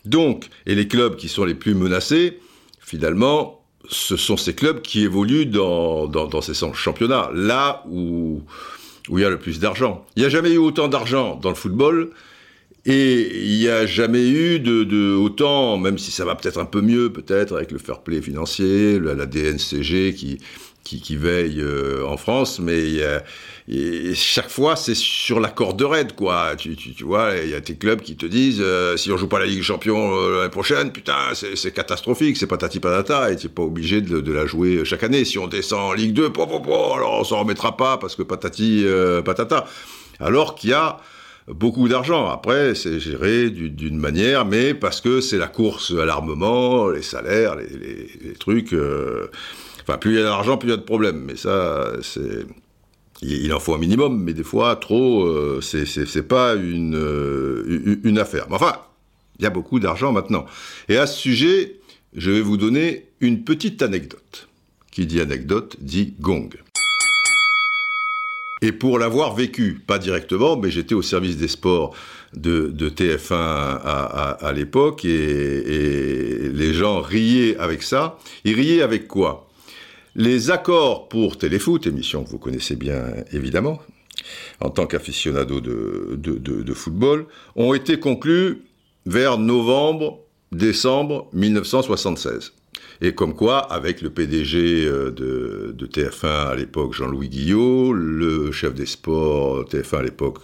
Donc, 0.04 0.46
et 0.66 0.74
les 0.74 0.88
clubs 0.88 1.16
qui 1.16 1.28
sont 1.28 1.44
les 1.44 1.54
plus 1.54 1.74
menacés, 1.74 2.38
finalement, 2.80 3.62
ce 3.88 4.16
sont 4.16 4.36
ces 4.36 4.54
clubs 4.54 4.82
qui 4.82 5.02
évoluent 5.02 5.46
dans, 5.46 6.06
dans, 6.06 6.26
dans 6.26 6.40
ces 6.40 6.54
championnats, 6.74 7.30
là 7.34 7.84
où, 7.88 8.42
où 9.08 9.18
il 9.18 9.22
y 9.22 9.24
a 9.24 9.30
le 9.30 9.38
plus 9.38 9.60
d'argent. 9.60 10.04
Il 10.16 10.20
n'y 10.20 10.26
a 10.26 10.28
jamais 10.28 10.50
eu 10.50 10.58
autant 10.58 10.88
d'argent 10.88 11.36
dans 11.36 11.50
le 11.50 11.54
football 11.54 12.10
et 12.88 13.44
il 13.44 13.58
n'y 13.58 13.68
a 13.68 13.84
jamais 13.84 14.28
eu 14.28 14.60
de, 14.60 14.84
de, 14.84 15.12
autant, 15.12 15.76
même 15.76 15.98
si 15.98 16.12
ça 16.12 16.24
va 16.24 16.36
peut-être 16.36 16.58
un 16.58 16.64
peu 16.64 16.80
mieux, 16.80 17.12
peut-être 17.12 17.56
avec 17.56 17.72
le 17.72 17.78
fair 17.78 18.00
play 18.00 18.22
financier, 18.22 19.00
la, 19.00 19.26
DNCG 19.26 20.14
qui, 20.14 20.38
qui, 20.84 21.16
veille 21.16 21.60
euh, 21.60 22.06
en 22.06 22.16
France, 22.16 22.60
mais 22.60 23.00
chaque 24.14 24.48
fois 24.48 24.76
c'est 24.76 24.94
sur 24.94 25.40
la 25.40 25.48
corde 25.48 25.82
raide, 25.82 26.14
quoi. 26.14 26.54
Tu, 26.56 26.76
tu, 26.76 26.94
tu 26.94 27.02
vois, 27.02 27.32
il 27.42 27.50
y 27.50 27.54
a 27.56 27.60
tes 27.60 27.74
clubs 27.74 28.00
qui 28.00 28.14
te 28.14 28.24
disent 28.24 28.60
euh, 28.60 28.96
si 28.96 29.10
on 29.10 29.16
joue 29.16 29.26
pas 29.26 29.40
la 29.40 29.46
Ligue 29.46 29.58
des 29.58 29.64
Champions 29.64 30.14
euh, 30.14 30.36
l'année 30.36 30.50
prochaine, 30.50 30.92
putain, 30.92 31.34
c'est 31.34 31.72
catastrophique, 31.72 32.36
c'est 32.36 32.46
patati 32.46 32.78
patata, 32.78 33.32
et 33.32 33.36
tu 33.36 33.48
pas 33.48 33.62
obligé 33.62 34.00
de, 34.00 34.20
de, 34.20 34.32
la 34.32 34.46
jouer 34.46 34.84
chaque 34.84 35.02
année. 35.02 35.24
Si 35.24 35.38
on 35.38 35.48
descend 35.48 35.80
en 35.80 35.92
Ligue 35.92 36.12
2, 36.12 36.30
po, 36.30 36.46
po, 36.46 36.60
po, 36.60 36.94
alors 36.94 37.18
on 37.18 37.24
s'en 37.24 37.40
remettra 37.40 37.76
pas 37.76 37.96
parce 37.98 38.14
que 38.14 38.22
patati 38.22 38.86
patata. 39.24 39.66
Alors 40.20 40.54
qu'il 40.54 40.70
y 40.70 40.72
a 40.72 41.00
beaucoup 41.48 41.88
d'argent. 41.88 42.28
Après, 42.28 42.74
c'est 42.74 43.00
géré 43.00 43.50
d'une 43.50 43.98
manière, 43.98 44.44
mais 44.44 44.74
parce 44.74 45.00
que 45.00 45.20
c'est 45.20 45.38
la 45.38 45.48
course 45.48 45.92
à 45.92 46.04
l'armement, 46.04 46.88
les 46.88 47.02
salaires, 47.02 47.56
les, 47.56 48.32
trucs. 48.38 48.72
Euh, 48.72 49.28
enfin, 49.82 49.98
plus 49.98 50.12
il 50.12 50.16
y 50.16 50.20
a 50.20 50.24
d'argent, 50.24 50.56
plus 50.58 50.68
il 50.68 50.70
y 50.72 50.74
a 50.74 50.78
de 50.78 50.82
problèmes. 50.82 51.22
Mais 51.26 51.36
ça, 51.36 51.92
c'est. 52.02 52.46
Il 53.22 53.50
en 53.54 53.60
faut 53.60 53.74
un 53.74 53.78
minimum, 53.78 54.22
mais 54.22 54.34
des 54.34 54.44
fois, 54.44 54.76
trop, 54.76 55.24
euh, 55.24 55.60
c'est 55.62 56.28
pas 56.28 56.54
une, 56.54 56.94
euh, 56.94 57.98
une 58.04 58.18
affaire. 58.18 58.46
Mais 58.50 58.56
enfin, 58.56 58.76
il 59.38 59.44
y 59.44 59.46
a 59.46 59.50
beaucoup 59.50 59.80
d'argent 59.80 60.12
maintenant. 60.12 60.44
Et 60.90 60.98
à 60.98 61.06
ce 61.06 61.18
sujet, 61.18 61.80
je 62.14 62.30
vais 62.30 62.42
vous 62.42 62.58
donner 62.58 63.08
une 63.20 63.42
petite 63.42 63.80
anecdote. 63.80 64.48
Qui 64.90 65.06
dit 65.06 65.20
anecdote 65.20 65.76
dit 65.80 66.14
gong. 66.20 66.50
Et 68.62 68.72
pour 68.72 68.98
l'avoir 68.98 69.34
vécu, 69.34 69.82
pas 69.86 69.98
directement, 69.98 70.56
mais 70.56 70.70
j'étais 70.70 70.94
au 70.94 71.02
service 71.02 71.36
des 71.36 71.48
sports 71.48 71.94
de, 72.34 72.70
TF1 72.70 73.34
à, 73.34 74.52
l'époque 74.54 75.04
et, 75.04 76.48
les 76.52 76.72
gens 76.72 77.00
riaient 77.00 77.56
avec 77.58 77.82
ça. 77.82 78.18
Ils 78.44 78.54
riaient 78.54 78.82
avec 78.82 79.08
quoi? 79.08 79.48
Les 80.14 80.50
accords 80.50 81.08
pour 81.08 81.36
Téléfoot, 81.36 81.86
émission 81.86 82.24
que 82.24 82.30
vous 82.30 82.38
connaissez 82.38 82.76
bien 82.76 83.04
évidemment, 83.32 83.78
en 84.60 84.70
tant 84.70 84.86
qu'aficionado 84.86 85.60
de, 85.60 86.74
football, 86.74 87.26
ont 87.56 87.74
été 87.74 88.00
conclus 88.00 88.62
vers 89.04 89.36
novembre, 89.36 90.20
décembre 90.52 91.28
1976. 91.34 92.54
Et 93.00 93.14
comme 93.14 93.34
quoi, 93.34 93.58
avec 93.58 94.00
le 94.00 94.10
PDG 94.10 94.86
euh, 94.86 95.10
de, 95.10 95.86
TF1 95.86 96.26
à 96.26 96.54
l'époque, 96.54 96.94
Jean-Louis 96.94 97.28
Guillot, 97.28 97.92
le 97.92 98.52
chef 98.52 98.74
des 98.74 98.86
sports 98.86 99.64
TF1 99.64 99.98
à 99.98 100.02
l'époque, 100.02 100.38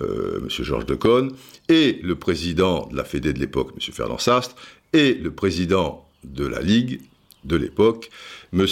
euh, 0.00 0.40
M. 0.40 0.48
Georges 0.48 0.86
Deconne, 0.86 1.32
et 1.68 2.00
le 2.02 2.14
président 2.14 2.86
de 2.88 2.96
la 2.96 3.04
Fédé 3.04 3.32
de 3.32 3.38
l'époque, 3.38 3.70
M. 3.74 3.92
Fernand 3.92 4.18
Sastre, 4.18 4.54
et 4.92 5.14
le 5.14 5.30
président 5.30 6.06
de 6.24 6.46
la 6.46 6.60
Ligue 6.60 7.00
de 7.44 7.56
l'époque, 7.56 8.10
M. 8.52 8.66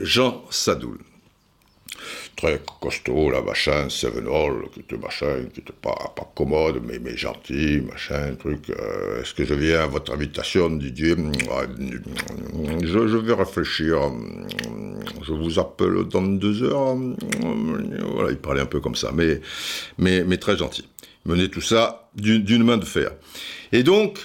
Jean 0.00 0.44
Sadoul. 0.50 0.98
Très 2.36 2.60
costaud, 2.80 3.30
là, 3.30 3.42
machin, 3.42 3.88
Sevenol, 3.88 4.68
qui 4.72 4.80
était 4.80 4.96
machin, 4.96 5.44
qui 5.52 5.60
était 5.60 5.72
pas, 5.72 6.12
pas 6.16 6.30
commode, 6.34 6.80
mais, 6.84 6.98
mais 6.98 7.16
gentil, 7.16 7.82
machin, 7.82 8.34
truc. 8.36 8.70
Euh, 8.70 9.20
est-ce 9.22 9.34
que 9.34 9.44
je 9.44 9.54
viens 9.54 9.80
à 9.80 9.86
votre 9.86 10.12
invitation, 10.12 10.70
Didier? 10.70 11.14
Je, 12.82 13.08
je 13.08 13.16
vais 13.16 13.34
réfléchir. 13.34 13.98
Je 15.22 15.32
vous 15.32 15.58
appelle 15.58 16.04
dans 16.10 16.22
deux 16.22 16.62
heures. 16.62 16.96
Voilà, 18.14 18.30
il 18.30 18.38
parlait 18.38 18.62
un 18.62 18.66
peu 18.66 18.80
comme 18.80 18.96
ça, 18.96 19.10
mais, 19.12 19.40
mais, 19.98 20.24
mais 20.24 20.38
très 20.38 20.56
gentil. 20.56 20.88
Il 21.24 21.32
menait 21.32 21.48
tout 21.48 21.60
ça 21.60 22.08
d'une 22.14 22.64
main 22.64 22.76
de 22.76 22.84
fer. 22.84 23.10
Et 23.72 23.82
donc, 23.82 24.18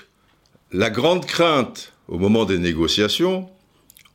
la 0.71 0.89
grande 0.89 1.25
crainte 1.25 1.93
au 2.07 2.17
moment 2.17 2.45
des 2.45 2.57
négociations, 2.57 3.49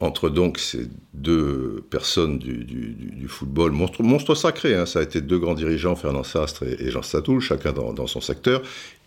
entre 0.02 0.30
donc 0.30 0.58
ces 0.58 0.88
deux 1.14 1.84
personnes 1.88 2.38
du, 2.38 3.28
football, 3.28 3.70
monstre, 3.70 4.34
sacré, 4.34 4.74
hein, 4.74 4.84
ça 4.84 4.98
a 4.98 5.02
été 5.02 5.20
deux 5.20 5.38
grands 5.38 5.54
dirigeants, 5.54 5.94
Fernand 5.94 6.24
Sastre 6.24 6.64
et, 6.64 6.90
Jean 6.90 7.02
Satoul, 7.02 7.40
chacun 7.40 7.72
dans, 7.72 8.06
son 8.08 8.20
secteur, 8.20 8.62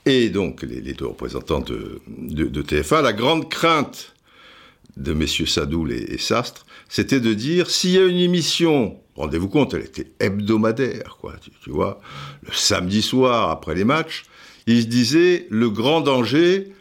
et 0.06 0.30
donc 0.30 0.62
les, 0.62 0.94
deux 0.94 1.08
représentants 1.08 1.60
de, 1.60 2.00
TF1. 2.08 3.02
La 3.02 3.12
grande 3.12 3.50
crainte 3.50 4.14
de 4.96 5.12
messieurs 5.12 5.46
Sadoul 5.46 5.92
et, 5.92 6.18
Sastre, 6.18 6.66
c'était 6.88 7.20
de 7.20 7.34
dire 7.34 7.70
s'il 7.70 7.92
y 7.92 7.98
a 7.98 8.06
une 8.06 8.16
émission, 8.16 8.98
rendez-vous 9.18 9.50
compte, 9.50 9.74
elle 9.74 9.84
était 9.84 10.08
hebdomadaire, 10.22 11.18
quoi, 11.20 11.34
tu, 11.62 11.72
vois, 11.72 12.00
le 12.44 12.54
samedi 12.54 13.02
soir 13.02 13.50
après 13.50 13.76
les 13.76 13.84
matchs, 13.84 14.24
ils 14.66 14.84
se 14.84 14.88
disaient 14.88 15.46
le 15.50 15.70
grand 15.70 16.00
danger, 16.00 16.72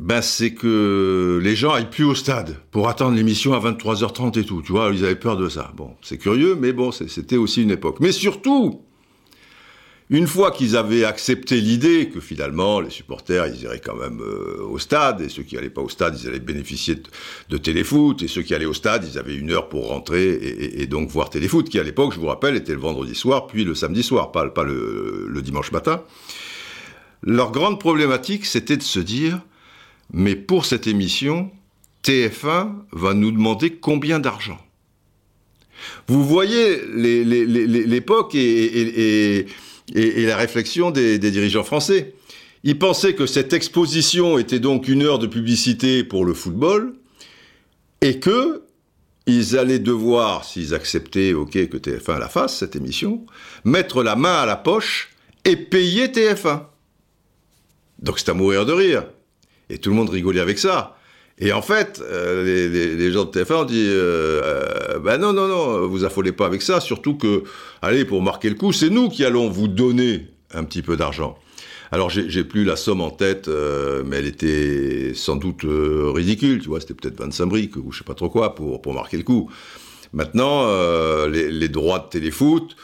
ben, 0.00 0.22
c'est 0.22 0.54
que 0.54 1.40
les 1.42 1.54
gens 1.54 1.72
aillent 1.72 1.90
plus 1.90 2.04
au 2.04 2.14
stade 2.14 2.56
pour 2.72 2.88
attendre 2.88 3.16
l'émission 3.16 3.54
à 3.54 3.60
23h30 3.60 4.38
et 4.40 4.44
tout. 4.44 4.60
Tu 4.62 4.72
vois, 4.72 4.90
ils 4.92 5.04
avaient 5.04 5.14
peur 5.14 5.36
de 5.36 5.48
ça. 5.48 5.72
Bon, 5.76 5.94
c'est 6.02 6.18
curieux, 6.18 6.56
mais 6.60 6.72
bon, 6.72 6.90
c'était 6.90 7.36
aussi 7.36 7.62
une 7.62 7.70
époque. 7.70 7.98
Mais 8.00 8.10
surtout, 8.10 8.80
une 10.10 10.26
fois 10.26 10.50
qu'ils 10.50 10.76
avaient 10.76 11.04
accepté 11.04 11.60
l'idée 11.60 12.10
que 12.10 12.20
finalement 12.20 12.80
les 12.80 12.90
supporters 12.90 13.46
ils 13.46 13.62
iraient 13.62 13.80
quand 13.80 13.96
même 13.96 14.20
euh, 14.20 14.62
au 14.68 14.78
stade 14.78 15.22
et 15.22 15.30
ceux 15.30 15.44
qui 15.44 15.56
allaient 15.56 15.70
pas 15.70 15.80
au 15.80 15.88
stade 15.88 16.18
ils 16.20 16.28
allaient 16.28 16.40
bénéficier 16.40 16.96
de, 17.48 17.56
téléfoot 17.56 18.20
et 18.22 18.28
ceux 18.28 18.42
qui 18.42 18.54
allaient 18.54 18.66
au 18.66 18.74
stade 18.74 19.08
ils 19.10 19.18
avaient 19.18 19.34
une 19.34 19.50
heure 19.50 19.70
pour 19.70 19.88
rentrer 19.88 20.34
et, 20.34 20.86
donc 20.86 21.08
voir 21.08 21.30
téléfoot 21.30 21.66
qui 21.66 21.78
à 21.78 21.82
l'époque 21.82 22.12
je 22.12 22.20
vous 22.20 22.26
rappelle 22.26 22.54
était 22.54 22.74
le 22.74 22.80
vendredi 22.80 23.14
soir 23.14 23.46
puis 23.46 23.64
le 23.64 23.74
samedi 23.74 24.02
soir 24.02 24.30
pas 24.30 24.44
le 24.44 25.40
dimanche 25.42 25.72
matin. 25.72 26.02
Leur 27.22 27.50
grande 27.50 27.80
problématique 27.80 28.44
c'était 28.44 28.76
de 28.76 28.82
se 28.82 29.00
dire 29.00 29.40
mais 30.12 30.36
pour 30.36 30.64
cette 30.64 30.86
émission, 30.86 31.50
TF1 32.04 32.72
va 32.92 33.14
nous 33.14 33.30
demander 33.30 33.70
combien 33.70 34.20
d'argent. 34.20 34.58
Vous 36.06 36.24
voyez 36.24 36.80
l'époque 36.86 38.34
et, 38.34 39.46
la 39.94 40.36
réflexion 40.36 40.90
des, 40.90 41.18
dirigeants 41.18 41.64
français. 41.64 42.14
Ils 42.62 42.78
pensaient 42.78 43.14
que 43.14 43.26
cette 43.26 43.52
exposition 43.52 44.38
était 44.38 44.58
donc 44.58 44.88
une 44.88 45.02
heure 45.02 45.18
de 45.18 45.26
publicité 45.26 46.02
pour 46.02 46.24
le 46.24 46.32
football 46.32 46.94
et 48.00 48.20
que 48.20 48.62
ils 49.26 49.56
allaient 49.56 49.78
devoir, 49.78 50.44
s'ils 50.44 50.74
acceptaient, 50.74 51.32
ok, 51.32 51.52
que 51.52 51.76
TF1 51.78 52.18
la 52.18 52.28
fasse, 52.28 52.58
cette 52.58 52.76
émission, 52.76 53.24
mettre 53.64 54.02
la 54.02 54.16
main 54.16 54.34
à 54.34 54.46
la 54.46 54.56
poche 54.56 55.10
et 55.46 55.56
payer 55.56 56.08
TF1. 56.08 56.62
Donc 58.00 58.18
c'est 58.18 58.28
à 58.28 58.34
mourir 58.34 58.66
de 58.66 58.72
rire. 58.72 59.04
Et 59.70 59.78
tout 59.78 59.90
le 59.90 59.96
monde 59.96 60.10
rigolait 60.10 60.40
avec 60.40 60.58
ça. 60.58 60.96
Et 61.38 61.52
en 61.52 61.62
fait, 61.62 62.00
euh, 62.04 62.96
les, 62.96 63.10
gens 63.10 63.24
de 63.24 63.30
TF1 63.30 63.54
ont 63.54 63.64
dit 63.64 63.86
euh, 63.88 64.40
euh, 64.44 64.98
ben 65.00 65.18
non, 65.18 65.32
non, 65.32 65.48
non, 65.48 65.86
vous 65.88 66.04
affolez 66.04 66.30
pas 66.30 66.46
avec 66.46 66.62
ça, 66.62 66.80
surtout 66.80 67.16
que, 67.16 67.42
allez, 67.82 68.04
pour 68.04 68.22
marquer 68.22 68.48
le 68.48 68.54
coup, 68.54 68.72
c'est 68.72 68.90
nous 68.90 69.08
qui 69.08 69.24
allons 69.24 69.50
vous 69.50 69.66
donner 69.66 70.28
un 70.52 70.62
petit 70.62 70.82
peu 70.82 70.96
d'argent. 70.96 71.36
Alors, 71.90 72.10
j'ai 72.10 72.44
plus 72.44 72.64
la 72.64 72.76
somme 72.76 73.00
en 73.00 73.10
tête, 73.10 73.48
mais 74.04 74.16
elle 74.16 74.26
était 74.26 75.12
sans 75.14 75.36
doute 75.36 75.64
ridicule, 75.64 76.60
tu 76.60 76.68
vois, 76.68 76.80
c'était 76.80 76.94
peut-être 76.94 77.20
25 77.20 77.46
briques 77.46 77.76
ou 77.76 77.92
je 77.92 77.98
sais 77.98 78.04
pas 78.04 78.14
trop 78.14 78.28
quoi 78.28 78.56
pour, 78.56 78.82
pour 78.82 78.94
marquer 78.94 79.16
le 79.16 79.22
coup. 79.22 79.48
Maintenant, 80.12 80.66
les, 81.28 81.52
les, 81.52 81.68
droits 81.68 82.00
de 82.00 82.08
téléfoot, 82.08 82.74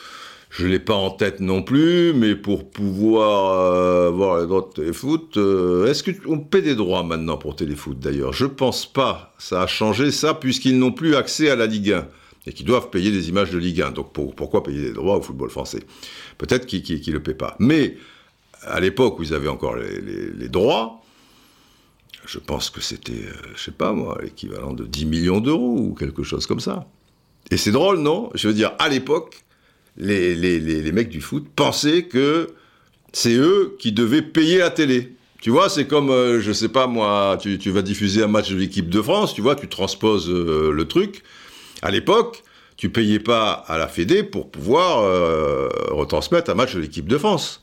je 0.50 0.66
l'ai 0.66 0.80
pas 0.80 0.94
en 0.94 1.10
tête 1.10 1.38
non 1.38 1.62
plus, 1.62 2.12
mais 2.12 2.34
pour 2.34 2.68
pouvoir 2.68 3.54
euh, 3.72 4.10
voir 4.10 4.40
les 4.40 4.46
droits 4.46 4.68
de 4.68 4.82
téléfoot, 4.82 5.36
euh, 5.36 5.86
est-ce 5.86 6.02
qu'on 6.02 6.40
paie 6.40 6.60
des 6.60 6.74
droits 6.74 7.04
maintenant 7.04 7.36
pour 7.36 7.54
téléfoot 7.54 7.98
d'ailleurs? 7.98 8.32
Je 8.32 8.46
pense 8.46 8.84
pas. 8.84 9.32
Ça 9.38 9.62
a 9.62 9.66
changé 9.68 10.10
ça 10.10 10.34
puisqu'ils 10.34 10.76
n'ont 10.76 10.90
plus 10.90 11.14
accès 11.14 11.50
à 11.50 11.56
la 11.56 11.66
Ligue 11.66 11.92
1 11.92 12.08
et 12.48 12.52
qu'ils 12.52 12.66
doivent 12.66 12.90
payer 12.90 13.12
des 13.12 13.28
images 13.28 13.52
de 13.52 13.58
Ligue 13.58 13.80
1. 13.80 13.92
Donc 13.92 14.12
pourquoi 14.12 14.64
payer 14.64 14.80
des 14.80 14.92
droits 14.92 15.18
au 15.18 15.22
football 15.22 15.50
français? 15.50 15.84
Peut-être 16.36 16.66
qu'ils 16.66 17.00
ne 17.06 17.12
le 17.12 17.22
paient 17.22 17.34
pas. 17.34 17.54
Mais 17.60 17.96
à 18.62 18.80
l'époque 18.80 19.20
où 19.20 19.22
ils 19.22 19.34
avaient 19.34 19.48
encore 19.48 19.76
les, 19.76 20.48
droits, 20.48 21.00
je 22.26 22.40
pense 22.40 22.70
que 22.70 22.80
c'était, 22.80 23.12
je 23.12 23.28
euh, 23.28 23.52
je 23.54 23.62
sais 23.62 23.70
pas 23.70 23.92
moi, 23.92 24.18
l'équivalent 24.20 24.72
de 24.72 24.84
10 24.84 25.06
millions 25.06 25.40
d'euros 25.40 25.78
ou 25.78 25.94
quelque 25.94 26.24
chose 26.24 26.46
comme 26.46 26.60
ça. 26.60 26.88
Et 27.52 27.56
c'est 27.56 27.70
drôle, 27.72 28.00
non? 28.00 28.30
Je 28.34 28.48
veux 28.48 28.54
dire, 28.54 28.72
à 28.80 28.88
l'époque, 28.88 29.44
les, 29.96 30.92
mecs 30.92 31.08
du 31.08 31.20
foot 31.20 31.46
pensaient 31.54 32.04
que 32.04 32.48
c'est 33.12 33.34
eux 33.34 33.76
qui 33.78 33.92
devaient 33.92 34.22
payer 34.22 34.58
la 34.58 34.70
télé. 34.70 35.14
Tu 35.40 35.50
vois, 35.50 35.70
c'est 35.70 35.86
comme, 35.86 36.10
euh, 36.10 36.40
je 36.40 36.52
sais 36.52 36.68
pas 36.68 36.86
moi, 36.86 37.38
tu, 37.40 37.70
vas 37.70 37.82
diffuser 37.82 38.22
un 38.22 38.28
match 38.28 38.50
de 38.50 38.56
l'équipe 38.56 38.90
de 38.90 39.00
France, 39.00 39.34
tu 39.34 39.40
vois, 39.40 39.56
tu 39.56 39.68
transposes 39.68 40.28
euh, 40.28 40.70
le 40.70 40.86
truc. 40.86 41.22
À 41.80 41.90
l'époque, 41.90 42.42
tu 42.76 42.90
payais 42.90 43.20
pas 43.20 43.52
à 43.52 43.78
la 43.78 43.88
Fédé 43.88 44.22
pour 44.22 44.50
pouvoir 44.50 45.00
euh, 45.00 45.68
retransmettre 45.90 46.50
un 46.50 46.54
match 46.54 46.74
de 46.74 46.80
l'équipe 46.80 47.08
de 47.08 47.16
France. 47.16 47.62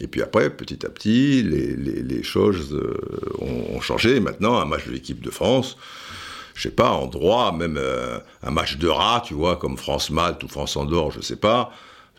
Et 0.00 0.06
puis 0.06 0.22
après, 0.22 0.50
petit 0.50 0.84
à 0.86 0.90
petit, 0.90 1.42
les, 1.42 2.22
choses 2.22 2.80
ont, 3.40 3.76
ont, 3.76 3.80
changé. 3.80 4.20
Maintenant, 4.20 4.58
un 4.58 4.64
match 4.64 4.86
de 4.86 4.92
l'équipe 4.92 5.20
de 5.20 5.30
France, 5.30 5.76
je 6.58 6.64
sais 6.64 6.74
pas, 6.74 6.90
en 6.90 7.06
droit, 7.06 7.52
même 7.52 7.76
euh, 7.78 8.18
un 8.42 8.50
match 8.50 8.78
de 8.78 8.88
rat, 8.88 9.22
tu 9.24 9.32
vois, 9.32 9.54
comme 9.54 9.76
France-Malte 9.76 10.42
ou 10.42 10.48
France-Andorre, 10.48 11.12
je 11.12 11.20
sais 11.20 11.36
pas, 11.36 11.70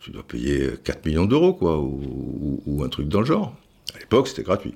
tu 0.01 0.11
dois 0.11 0.23
payer 0.23 0.75
4 0.81 1.05
millions 1.05 1.25
d'euros, 1.25 1.53
quoi, 1.53 1.77
ou, 1.77 2.81
un 2.81 2.87
truc 2.87 3.09
dans 3.09 3.19
le 3.19 3.25
genre. 3.25 3.53
À 3.93 3.99
l'époque, 3.99 4.29
c'était 4.29 4.43
gratuit. 4.43 4.73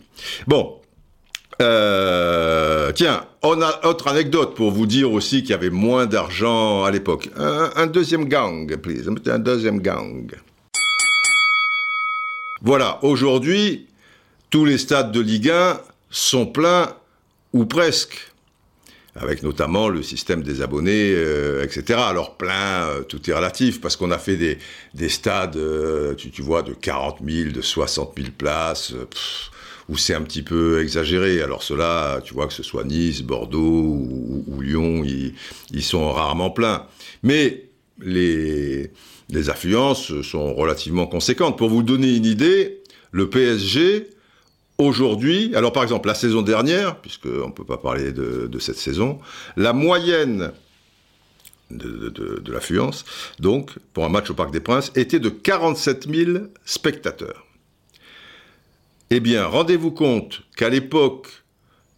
Bon. 0.48 0.80
Euh, 1.62 2.92
tiens, 2.92 3.26
on 3.42 3.62
a 3.62 3.88
autre 3.88 4.10
anecdote 4.10 4.54
pour 4.54 4.72
vous 4.72 4.86
dire 4.86 5.14
aussi 5.14 5.44
qu'il 5.44 5.52
y 5.52 5.54
avait 5.54 5.70
moins 5.70 6.08
d'argent 6.08 6.84
à 6.84 6.92
l'époque. 6.92 7.30
Un, 7.38 7.88
deuxième 7.88 8.26
gang, 8.26 8.76
please. 8.76 9.10
Un 9.28 9.40
deuxième 9.40 9.80
gang. 9.80 10.30
Voilà, 12.62 13.00
aujourd'hui, 13.02 13.88
tous 14.50 14.66
les 14.66 14.78
stades 14.78 15.14
de 15.14 15.22
Ligue 15.22 15.52
1 15.52 15.80
sont 16.10 16.48
pleins, 16.48 16.94
ou 17.54 17.66
presque 17.66 18.33
avec 19.16 19.44
notamment 19.44 19.90
le 19.90 20.02
système 20.02 20.42
des 20.42 20.62
abonnés, 20.62 21.14
euh, 21.14 21.64
etc. 21.64 22.00
Alors 22.00 22.36
plein, 22.36 22.88
euh, 22.88 23.04
tout 23.04 23.30
est 23.30 23.34
relatif, 23.34 23.80
parce 23.80 23.96
qu'on 23.96 24.12
a 24.12 24.18
fait 24.18 24.38
des, 24.38 24.58
des 24.96 25.10
stades, 25.10 25.56
euh, 25.56 26.16
tu, 26.16 26.32
tu, 26.32 26.42
vois, 26.42 26.64
de 26.64 26.74
40 26.74 27.20
000, 27.26 27.52
de 27.52 27.62
60 27.62 28.14
000 28.18 28.30
places, 28.36 28.94
où 29.88 29.98
c'est 29.98 30.16
un 30.16 30.22
petit 30.24 30.42
peu 30.42 30.82
exagéré. 30.82 31.42
Alors 31.42 31.62
cela, 31.62 32.22
tu 32.24 32.34
vois, 32.34 32.48
que 32.48 32.54
ce 32.54 32.64
soit 32.64 32.86
Nice, 32.86 33.22
Bordeaux 33.22 33.60
ou, 33.60 34.62
Lyon, 34.62 35.04
ils, 35.06 35.36
ils, 35.72 35.84
sont 35.84 36.12
rarement 36.12 36.50
pleins. 36.50 36.88
Mais 37.22 37.66
les, 38.00 38.92
les 39.30 39.50
affluences 39.50 40.22
sont 40.22 40.56
relativement 40.56 41.06
conséquentes. 41.06 41.58
Pour 41.58 41.70
vous 41.70 41.84
donner 41.84 42.16
une 42.16 42.26
idée, 42.26 42.82
le 43.12 43.30
PSG 43.30 44.08
Aujourd'hui, 44.84 45.56
alors 45.56 45.72
par 45.72 45.82
exemple 45.84 46.10
la 46.10 46.14
saison 46.14 46.42
dernière, 46.42 46.98
puisqu'on 46.98 47.48
ne 47.48 47.54
peut 47.54 47.64
pas 47.64 47.78
parler 47.78 48.12
de, 48.12 48.60
cette 48.60 48.76
saison, 48.76 49.18
la 49.56 49.72
moyenne 49.72 50.52
de, 51.72 52.10
de, 52.10 52.52
l'affluence, 52.52 53.06
donc 53.40 53.72
pour 53.94 54.04
un 54.04 54.10
match 54.10 54.30
au 54.30 54.34
Parc 54.34 54.52
des 54.52 54.60
Princes, 54.60 54.92
était 54.96 55.22
de 55.22 55.30
47 55.30 56.14
000 56.14 56.38
spectateurs. 56.66 57.46
Eh 59.10 59.22
bien, 59.22 59.46
rendez-vous 59.46 59.92
compte 59.92 60.42
qu'à 60.58 60.68
l'époque 60.68 61.43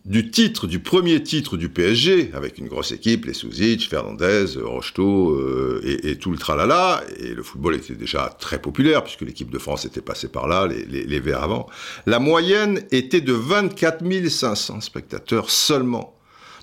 du 0.06 0.30
titre, 0.30 0.68
du 0.68 0.80
premier 0.80 1.24
titre 1.24 1.58
du 1.58 1.68
PSG, 1.68 2.30
avec 2.36 2.60
une 2.60 2.68
grosse 2.68 2.92
équipe, 2.92 3.26
les 3.26 3.34
Souzic, 3.34 3.90
Fernandez, 3.90 4.46
Rocheteau 4.62 5.32
euh, 5.32 5.82
et, 6.04 6.18
tout 6.18 6.32
le 6.32 6.38
tralala, 6.38 7.04
et 7.20 7.34
le 7.34 7.42
football 7.42 7.76
était 7.76 7.96
déjà 7.96 8.36
très 8.40 8.62
populaire, 8.62 9.04
puisque 9.04 9.22
l'équipe 9.22 9.50
de 9.50 9.58
France 9.58 9.84
était 9.86 10.02
passée 10.02 10.28
par 10.28 10.48
là, 10.48 10.68
les, 10.68 11.06
les, 11.06 11.20
Verts 11.20 11.42
avant, 11.42 11.68
la 12.06 12.20
moyenne 12.20 12.84
était 12.92 13.22
de 13.22 13.34
24 13.34 14.04
500 14.30 14.82
spectateurs 14.82 15.50
seulement. 15.50 16.16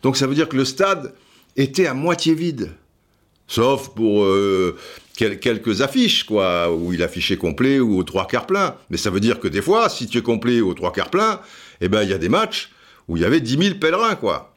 Donc 0.03 0.16
ça 0.16 0.28
veut 0.28 0.36
dire 0.36 0.49
que 0.49 0.57
le 0.57 0.64
stade 0.64 1.12
était 1.57 1.86
à 1.86 1.95
moitié 1.95 2.34
vide, 2.34 2.70
sauf 3.49 3.88
pour 3.88 4.22
euh, 4.22 4.76
quelques 5.16 5.80
affiches, 5.80 6.22
quoi, 6.22 6.72
où 6.72 6.93
il 6.93 7.03
affichait 7.03 7.36
complet 7.36 7.80
ou 7.80 7.99
aux 7.99 8.05
trois 8.05 8.28
quarts 8.28 8.47
plein. 8.47 8.76
Mais 8.88 8.97
ça 8.97 9.11
veut 9.11 9.20
dire 9.20 9.40
que 9.40 9.49
des 9.49 9.62
fois, 9.62 9.88
si 9.88 10.07
tu 10.07 10.18
es 10.18 10.22
complet 10.22 10.61
aux 10.61 10.74
trois 10.74 10.93
quarts 10.93 11.11
plein, 11.11 11.40
eh 11.80 11.88
ben 11.88 12.05
il 12.05 12.09
y 12.09 12.14
a 12.14 12.18
des 12.18 12.28
matchs 12.28 12.71
où 13.09 13.16
il 13.16 13.22
y 13.22 13.26
avait 13.26 13.40
10 13.40 13.59
000 13.59 13.74
pèlerins, 13.78 14.16
quoi. 14.16 14.55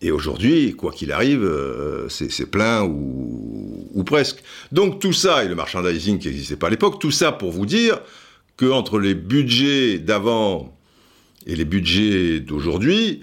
Et 0.00 0.10
aujourd'hui, 0.10 0.74
quoi 0.74 0.92
qu'il 0.92 1.12
arrive, 1.12 1.42
euh, 1.42 2.08
c'est 2.08 2.50
plein 2.50 2.82
ou, 2.82 4.02
presque. 4.04 4.42
Donc 4.70 5.00
tout 5.00 5.14
ça, 5.14 5.44
et 5.44 5.48
le 5.48 5.54
merchandising 5.54 6.18
qui 6.18 6.28
n'existait 6.28 6.56
pas 6.56 6.66
à 6.66 6.70
l'époque, 6.70 7.00
tout 7.00 7.10
ça 7.10 7.32
pour 7.32 7.52
vous 7.52 7.64
dire 7.64 8.00
que 8.56 8.66
entre 8.66 8.98
les 8.98 9.14
budgets 9.14 9.98
d'avant 9.98 10.76
et 11.46 11.56
les 11.56 11.64
budgets 11.64 12.40
d'aujourd'hui, 12.40 13.22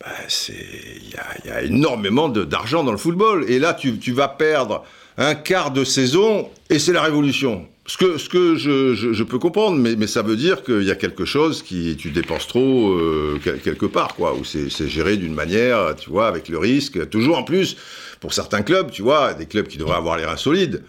bah, 0.00 0.08
il 0.48 1.44
y, 1.44 1.48
y, 1.48 1.50
a 1.50 1.62
énormément 1.62 2.28
d'argent 2.28 2.84
dans 2.84 2.92
le 2.92 2.98
football. 2.98 3.46
Et 3.48 3.58
là, 3.58 3.72
tu 3.72 4.12
vas 4.12 4.28
perdre 4.28 4.84
un 5.16 5.34
quart 5.34 5.70
de 5.70 5.84
saison 5.84 6.50
et 6.68 6.78
c'est 6.78 6.92
la 6.92 7.02
révolution. 7.02 7.66
Ce 7.90 8.28
que, 8.28 8.54
je, 8.56 9.22
peux 9.24 9.40
comprendre, 9.40 9.76
mais, 9.76 10.06
ça 10.06 10.22
veut 10.22 10.36
dire 10.36 10.62
qu'il 10.62 10.84
y 10.84 10.92
a 10.92 10.94
quelque 10.94 11.24
chose 11.24 11.60
qui 11.64 11.96
tu 11.96 12.12
dépenses 12.12 12.46
trop 12.46 12.92
euh, 12.92 13.40
quelque 13.42 13.86
part, 13.86 14.14
quoi, 14.14 14.32
où 14.34 14.44
c'est 14.44 14.88
géré 14.88 15.16
d'une 15.16 15.34
manière, 15.34 15.96
tu 15.96 16.08
vois, 16.08 16.28
avec 16.28 16.48
le 16.48 16.56
risque. 16.56 17.10
Toujours 17.10 17.36
en 17.36 17.42
plus, 17.42 17.76
pour 18.20 18.32
certains 18.32 18.62
clubs, 18.62 18.92
tu 18.92 19.02
vois, 19.02 19.34
des 19.34 19.46
clubs 19.46 19.66
qui 19.66 19.76
devraient 19.76 19.96
avoir 19.96 20.16
les 20.16 20.24
reins 20.24 20.36
solides, 20.36 20.84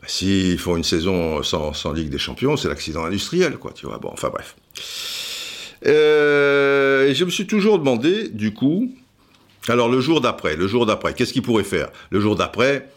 bah, 0.00 0.08
s'ils 0.08 0.58
font 0.58 0.76
une 0.76 0.82
saison 0.82 1.44
sans, 1.44 1.92
Ligue 1.92 2.10
des 2.10 2.18
Champions, 2.18 2.56
c'est 2.56 2.68
l'accident 2.68 3.04
industriel, 3.04 3.56
quoi, 3.56 3.70
tu 3.72 3.86
vois. 3.86 3.98
Bon, 3.98 4.10
enfin 4.12 4.28
bref. 4.28 4.56
Euh, 5.86 7.14
je 7.14 7.24
me 7.24 7.30
suis 7.30 7.46
toujours 7.46 7.78
demandé, 7.78 8.28
du 8.28 8.52
coup, 8.52 8.92
alors 9.68 9.88
le 9.88 10.00
jour 10.00 10.20
d'après, 10.20 10.56
le 10.56 10.66
jour 10.66 10.84
d'après, 10.84 11.14
qu'est-ce 11.14 11.32
qu'il 11.32 11.42
pourrait 11.42 11.62
faire? 11.62 11.90
Le 12.10 12.18
jour 12.18 12.34
d'après, 12.34 12.88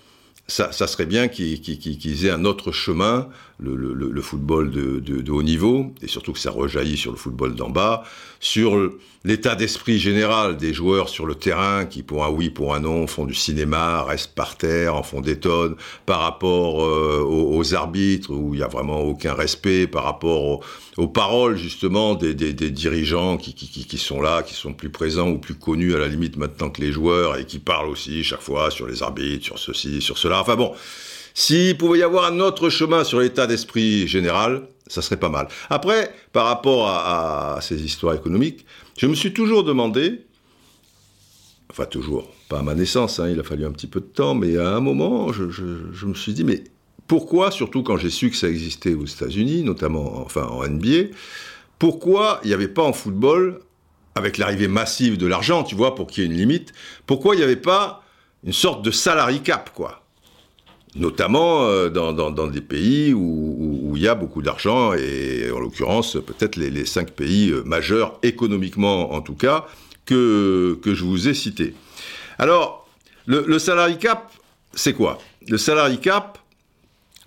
ça, 0.48 0.72
ça, 0.72 0.88
serait 0.88 1.06
bien 1.06 1.28
qu'ils 1.28 1.62
qu 1.62 1.78
qu 1.78 2.26
aient 2.26 2.30
un 2.30 2.46
autre 2.46 2.72
chemin, 2.72 3.28
le, 3.60 3.76
le, 3.76 3.94
le 3.94 4.22
football 4.22 4.72
de, 4.72 5.00
de, 5.00 5.22
de, 5.22 5.32
haut 5.32 5.44
niveau, 5.44 5.94
et 6.02 6.08
surtout 6.08 6.32
que 6.32 6.40
ça 6.40 6.52
rejaillit 6.52 6.98
sur 6.98 7.12
le 7.12 7.18
football 7.18 7.56
d'en 7.56 7.70
bas, 7.70 8.04
sur 8.40 8.94
l'état 9.28 9.56
d'esprit 9.56 10.00
général 10.00 10.56
des 10.56 10.74
joueurs 10.74 11.10
sur 11.10 11.26
le 11.26 11.36
terrain 11.36 11.86
qui, 11.86 12.02
pour 12.02 12.24
un 12.24 12.30
oui, 12.30 12.50
pour 12.50 12.74
un 12.74 12.80
non, 12.80 13.08
font 13.08 13.26
du 13.26 13.34
cinéma, 13.34 14.04
restent 14.04 14.34
par 14.34 14.56
terre, 14.56 14.96
en 14.96 15.04
font 15.04 15.20
des 15.20 15.38
tonnes, 15.38 15.76
par 16.06 16.22
rapport 16.22 16.82
euh, 16.82 17.22
aux, 17.28 17.76
arbitres, 17.76 18.32
où 18.32 18.54
il 18.54 18.60
n'y 18.60 18.64
a 18.64 18.70
vraiment 18.70 19.02
aucun 19.02 19.34
respect, 19.34 19.86
par 19.86 20.06
rapport 20.06 20.62
aux, 20.96 21.08
paroles, 21.10 21.58
justement, 21.58 22.16
des, 22.16 22.34
dirigeants 22.34 23.36
qui, 23.36 23.98
sont 23.98 24.22
là, 24.22 24.44
qui 24.44 24.54
sont 24.54 24.74
plus 24.74 24.90
présents 24.90 25.30
ou 25.30 25.40
plus 25.40 25.56
connus 25.56 25.94
à 25.94 26.00
la 26.00 26.08
limite 26.08 26.38
maintenant 26.38 26.70
que 26.70 26.82
les 26.82 26.94
joueurs, 26.94 27.38
et 27.38 27.46
qui 27.46 27.60
parlent 27.60 27.90
aussi 27.90 28.24
chaque 28.24 28.42
fois 28.42 28.72
sur 28.72 28.88
les 28.88 29.04
arbitres, 29.04 29.44
sur 29.44 29.60
ceci, 29.60 30.02
sur 30.02 30.18
cela. 30.18 30.40
Enfin 30.40 30.56
bon, 30.56 30.74
s'il 31.34 31.78
pouvait 31.78 32.00
y 32.00 32.04
avoir 32.04 32.32
un 32.32 32.40
autre 32.40 32.70
chemin 32.70 33.04
sur 33.04 33.20
l'état 33.20 33.46
d'esprit 33.46 34.08
général, 34.08 34.64
ça 34.88 35.02
serait 35.02 35.18
pas 35.18 35.30
mal. 35.30 35.48
Après, 35.70 36.14
par 36.34 36.46
rapport 36.46 36.88
à, 36.90 37.60
ces 37.62 37.84
histoires 37.84 38.16
économiques, 38.16 38.66
je 38.98 39.06
me 39.06 39.14
suis 39.14 39.32
toujours 39.32 39.64
demandé, 39.64 40.26
enfin 41.70 41.86
toujours, 41.86 42.30
pas 42.50 42.60
à 42.60 42.62
ma 42.64 42.74
naissance, 42.74 43.20
hein, 43.20 43.30
il 43.30 43.40
a 43.40 43.44
fallu 43.44 43.66
un 43.66 43.72
petit 43.72 43.88
peu 43.88 44.00
de 44.00 44.06
temps, 44.06 44.34
mais 44.34 44.58
à 44.58 44.76
un 44.76 44.80
moment, 44.80 45.32
je, 45.32 45.44
me 46.06 46.14
suis 46.16 46.34
dit, 46.34 46.44
mais 46.44 46.64
pourquoi, 47.06 47.52
surtout 47.52 47.84
quand 47.84 47.98
j'ai 47.98 48.10
su 48.10 48.30
que 48.30 48.36
ça 48.36 48.50
existait 48.50 48.96
aux 48.96 49.06
États-Unis, 49.06 49.64
notamment 49.64 50.20
enfin 50.22 50.46
en 50.48 50.68
NBA, 50.68 51.14
pourquoi 51.80 52.40
il 52.44 52.48
n'y 52.48 52.54
avait 52.54 52.68
pas 52.68 52.84
en 52.84 52.94
football, 52.94 53.60
avec 54.16 54.40
l'arrivée 54.40 54.68
massive 54.68 55.18
de 55.18 55.28
l'argent, 55.28 55.64
tu 55.64 55.76
vois, 55.76 55.94
pour 55.94 56.08
qu'il 56.08 56.24
y 56.24 56.26
ait 56.26 56.30
une 56.30 56.38
limite, 56.38 56.74
pourquoi 57.06 57.36
il 57.36 57.38
n'y 57.38 57.44
avait 57.44 57.56
pas 57.56 58.04
une 58.44 58.54
sorte 58.54 58.84
de 58.84 58.90
salary 58.90 59.42
cap, 59.42 59.72
quoi? 59.76 60.07
Notamment 60.96 61.66
euh, 61.66 61.90
dans, 61.90 62.48
des 62.48 62.62
pays 62.62 63.14
où, 63.14 63.94
il 63.96 64.02
y 64.04 64.08
a 64.08 64.16
beaucoup 64.16 64.42
d'argent, 64.42 64.94
et 64.94 65.50
en 65.52 65.60
l'occurrence 65.60 66.14
peut-être 66.14 66.56
les, 66.56 66.86
cinq 66.86 67.12
pays 67.12 67.50
euh, 67.50 67.64
majeurs, 67.64 68.20
économiquement 68.24 69.14
en 69.14 69.22
tout 69.22 69.36
cas, 69.36 69.66
que, 70.06 70.78
que 70.82 70.94
je 70.94 71.04
vous 71.04 71.28
ai 71.28 71.34
cités. 71.34 71.74
Alors, 72.38 72.88
le, 73.26 73.44
le 73.48 73.60
salary 73.60 73.98
cap, 73.98 74.32
c'est 74.74 74.94
quoi? 74.94 75.18
Le 75.48 75.58
salary 75.58 76.00
cap, 76.00 76.38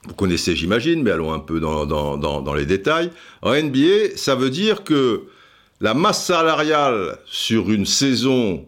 vous 0.04 0.14
connaissez 0.14 0.56
j'imagine, 0.56 1.02
mais 1.02 1.10
allons 1.10 1.32
un 1.32 1.40
peu 1.40 1.60
dans, 1.60 1.84
dans, 1.84 2.54
les 2.54 2.66
détails. 2.66 3.10
En 3.42 3.54
NBA, 3.54 4.16
ça 4.16 4.34
veut 4.34 4.50
dire 4.50 4.82
que 4.82 5.24
la 5.80 5.94
masse 5.94 6.24
salariale 6.24 7.18
sur 7.26 7.70
une 7.70 7.86
saison 7.86 8.66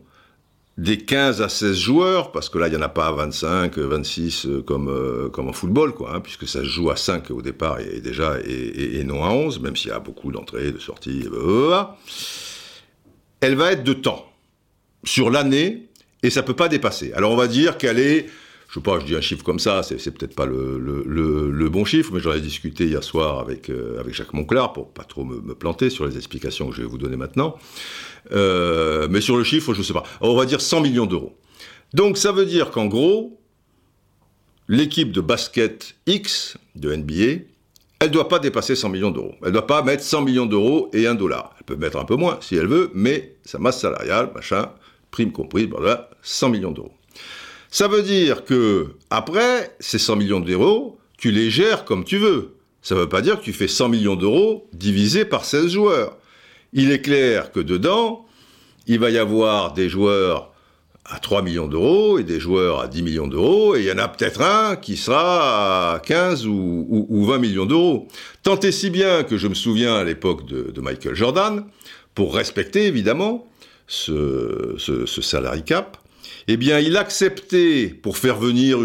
des 0.79 0.99
15 0.99 1.43
à 1.43 1.49
16 1.49 1.77
joueurs, 1.77 2.33
parce 2.33 2.49
que 2.49 2.59
là, 2.59 2.69
il 2.69 2.71
n'y 2.71 2.77
en 2.77 2.83
a 2.83 2.89
pas 2.89 3.13
25, 3.13 3.77
26 3.79 4.49
comme, 4.67 4.89
euh, 4.89 5.29
comme 5.29 5.49
en 5.49 5.53
football, 5.53 5.93
quoi, 5.93 6.15
hein, 6.15 6.21
puisque 6.21 6.49
ça 6.49 6.61
se 6.61 6.69
joue 6.69 6.91
à 6.91 6.97
5 6.97 7.31
au 7.31 7.43
départ 7.43 7.79
et, 7.81 8.01
déjà, 8.01 8.39
et, 8.45 9.05
non 9.05 9.25
à 9.25 9.31
11, 9.31 9.61
même 9.61 9.77
s'il 9.77 9.91
y 9.91 9.93
a 9.93 9.99
beaucoup 9.99 10.33
d'entrées, 10.33 10.73
de 10.73 10.79
sorties, 10.79 11.25
elle 13.41 13.55
va 13.57 13.73
être 13.73 13.85
de 13.85 13.93
temps, 13.93 14.27
sur 15.05 15.31
l'année, 15.31 15.89
et 16.23 16.31
ça 16.31 16.43
peut 16.43 16.55
pas 16.55 16.69
dépasser. 16.69 17.13
Alors 17.15 17.33
on 17.33 17.37
va 17.37 17.49
dire 17.49 17.77
qu'elle 17.77 17.99
est, 17.99 18.27
je 18.73 18.79
sais 18.79 18.83
pas, 18.83 18.99
je 19.01 19.05
dis 19.05 19.15
un 19.15 19.21
chiffre 19.21 19.45
comme 19.45 19.59
ça, 19.59 19.83
c'est 19.83 20.11
peut-être 20.13 20.35
pas 20.35 20.47
le, 20.47 21.69
bon 21.69 21.85
chiffre, 21.85 22.11
mais 22.15 22.21
j'en 22.21 22.33
ai 22.33 22.41
discuté 22.41 22.87
hier 22.87 23.05
soir 23.05 23.39
avec, 23.39 23.69
euh, 23.69 24.03
Jacques 24.09 24.33
Monclar, 24.33 24.73
pour 24.73 24.89
pas 24.89 25.05
trop 25.05 25.25
me, 25.25 25.55
planter 25.55 25.91
sur 25.91 26.07
les 26.07 26.17
explications 26.17 26.71
que 26.71 26.77
je 26.77 26.81
vais 26.81 26.89
vous 26.89 26.97
donner 26.97 27.17
maintenant. 27.17 27.59
Euh, 28.33 29.09
mais 29.11 29.21
sur 29.21 29.37
le 29.37 29.45
chiffre, 29.45 29.75
je 29.75 29.81
ne 29.81 29.85
sais 29.85 29.93
pas. 29.93 30.05
On 30.23 30.35
va 30.35 30.47
dire 30.47 30.63
100 30.63 30.81
millions 30.81 31.05
d'euros. 31.05 31.37
Donc 31.93 32.17
ça 32.17 32.33
veut 32.33 32.47
dire 32.47 32.71
qu'en 32.71 32.87
gros, 32.87 33.39
l'équipe 34.69 35.13
de 35.13 35.21
basket 35.21 35.95
X 36.07 36.57
de 36.75 36.97
NBA, 36.97 37.45
elle 38.01 38.09
ne 38.09 38.13
doit 38.13 38.29
pas 38.29 38.39
dépasser 38.39 38.75
100 38.75 38.89
millions 38.89 39.11
d'euros. 39.11 39.35
Elle 39.43 39.49
ne 39.49 39.53
doit 39.53 39.67
pas 39.67 39.83
mettre 39.83 40.03
100 40.03 40.23
millions 40.23 40.47
d'euros 40.47 40.89
et 40.95 41.07
un 41.07 41.15
dollar. 41.15 41.55
Elle 41.59 41.65
peut 41.65 41.77
mettre 41.77 41.99
un 41.99 42.07
peu 42.07 42.17
moins 42.17 42.39
si 42.41 42.57
elle 42.57 42.69
veut, 42.69 42.91
mais 42.95 43.37
sa 43.45 43.59
masse 43.59 43.83
salariale, 43.83 44.31
machin, 44.35 44.71
prime 45.11 45.31
comprise, 45.31 45.69
voilà, 45.69 46.09
100 46.23 46.49
millions 46.49 46.73
d'euros. 46.73 46.95
Ça 47.73 47.89
veut 47.89 48.03
dire 48.03 48.45
que 48.45 48.91
après 49.11 49.75
ces 49.81 49.99
100 49.99 50.15
millions 50.15 50.41
d'euros, 50.41 51.01
tu 51.19 51.33
les 51.33 51.51
gères 51.51 51.85
comme 51.85 52.05
tu 52.05 52.19
veux. 52.19 52.55
Ça 52.83 52.95
ne 52.95 53.01
veut 53.01 53.09
pas 53.09 53.23
dire 53.23 53.41
que 53.41 53.45
tu 53.45 53.53
fais 53.53 53.67
100 53.67 53.89
millions 53.89 54.17
d'euros 54.17 54.69
divisé 54.73 55.25
par 55.25 55.45
16 55.45 55.73
joueurs 55.73 56.17
il 56.73 56.91
est 56.91 57.03
clair 57.03 57.53
que 57.53 57.61
dedans, 57.61 58.27
il 58.87 58.99
va 58.99 59.11
y 59.11 59.19
avoir 59.19 59.75
des 59.75 59.89
joueurs 59.89 60.53
à 61.05 61.19
3 61.19 61.43
millions 61.43 61.67
d'euros 61.67 62.19
et 62.19 62.25
des 62.25 62.41
joueurs 62.41 62.81
à 62.81 62.89
10 62.89 63.03
millions 63.03 63.27
d'euros, 63.27 63.75
et 63.75 63.81
il 63.81 63.87
y 63.87 63.93
en 63.93 63.99
a 63.99 64.09
peut-être 64.09 64.41
un 64.41 64.77
qui 64.77 64.97
sera 64.97 65.95
à 65.95 65.99
15 65.99 66.47
ou, 66.47 66.87
ou, 66.89 67.07
ou 67.09 67.25
20 67.27 67.39
millions 67.39 67.67
d'euros. 67.67 68.09
Tant 68.43 68.59
et 68.61 68.73
si 68.73 68.89
bien 68.89 69.25
que 69.25 69.37
je 69.37 69.49
me 69.49 69.55
souviens 69.55 69.97
à 69.97 70.05
l'époque 70.05 70.47
de, 70.47 70.81
Michael 70.81 71.15
Jordan, 71.15 71.65
pour 72.15 72.35
respecter 72.35 72.87
évidemment 72.87 73.47
ce, 73.87 74.75
ce, 74.79 75.07
ce 75.07 75.23
salary 75.23 75.65
cap, 75.65 75.99
eh 76.49 76.57
bien 76.57 76.79
il 76.79 76.97
acceptait, 76.97 77.89
pour 78.03 78.19
faire 78.19 78.39
venir 78.39 78.79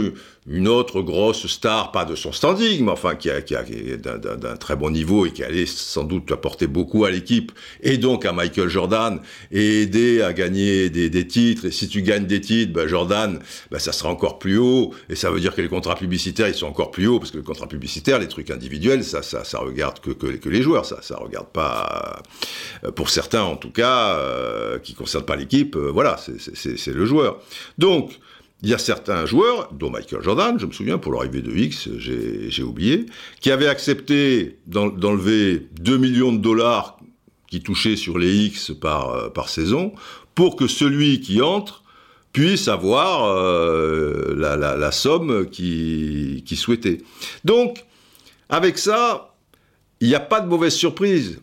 une 0.48 0.70
autre 0.70 1.02
grosse 1.02 1.46
star, 1.48 1.92
pas 1.92 2.06
de 2.06 2.16
son 2.16 2.32
standing, 2.32 2.86
mais 2.86 2.92
enfin 2.92 3.16
qui, 3.16 3.30
a, 3.30 3.42
qui, 3.42 3.54
a, 3.54 3.64
qui 3.64 3.74
est 3.74 3.98
d'un 3.98 4.56
très 4.56 4.78
bon 4.78 4.90
niveau 4.90 5.26
et 5.26 5.32
qui 5.32 5.44
allait 5.44 5.66
sans 5.66 6.04
doute 6.04 6.32
apporter 6.32 6.68
beaucoup 6.68 7.04
à 7.04 7.12
l'équipe 7.12 7.52
et 7.82 7.98
donc 7.98 8.26
à 8.26 8.32
Michael 8.32 8.70
Jordan 8.70 9.20
et 9.52 9.82
aider 9.82 10.22
à 10.22 10.32
gagner 10.32 10.90
des, 10.90 11.10
des 11.10 11.28
titres. 11.28 11.66
Et 11.66 11.72
si 11.72 11.90
tu 11.90 12.02
gagnes 12.02 12.26
des 12.26 12.40
titres, 12.40 12.72
ben 12.72 12.88
Jordan, 12.88 13.40
ben 13.72 13.80
ça 13.80 13.92
sera 13.92 14.10
encore 14.10 14.40
plus 14.40 14.58
haut 14.58 14.94
et 15.10 15.16
ça 15.16 15.32
veut 15.32 15.42
dire 15.42 15.54
que 15.54 15.62
les 15.62 15.68
contrats 15.68 15.96
publicitaires 15.96 16.48
ils 16.48 16.54
sont 16.54 16.68
encore 16.68 16.92
plus 16.92 17.08
hauts 17.08 17.20
parce 17.20 17.32
que 17.32 17.38
les 17.38 17.44
contrats 17.44 17.68
publicitaires, 17.68 18.20
les 18.20 18.30
trucs 18.30 18.50
individuels, 18.50 19.04
ça, 19.04 19.22
ça, 19.22 19.44
ça 19.44 19.60
regarde 19.60 20.00
que, 20.00 20.12
que, 20.12 20.28
que 20.28 20.50
les 20.50 20.62
joueurs, 20.62 20.86
ça, 20.86 21.02
ça 21.02 21.18
regarde 21.18 21.48
pas 21.48 22.22
euh, 22.86 22.92
pour 22.92 23.10
certains 23.10 23.44
en 23.44 23.58
tout 23.58 23.72
cas 23.72 24.16
euh, 24.16 24.80
qui 24.80 24.94
concernent 24.94 25.26
pas 25.26 25.36
l'équipe. 25.36 25.76
Euh, 25.76 25.92
voilà, 25.92 26.18
c'est 26.18 26.94
le 26.94 27.06
joueur. 27.06 27.42
Donc 27.78 28.18
il 28.64 28.70
y 28.70 28.74
a 28.74 28.78
certains 28.78 29.26
joueurs, 29.26 29.72
dont 29.74 29.92
Michael 29.92 30.24
Jordan, 30.24 30.58
je 30.60 30.66
me 30.66 30.72
souviens, 30.72 30.98
pour 30.98 31.14
l'arrivée 31.14 31.42
de 31.42 31.52
X, 31.52 31.90
j'ai 31.98 32.64
oublié, 32.64 33.06
qui 33.40 33.52
avaient 33.52 33.68
accepté 33.68 34.58
d'enlever 34.66 35.68
2 35.80 35.98
millions 35.98 36.34
de 36.34 36.40
dollars 36.40 36.98
qui 37.50 37.62
touchaient 37.62 37.96
sur 37.96 38.18
les 38.18 38.36
X 38.46 38.72
par, 38.80 39.10
euh, 39.12 39.30
par 39.30 39.50
saison, 39.50 39.94
pour 40.36 40.56
que 40.56 40.68
celui 40.68 41.22
qui 41.22 41.42
entre 41.42 41.84
puisse 42.34 42.68
avoir 42.68 43.26
euh, 43.26 44.36
la, 44.36 44.92
somme 44.92 45.48
qu'il 45.50 46.44
qui 46.44 46.56
souhaitait. 46.56 47.00
Donc, 47.46 47.86
avec 48.50 48.78
ça, 48.78 49.36
il 50.02 50.10
n'y 50.10 50.16
a 50.16 50.20
pas 50.20 50.42
de 50.42 50.48
mauvaise 50.48 50.74
surprise. 50.74 51.40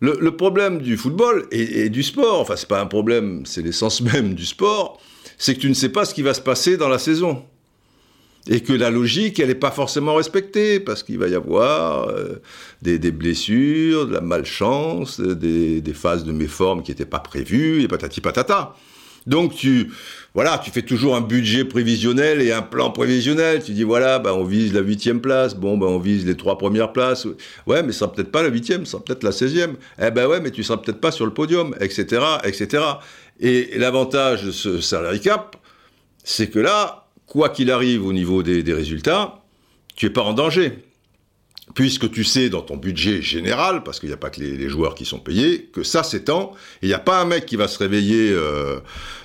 Le, 0.00 0.18
le 0.20 0.36
problème 0.36 0.82
du 0.82 0.96
football 0.96 1.46
et, 1.50 1.84
et 1.84 1.88
du 1.88 2.02
sport, 2.02 2.40
enfin 2.40 2.56
c'est 2.56 2.68
pas 2.68 2.80
un 2.80 2.86
problème, 2.86 3.46
c'est 3.46 3.62
l'essence 3.62 4.00
même 4.00 4.34
du 4.34 4.44
sport, 4.44 5.00
c'est 5.42 5.56
que 5.56 5.60
tu 5.60 5.68
ne 5.68 5.74
sais 5.74 5.88
pas 5.88 6.04
ce 6.04 6.14
qui 6.14 6.22
va 6.22 6.34
se 6.34 6.40
passer 6.40 6.76
dans 6.76 6.88
la 6.88 7.00
saison. 7.00 7.42
Et 8.48 8.60
que 8.60 8.72
la 8.72 8.90
logique, 8.90 9.40
elle 9.40 9.48
n'est 9.48 9.56
pas 9.56 9.72
forcément 9.72 10.14
respectée, 10.14 10.78
parce 10.78 11.02
qu'il 11.02 11.18
va 11.18 11.26
y 11.26 11.34
avoir 11.34 12.10
euh, 12.10 12.40
des, 12.80 12.98
blessures, 13.10 14.06
de 14.06 14.12
la 14.12 14.20
malchance, 14.20 15.18
des, 15.18 15.80
des 15.80 15.94
phases 15.94 16.22
de 16.22 16.30
méforme 16.30 16.84
qui 16.84 16.92
n'étaient 16.92 17.06
pas 17.06 17.18
prévues, 17.18 17.82
et 17.82 17.88
patati 17.88 18.20
patata. 18.20 18.76
Donc 19.26 19.54
tu, 19.54 19.90
voilà, 20.34 20.58
tu 20.58 20.70
fais 20.70 20.82
toujours 20.82 21.14
un 21.14 21.20
budget 21.20 21.64
prévisionnel 21.64 22.40
et 22.40 22.52
un 22.52 22.62
plan 22.62 22.90
prévisionnel. 22.90 23.62
Tu 23.62 23.72
dis 23.72 23.84
voilà, 23.84 24.18
ben 24.18 24.32
on 24.32 24.44
vise 24.44 24.72
la 24.72 24.80
huitième 24.80 25.20
place, 25.20 25.54
bon 25.54 25.78
ben 25.78 25.86
on 25.86 25.98
vise 25.98 26.26
les 26.26 26.36
trois 26.36 26.58
premières 26.58 26.92
places. 26.92 27.26
Ouais, 27.66 27.82
mais 27.82 27.92
ce 27.92 28.00
sera 28.00 28.12
peut-être 28.12 28.32
pas 28.32 28.42
la 28.42 28.48
huitième, 28.48 28.84
ce 28.84 28.92
sera 28.92 29.04
peut-être 29.04 29.22
la 29.22 29.32
seizième. 29.32 29.76
Eh 30.00 30.10
ben 30.10 30.26
ouais, 30.26 30.40
mais 30.40 30.50
tu 30.50 30.62
seras 30.62 30.78
peut-être 30.78 31.00
pas 31.00 31.12
sur 31.12 31.26
le 31.26 31.32
podium, 31.32 31.74
etc., 31.80 32.22
etc. 32.44 32.82
Et 33.42 33.76
l'avantage 33.76 34.44
de 34.44 34.52
ce 34.52 34.80
salary 34.80 35.20
cap, 35.20 35.56
c'est 36.22 36.48
que 36.48 36.60
là, 36.60 37.08
quoi 37.26 37.48
qu'il 37.48 37.72
arrive 37.72 38.06
au 38.06 38.12
niveau 38.12 38.44
des, 38.44 38.72
résultats, 38.72 39.42
tu 39.96 40.06
n'es 40.06 40.12
pas 40.12 40.22
en 40.22 40.32
danger. 40.32 40.78
Puisque 41.74 42.10
tu 42.10 42.22
sais 42.22 42.50
dans 42.50 42.60
ton 42.60 42.76
budget 42.76 43.20
général, 43.20 43.82
parce 43.82 43.98
qu'il 43.98 44.08
n'y 44.10 44.14
a 44.14 44.18
pas 44.18 44.30
que 44.30 44.40
les, 44.40 44.68
joueurs 44.68 44.94
qui 44.94 45.04
sont 45.04 45.18
payés, 45.18 45.70
que 45.72 45.82
ça 45.82 46.04
s'étend, 46.04 46.52
il 46.82 46.88
n'y 46.88 46.94
a 46.94 46.98
pas 46.98 47.20
un 47.20 47.24
mec 47.24 47.46
qui 47.46 47.56
va 47.56 47.66
se 47.66 47.78
réveiller 47.78 48.30
euh, 48.30 48.78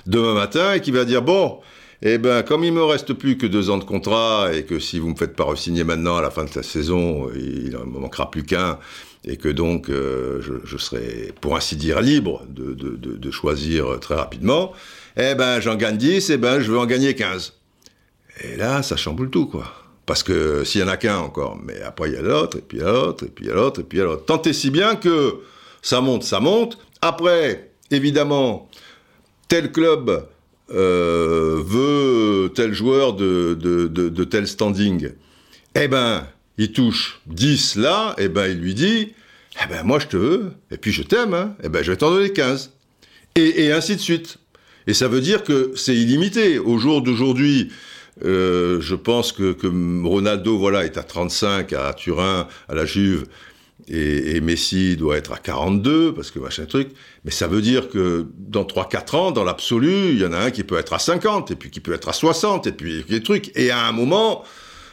demain 0.06 0.34
matin 0.34 0.74
et 0.74 0.80
qui 0.80 0.90
va 0.90 1.04
dire, 1.04 1.22
bon, 1.22 1.60
eh 2.02 2.18
ben, 2.18 2.42
comme 2.42 2.64
il 2.64 2.72
me 2.72 2.82
reste 2.82 3.12
plus 3.12 3.36
que 3.36 3.46
deux 3.46 3.70
ans 3.70 3.78
de 3.78 3.84
contrat 3.84 4.50
et 4.52 4.64
que 4.64 4.78
si 4.78 4.98
vous 4.98 5.10
me 5.10 5.16
faites 5.16 5.36
pas 5.36 5.44
re-signer 5.44 5.84
maintenant 5.84 6.16
à 6.16 6.22
la 6.22 6.30
fin 6.30 6.44
de 6.44 6.50
la 6.54 6.62
saison, 6.62 7.28
il 7.34 7.70
ne 7.70 7.78
me 7.78 7.98
manquera 8.00 8.30
plus 8.30 8.44
qu'un 8.44 8.78
et 9.24 9.36
que 9.36 9.48
donc 9.48 9.90
euh, 9.90 10.40
je, 10.64 10.76
serai, 10.76 11.32
pour 11.40 11.56
ainsi 11.56 11.76
dire, 11.76 12.00
libre 12.00 12.44
de, 12.48 13.30
choisir 13.30 13.98
très 14.00 14.14
rapidement, 14.14 14.72
eh 15.16 15.34
ben 15.34 15.60
j'en 15.60 15.76
gagne 15.76 15.96
10, 15.96 16.30
eh 16.30 16.36
ben 16.36 16.60
je 16.60 16.70
veux 16.70 16.78
en 16.78 16.86
gagner 16.86 17.14
15. 17.14 17.54
Et 18.44 18.56
là, 18.56 18.82
ça 18.82 18.96
chamboule 18.96 19.30
tout, 19.30 19.46
quoi. 19.46 19.72
Parce 20.06 20.22
que 20.22 20.64
s'il 20.64 20.80
y 20.80 20.84
en 20.84 20.88
a 20.88 20.96
qu'un 20.96 21.18
encore, 21.18 21.58
mais 21.62 21.82
après 21.82 22.08
il 22.08 22.14
y 22.14 22.16
a 22.16 22.22
l'autre, 22.22 22.56
et 22.56 22.62
puis 22.62 22.78
il 22.78 22.80
y 22.80 22.84
a 22.84 22.90
l'autre, 22.90 23.24
et 23.24 23.28
puis 23.28 23.44
il 23.44 23.48
y 23.48 23.50
a 23.50 23.54
l'autre, 23.54 23.80
et 23.80 23.84
puis 23.84 23.98
l'autre. 23.98 24.24
Tant 24.24 24.40
et 24.42 24.52
si 24.52 24.70
bien 24.70 24.96
que 24.96 25.40
ça 25.82 26.00
monte, 26.00 26.22
ça 26.22 26.40
monte. 26.40 26.78
Après, 27.02 27.72
évidemment, 27.90 28.68
tel 29.48 29.70
club 29.70 30.26
euh, 30.70 31.62
veut 31.64 32.50
tel 32.54 32.72
joueur 32.72 33.14
de, 33.14 33.54
de, 33.54 33.86
de, 33.86 34.24
tel 34.24 34.46
standing. 34.46 35.10
Eh 35.74 35.88
ben, 35.88 36.26
il 36.58 36.72
touche 36.72 37.20
10 37.26 37.76
là, 37.76 38.14
et 38.18 38.24
eh 38.24 38.28
ben 38.28 38.46
il 38.46 38.58
lui 38.58 38.74
dit, 38.74 39.14
eh 39.62 39.66
ben 39.68 39.84
moi 39.84 39.98
je 39.98 40.06
te 40.06 40.16
veux, 40.16 40.52
et 40.70 40.76
puis 40.76 40.92
je 40.92 41.02
t'aime, 41.02 41.34
hein, 41.34 41.56
eh 41.62 41.68
ben 41.68 41.82
je 41.82 41.92
vais 41.92 41.96
t'en 41.96 42.10
donner 42.10 42.32
15. 42.32 42.72
Et, 43.36 43.66
et, 43.66 43.72
ainsi 43.72 43.94
de 43.94 44.00
suite. 44.00 44.38
Et 44.88 44.94
ça 44.94 45.06
veut 45.06 45.20
dire 45.20 45.44
que 45.44 45.72
c'est 45.76 45.94
illimité. 45.94 46.58
Au 46.58 46.78
jour 46.78 47.02
d'aujourd'hui, 47.02 47.70
euh, 48.24 48.80
je 48.80 48.94
pense 48.94 49.32
que, 49.32 49.52
que, 49.52 49.66
Ronaldo 50.04 50.58
voilà, 50.58 50.84
est 50.84 50.96
à 50.96 51.02
35 51.02 51.72
à 51.72 51.92
Turin, 51.92 52.48
à 52.68 52.74
la 52.74 52.84
Juve, 52.84 53.26
et, 53.86 54.40
Messi 54.40 54.96
doit 54.96 55.16
être 55.16 55.32
à 55.32 55.38
42, 55.38 56.12
parce 56.12 56.30
que 56.30 56.38
machin 56.38 56.66
truc. 56.66 56.88
Mais 57.24 57.30
ça 57.30 57.46
veut 57.46 57.62
dire 57.62 57.88
que 57.88 58.26
dans 58.36 58.64
3-4 58.64 59.16
ans, 59.16 59.30
dans 59.30 59.44
l'absolu, 59.44 60.10
il 60.10 60.18
y 60.18 60.26
en 60.26 60.32
a 60.32 60.38
un 60.38 60.50
qui 60.50 60.64
peut 60.64 60.78
être 60.78 60.92
à 60.92 60.98
50, 60.98 61.50
et 61.50 61.56
puis 61.56 61.70
qui 61.70 61.80
peut 61.80 61.92
être 61.92 62.08
à 62.08 62.12
60, 62.12 62.66
et 62.66 62.72
puis 62.72 63.04
des 63.08 63.22
trucs. 63.22 63.56
Et 63.56 63.70
à 63.70 63.86
un 63.86 63.92
moment, 63.92 64.44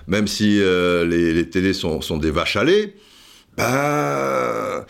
même 0.07 0.27
si 0.27 0.59
euh, 0.61 1.05
les, 1.05 1.33
les, 1.33 1.49
télés 1.49 1.73
sont, 1.73 1.99
des 2.17 2.31
vaches 2.31 2.55
à 2.55 2.63
lait, 2.63 2.93
ben, 3.57 4.85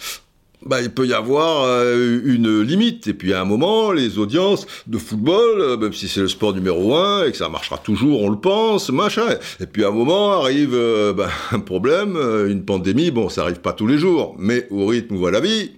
ben, 0.65 0.79
il 0.81 0.89
peut 0.89 1.05
y 1.05 1.13
avoir 1.13 1.63
euh, 1.63 2.21
une 2.25 2.61
limite. 2.61 3.07
Et 3.07 3.13
puis 3.13 3.33
à 3.33 3.41
un 3.41 3.45
moment, 3.45 3.91
les 3.91 4.17
audiences 4.17 4.65
de 4.87 4.97
football, 4.97 5.61
euh, 5.61 5.77
même 5.77 5.93
si 5.93 6.07
c'est 6.07 6.21
le 6.21 6.27
sport 6.27 6.53
numéro 6.53 6.95
un 6.95 7.25
et 7.25 7.31
que 7.31 7.37
ça 7.37 7.49
marchera 7.49 7.77
toujours, 7.77 8.23
on 8.23 8.29
le 8.29 8.39
pense, 8.39 8.89
machin. 8.89 9.27
Et 9.59 9.67
puis 9.67 9.83
à 9.83 9.89
un 9.89 9.91
moment 9.91 10.41
arrive 10.41 10.71
ben, 11.15 11.29
un 11.51 11.59
problème, 11.59 12.17
une 12.47 12.65
pandémie. 12.65 13.11
Bon, 13.11 13.29
ça 13.29 13.43
arrive 13.43 13.61
pas 13.61 13.73
tous 13.73 13.87
les 13.87 13.97
jours, 13.97 14.35
mais 14.39 14.67
au 14.71 14.87
rythme 14.87 15.15
où 15.15 15.19
va 15.19 15.31
la 15.31 15.39
vie, 15.39 15.71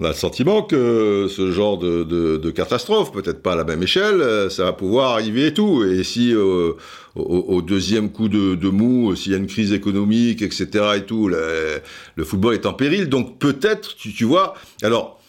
on 0.00 0.04
a 0.04 0.08
le 0.08 0.14
sentiment 0.14 0.62
que 0.62 1.26
ce 1.28 1.52
genre 1.52 1.76
de, 1.76 2.50
catastrophe, 2.50 3.12
peut-être 3.12 3.42
pas 3.42 3.52
à 3.52 3.56
la 3.56 3.64
même 3.64 3.82
échelle, 3.82 4.22
euh, 4.22 4.48
ça 4.48 4.64
va 4.64 4.72
pouvoir 4.72 5.12
arriver 5.12 5.48
et 5.48 5.54
tout. 5.54 5.84
Et 5.84 6.02
si 6.04 6.34
euh, 6.34 6.72
au, 7.14 7.60
deuxième 7.60 8.10
coup 8.10 8.28
de, 8.28 8.68
mou, 8.68 9.14
s'il 9.14 9.32
y 9.32 9.34
a 9.34 9.38
une 9.38 9.46
crise 9.46 9.72
économique, 9.72 10.40
etc. 10.40 10.68
et 10.96 11.02
tout, 11.02 11.28
le, 11.28 12.24
football 12.24 12.54
est 12.54 12.64
en 12.64 12.72
péril. 12.72 13.10
Donc 13.10 13.38
peut-être, 13.38 13.94
tu, 13.94 14.24
vois, 14.24 14.54
alors 14.82 15.20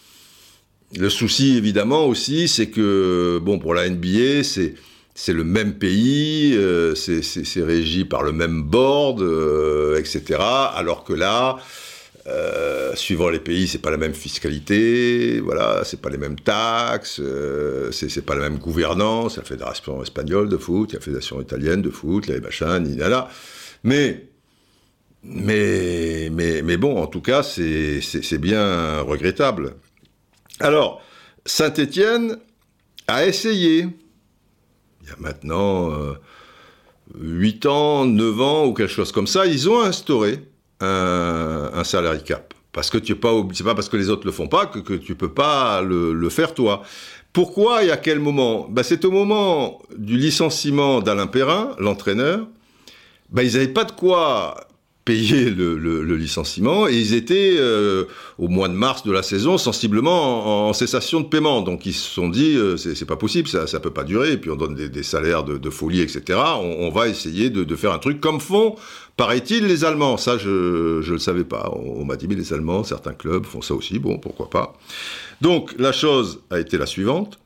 le 0.97 1.09
souci 1.09 1.57
évidemment 1.57 2.05
aussi, 2.05 2.47
c'est 2.47 2.69
que 2.69 3.39
bon 3.43 3.59
pour 3.59 3.73
la 3.73 3.89
NBA, 3.89 4.43
c'est 4.43 4.75
c'est 5.13 5.33
le 5.33 5.43
même 5.43 5.73
pays, 5.73 6.55
euh, 6.55 6.95
c'est 6.95 7.61
régi 7.61 8.05
par 8.05 8.23
le 8.23 8.31
même 8.31 8.63
board, 8.63 9.21
etc. 9.97 10.39
Alors 10.39 11.03
que 11.03 11.11
là, 11.11 11.57
euh, 12.27 12.95
suivant 12.95 13.29
les 13.29 13.39
pays, 13.39 13.67
c'est 13.67 13.79
pas 13.79 13.89
la 13.89 13.97
même 13.97 14.13
fiscalité, 14.13 15.39
voilà, 15.39 15.81
c'est 15.83 15.99
pas 15.99 16.09
les 16.09 16.19
mêmes 16.19 16.39
taxes, 16.39 17.19
euh, 17.19 17.91
c'est 17.91 18.23
pas 18.23 18.35
la 18.35 18.41
même 18.41 18.59
gouvernance. 18.59 19.37
La 19.37 19.43
fédération 19.43 20.03
espagnole 20.03 20.47
de 20.47 20.57
foot, 20.57 20.93
la 20.93 20.99
fédération 20.99 21.41
italienne 21.41 21.81
de 21.81 21.89
foot, 21.89 22.27
les 22.27 22.39
machins, 22.39 22.79
ni 22.83 22.95
là. 22.95 23.27
Mais, 23.83 24.27
mais, 25.23 26.29
mais, 26.31 26.61
mais 26.61 26.77
bon, 26.77 27.01
en 27.01 27.07
tout 27.07 27.21
cas, 27.21 27.41
c'est 27.41 28.37
bien 28.37 29.01
regrettable. 29.01 29.73
Alors, 30.59 31.01
Saint-Étienne 31.45 32.37
a 33.07 33.25
essayé, 33.25 33.87
il 35.01 35.07
y 35.07 35.11
a 35.11 35.15
maintenant 35.17 35.91
euh, 35.91 36.13
8 37.19 37.65
ans, 37.65 38.05
9 38.05 38.41
ans 38.41 38.65
ou 38.67 38.73
quelque 38.73 38.93
chose 38.93 39.11
comme 39.11 39.25
ça, 39.25 39.47
ils 39.47 39.67
ont 39.67 39.81
instauré 39.81 40.50
un, 40.81 41.71
un 41.73 41.83
salary 41.83 42.23
cap. 42.23 42.53
Parce 42.73 42.89
que 42.89 42.97
tu 42.97 43.11
es 43.13 43.15
pas, 43.15 43.31
c'est 43.53 43.63
pas 43.63 43.75
parce 43.75 43.89
que 43.89 43.97
les 43.97 44.09
autres 44.09 44.25
le 44.25 44.31
font 44.31 44.47
pas 44.47 44.65
que, 44.65 44.79
que 44.79 44.93
tu 44.93 45.15
peux 45.15 45.33
pas 45.33 45.81
le, 45.81 46.29
faire 46.29 46.53
toi. 46.53 46.83
Pourquoi 47.33 47.83
et 47.83 47.91
à 47.91 47.97
quel 47.97 48.19
moment? 48.19 48.67
Bah, 48.69 48.83
C'est 48.83 49.03
au 49.05 49.11
moment 49.11 49.81
du 49.97 50.17
licenciement 50.17 51.01
d'Alain 51.01 51.27
Perrin, 51.27 51.75
l'entraîneur. 51.79 52.47
Bah, 53.29 53.43
ils 53.43 53.53
n'avaient 53.53 53.67
pas 53.67 53.83
de 53.83 53.91
quoi 53.91 54.67
payer 55.05 55.49
le, 55.49 56.15
licenciement 56.15 56.87
et 56.87 56.95
ils 56.95 57.13
étaient 57.15 57.55
euh, 57.57 58.05
au 58.37 58.47
mois 58.47 58.67
de 58.67 58.73
mars 58.73 59.03
de 59.03 59.11
la 59.11 59.23
saison 59.23 59.57
sensiblement 59.57 60.67
en, 60.67 60.73
cessation 60.73 61.21
de 61.21 61.25
paiement. 61.25 61.61
Donc 61.61 61.85
ils 61.85 61.93
se 61.93 62.07
sont 62.09 62.29
dit 62.29 62.55
euh, 62.55 62.77
c'est 62.77 63.05
pas 63.05 63.15
possible, 63.15 63.47
ça 63.47 63.65
ça 63.65 63.79
peut 63.79 63.91
pas 63.91 64.03
durer. 64.03 64.33
Et 64.33 64.37
puis 64.37 64.51
on 64.51 64.55
donne 64.55 64.75
des, 64.75 65.03
salaires 65.03 65.43
de, 65.43 65.69
folie, 65.69 66.01
etc. 66.01 66.39
On, 66.59 66.89
va 66.89 67.07
essayer 67.07 67.49
de, 67.49 67.75
faire 67.75 67.93
un 67.93 67.99
truc 67.99 68.21
comme 68.21 68.39
font, 68.39 68.75
paraît-il, 69.17 69.65
les 69.65 69.85
Allemands. 69.85 70.17
Ça 70.17 70.37
je 70.37 70.99
je 71.01 71.13
le 71.13 71.19
savais 71.19 71.45
pas. 71.45 71.71
On, 71.73 72.05
m'a 72.05 72.15
dit 72.15 72.27
mais 72.27 72.35
les 72.35 72.53
Allemands, 72.53 72.83
certains 72.83 73.13
clubs 73.13 73.45
font 73.45 73.61
ça 73.61 73.73
aussi. 73.73 73.97
Bon 73.97 74.19
pourquoi 74.19 74.49
pas. 74.49 74.73
Donc 75.41 75.73
la 75.79 75.91
chose 75.91 76.41
a 76.51 76.59
été 76.59 76.77
la 76.77 76.85
suivante. 76.85 77.39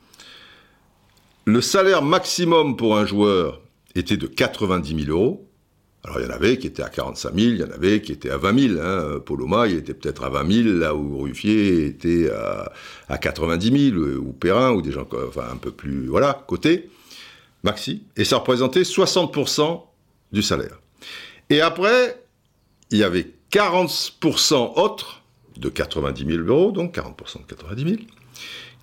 Le 1.46 1.62
salaire 1.62 2.02
maximum 2.02 2.76
pour 2.76 2.98
un 2.98 3.06
joueur 3.06 3.62
était 3.94 4.18
de 4.18 4.28
90 4.28 5.06
000 5.06 5.18
euros 5.18 5.48
alors 6.06 6.20
il 6.20 6.28
y 6.28 6.32
en 6.32 6.36
avait 6.36 6.58
qui 6.58 6.68
étaient 6.68 6.84
à 6.84 6.90
45 6.90 7.34
000, 7.34 7.52
il 7.54 7.58
y 7.58 7.64
en 7.64 7.72
avait 7.72 8.00
qui 8.00 8.12
étaient 8.12 8.30
à 8.30 8.38
20 8.38 8.60
000. 8.60 8.80
Hein. 8.80 9.20
Poloma, 9.26 9.68
il 9.68 9.78
était 9.78 9.96
peut-être 9.96 10.24
à 10.24 10.30
20 10.30 10.64
000, 10.64 10.78
là 10.78 10.94
où 10.94 11.18
Ruffier 11.18 11.88
était 11.88 12.30
à, 13.10 13.18
90 13.18 13.92
000, 13.92 13.98
ou 14.20 14.32
Perrin, 14.32 14.72
ou 14.72 14.84
des 14.84 14.92
gens 14.92 15.08
enfin, 15.28 15.48
un 15.52 15.58
peu 15.58 15.72
plus, 15.72 16.06
voilà, 16.06 16.44
côté, 16.48 16.90
maxi. 17.64 18.04
Et 18.18 18.24
ça 18.24 18.38
représentait 18.38 18.84
60% 18.84 19.82
du 20.32 20.44
salaire. 20.44 20.80
Et 21.50 21.62
après, 21.62 22.24
il 22.92 23.00
y 23.00 23.04
avait 23.04 23.32
40% 23.52 24.80
autres, 24.80 25.24
de 25.58 25.70
90 25.70 26.26
000 26.26 26.44
euros, 26.44 26.72
donc 26.72 26.96
40% 26.96 27.42
de 27.42 27.56
90 27.56 27.84
000, 27.84 27.96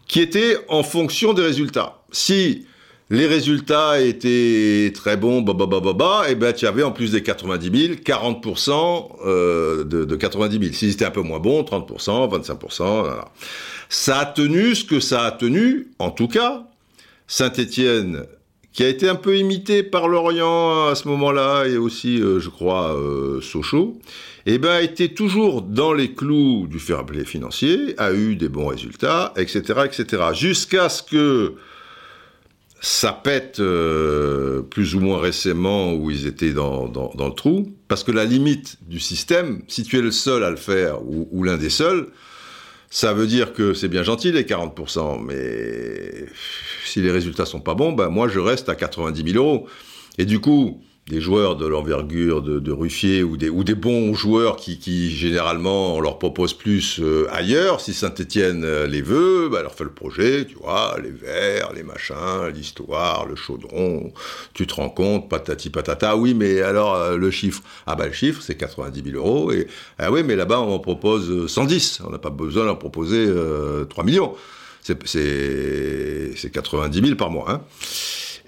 qui 0.09 0.21
étaient 0.21 0.57
en 0.69 0.83
fonction 0.83 1.35
des 1.35 1.43
résultats. 1.43 2.03
Si 2.11 2.67
les 3.13 3.27
résultats 3.27 4.01
étaient 4.01 4.91
très 4.95 5.19
bons, 5.19 5.43
bah, 5.43 5.53
bah, 5.55 5.67
bah, 5.67 5.93
bah, 5.93 6.25
et 6.31 6.35
ben 6.35 6.55
tu 6.55 6.67
avais 6.67 6.83
en 6.83 6.93
plus 6.93 7.13
des 7.13 7.23
90 7.23 7.87
000, 7.87 7.95
40% 8.03 9.85
de, 9.85 10.17
90 10.17 10.59
000. 10.59 10.73
Si 10.73 10.91
c'était 10.91 11.05
un 11.05 11.11
peu 11.11 11.21
moins 11.21 11.39
bon, 11.39 11.63
30%, 11.63 12.29
25%. 12.41 13.07
Ça 13.91 14.19
a 14.21 14.25
tenu 14.25 14.75
ce 14.75 14.87
que 14.87 14.99
ça 14.99 15.25
a 15.25 15.31
tenu, 15.31 15.89
en 15.99 16.11
tout 16.11 16.27
cas. 16.27 16.65
Saint-Étienne, 17.27 18.25
qui 18.73 18.83
a 18.83 18.89
été 18.89 19.11
un 19.11 19.15
peu 19.15 19.37
imité 19.37 19.83
par 19.83 20.09
Lorient 20.09 20.87
à 20.89 20.95
ce 20.95 21.07
moment-là, 21.09 21.67
et 21.67 21.77
aussi, 21.77 22.19
euh, 22.19 22.41
je 22.41 22.49
crois, 22.49 22.97
euh, 22.97 23.43
Sochaux, 23.43 23.99
et 24.47 24.55
eh 24.55 24.59
ben, 24.59 24.83
était 24.83 25.09
toujours 25.09 25.61
dans 25.61 25.93
les 25.93 26.15
clous 26.15 26.67
du 26.67 26.79
fair 26.79 27.05
play 27.05 27.27
financier, 27.27 27.95
a 27.99 28.15
eu 28.15 28.37
des 28.37 28.49
bons 28.49 28.69
résultats, 28.69 29.35
etc., 29.37 29.83
etc. 29.85 30.23
Jusqu'à 30.33 30.89
ce 30.89 31.03
que 31.03 31.57
ça 32.85 33.13
pète 33.13 33.61
euh, 33.61 34.61
plus 34.63 34.97
ou 34.97 35.01
moins 35.01 35.21
récemment 35.21 35.95
où 35.95 36.11
ils 36.11 36.27
étaient 36.27 36.53
dans, 36.53 36.89
dans, 36.89 37.29
le 37.29 37.35
trou, 37.35 37.73
parce 37.87 38.03
que 38.03 38.11
la 38.11 38.25
limite 38.25 38.77
du 38.83 38.99
système, 38.99 39.63
si 39.69 39.85
tu 39.85 39.99
es 39.99 40.03
le 40.03 40.11
seul 40.11 40.43
à 40.43 40.51
le 40.51 40.57
faire 40.57 40.99
ou, 41.07 41.45
l'un 41.45 41.57
des 41.57 41.71
seuls, 41.71 42.09
ça 42.91 43.15
veut 43.15 43.29
dire 43.29 43.53
que 43.53 43.73
c'est 43.73 43.87
bien 43.87 44.03
gentil 44.03 44.33
les 44.33 44.43
40%, 44.43 45.25
mais 45.25 46.27
si 46.85 47.01
les 47.01 47.13
résultats 47.13 47.47
sont 47.47 47.61
pas 47.61 47.75
bons, 47.75 47.93
ben 47.93 48.09
moi 48.09 48.27
je 48.27 48.41
reste 48.41 48.69
à 48.69 48.75
90 48.75 49.33
000 49.33 49.43
euros. 49.43 49.69
Et 50.19 50.25
du 50.25 50.41
coup, 50.41 50.83
des 51.09 51.21
joueurs 51.21 51.57
de 51.57 51.67
l'envergure 51.67 52.43
de, 52.43 52.61
de, 52.61 52.73
Ruffier 52.73 53.25
ou 53.25 53.37
des, 53.37 53.49
ou 53.49 53.65
des 53.65 53.75
bons 53.75 54.15
joueurs 54.15 54.55
qui, 54.55 54.79
qui 54.79 55.11
généralement 55.11 55.97
on 55.97 56.01
leur 56.01 56.19
propose 56.19 56.55
plus 56.55 57.01
euh, 57.01 57.27
ailleurs. 57.33 57.81
Si 57.81 57.93
Saint-Etienne 57.93 58.63
euh, 58.65 58.87
les 58.87 59.03
veut, 59.03 59.49
bah, 59.51 59.63
leur 59.63 59.75
fait 59.75 59.83
le 59.83 59.91
projet, 59.91 60.47
tu 60.47 60.55
vois, 60.55 60.97
les 61.03 61.11
verts, 61.11 61.73
les 61.75 61.83
machins, 61.83 62.47
l'histoire, 62.55 63.27
le 63.27 63.35
chaudron, 63.35 64.13
tu 64.55 64.67
te 64.67 64.75
rends 64.75 64.91
compte, 64.91 65.29
patati 65.29 65.71
patata, 65.71 66.17
oui, 66.17 66.35
mais 66.35 66.61
alors 66.63 66.95
euh, 66.95 67.17
le 67.17 67.31
chiffre 67.33 67.63
Ah 67.87 67.97
bah 67.97 68.07
le 68.07 68.13
chiffre 68.13 68.41
c'est 68.41 68.57
90 68.57 69.03
000 69.11 69.17
euros, 69.17 69.51
et 69.51 69.67
ah 69.99 70.13
oui, 70.13 70.23
mais 70.23 70.37
là-bas 70.37 70.61
on 70.61 70.73
en 70.73 70.79
propose 70.79 71.49
110, 71.49 72.03
on 72.07 72.11
n'a 72.11 72.19
pas 72.19 72.31
besoin 72.31 72.65
d'en 72.65 72.77
proposer 72.77 73.29
3 73.91 74.05
millions. 74.05 74.35
c'est 74.83 76.51
90 76.53 77.03
000 77.05 77.17
par 77.17 77.31
mois. 77.31 77.51
Hein. 77.51 77.61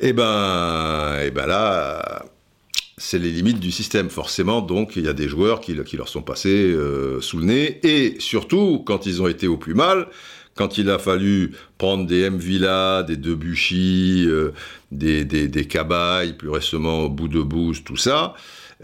Et 0.00 0.09
eh 0.09 0.12
ben, 0.12 1.18
et 1.20 1.26
eh 1.26 1.30
ben 1.30 1.46
là, 1.46 2.24
c'est 2.97 3.18
les 3.18 3.30
limites 3.30 3.59
du 3.59 3.72
système, 3.72 4.09
forcément. 4.09 4.61
Donc, 4.61 4.97
il 4.97 5.05
y 5.05 5.09
a 5.09 5.12
des 5.12 5.28
joueurs 5.28 5.61
qui, 5.61 5.74
leur 5.74 6.09
sont 6.09 6.22
passés 6.22 6.72
euh, 6.72 7.20
sous 7.20 7.38
le 7.38 7.45
nez. 7.47 7.80
Et 7.82 8.16
surtout, 8.20 8.82
quand 8.86 9.07
ils 9.07 9.20
ont 9.20 9.26
été 9.26 9.49
au 9.49 9.57
plus 9.57 9.74
mal, 9.74 10.07
quand 10.55 10.78
il 10.78 10.88
a 10.90 10.99
fallu 10.99 11.53
prendre 11.78 12.07
des 12.07 12.22
M. 12.22 12.38
Villa, 12.38 13.03
des 13.03 13.16
Debuchy, 13.16 14.24
euh, 14.28 14.53
des, 14.92 15.24
des, 15.24 15.49
des 15.49 15.64
Cabaye, 15.66 16.34
plus 16.34 16.51
récemment 16.51 17.09
bout 17.09 17.26
de 17.26 17.42
tout 17.80 17.97
ça, 17.97 18.34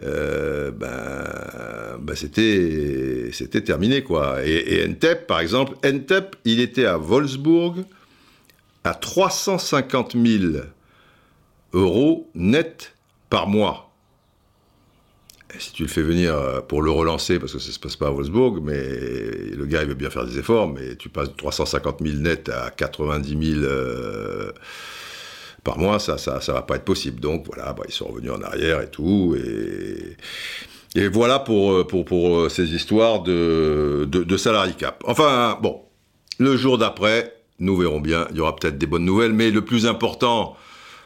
euh, 0.02 0.72
ben, 0.72 1.98
ben 2.00 2.16
c'était, 2.16 3.30
c'était 3.32 3.60
terminé, 3.60 4.02
quoi. 4.02 4.44
Et, 4.44 4.80
et 4.80 4.88
Entep, 4.88 5.28
par 5.28 5.38
exemple, 5.38 5.74
Entep, 5.86 6.34
il 6.44 6.58
était 6.58 6.86
à 6.86 6.96
Wolfsburg 6.96 7.84
à 8.82 8.94
350 8.94 10.16
000 10.16 10.52
euros 11.74 12.28
net 12.34 12.94
par 13.28 13.46
mois 13.46 13.89
si 15.58 15.72
tu 15.72 15.82
le 15.82 15.88
fais 15.88 16.02
venir 16.02 16.34
euh, 16.34 16.60
pour 16.60 16.82
le 16.82 16.90
relancer, 16.90 17.38
parce 17.38 17.52
que 17.52 17.58
ça 17.58 17.72
se 17.72 17.78
passe 17.78 17.96
pas 17.96 18.08
à 18.08 18.10
Wolfsburg, 18.10 18.60
mais 18.62 18.80
le 18.80 19.66
gars 19.66 19.82
il 19.82 19.88
veut 19.88 19.94
bien 19.94 20.10
faire 20.10 20.24
des 20.24 20.38
efforts, 20.38 20.68
mais 20.68 20.96
tu 20.96 21.08
passes 21.08 21.30
de 21.30 21.36
350 21.36 21.98
000 22.02 22.18
net 22.18 22.48
à 22.48 22.70
90 22.70 23.52
000 23.54 23.64
euh, 23.64 24.52
par 25.64 25.78
mois, 25.78 25.98
ça, 25.98 26.18
ça, 26.18 26.40
ça 26.40 26.52
va 26.52 26.62
pas 26.62 26.76
être 26.76 26.84
possible. 26.84 27.20
Donc 27.20 27.46
voilà, 27.46 27.72
bah, 27.72 27.82
ils 27.86 27.92
sont 27.92 28.06
revenus 28.06 28.32
en 28.32 28.42
arrière 28.42 28.80
et 28.80 28.90
tout, 28.90 29.36
et, 29.36 31.08
voilà 31.08 31.38
pour, 31.38 31.72
euh, 31.72 31.86
pour, 31.86 32.04
pour 32.04 32.50
ces 32.50 32.74
histoires 32.74 33.22
de, 33.22 34.08
de, 34.10 34.36
salary 34.36 34.74
cap. 34.74 35.02
Enfin 35.06 35.58
bon, 35.62 35.82
le 36.38 36.56
jour 36.56 36.78
d'après, 36.78 37.34
nous 37.58 37.76
verrons 37.76 38.00
bien. 38.00 38.26
Il 38.30 38.36
y 38.36 38.40
aura 38.40 38.56
peut-être 38.56 38.78
des 38.78 38.86
bonnes 38.86 39.04
nouvelles, 39.04 39.32
mais 39.32 39.50
le 39.50 39.64
plus 39.64 39.86
important 39.86 40.56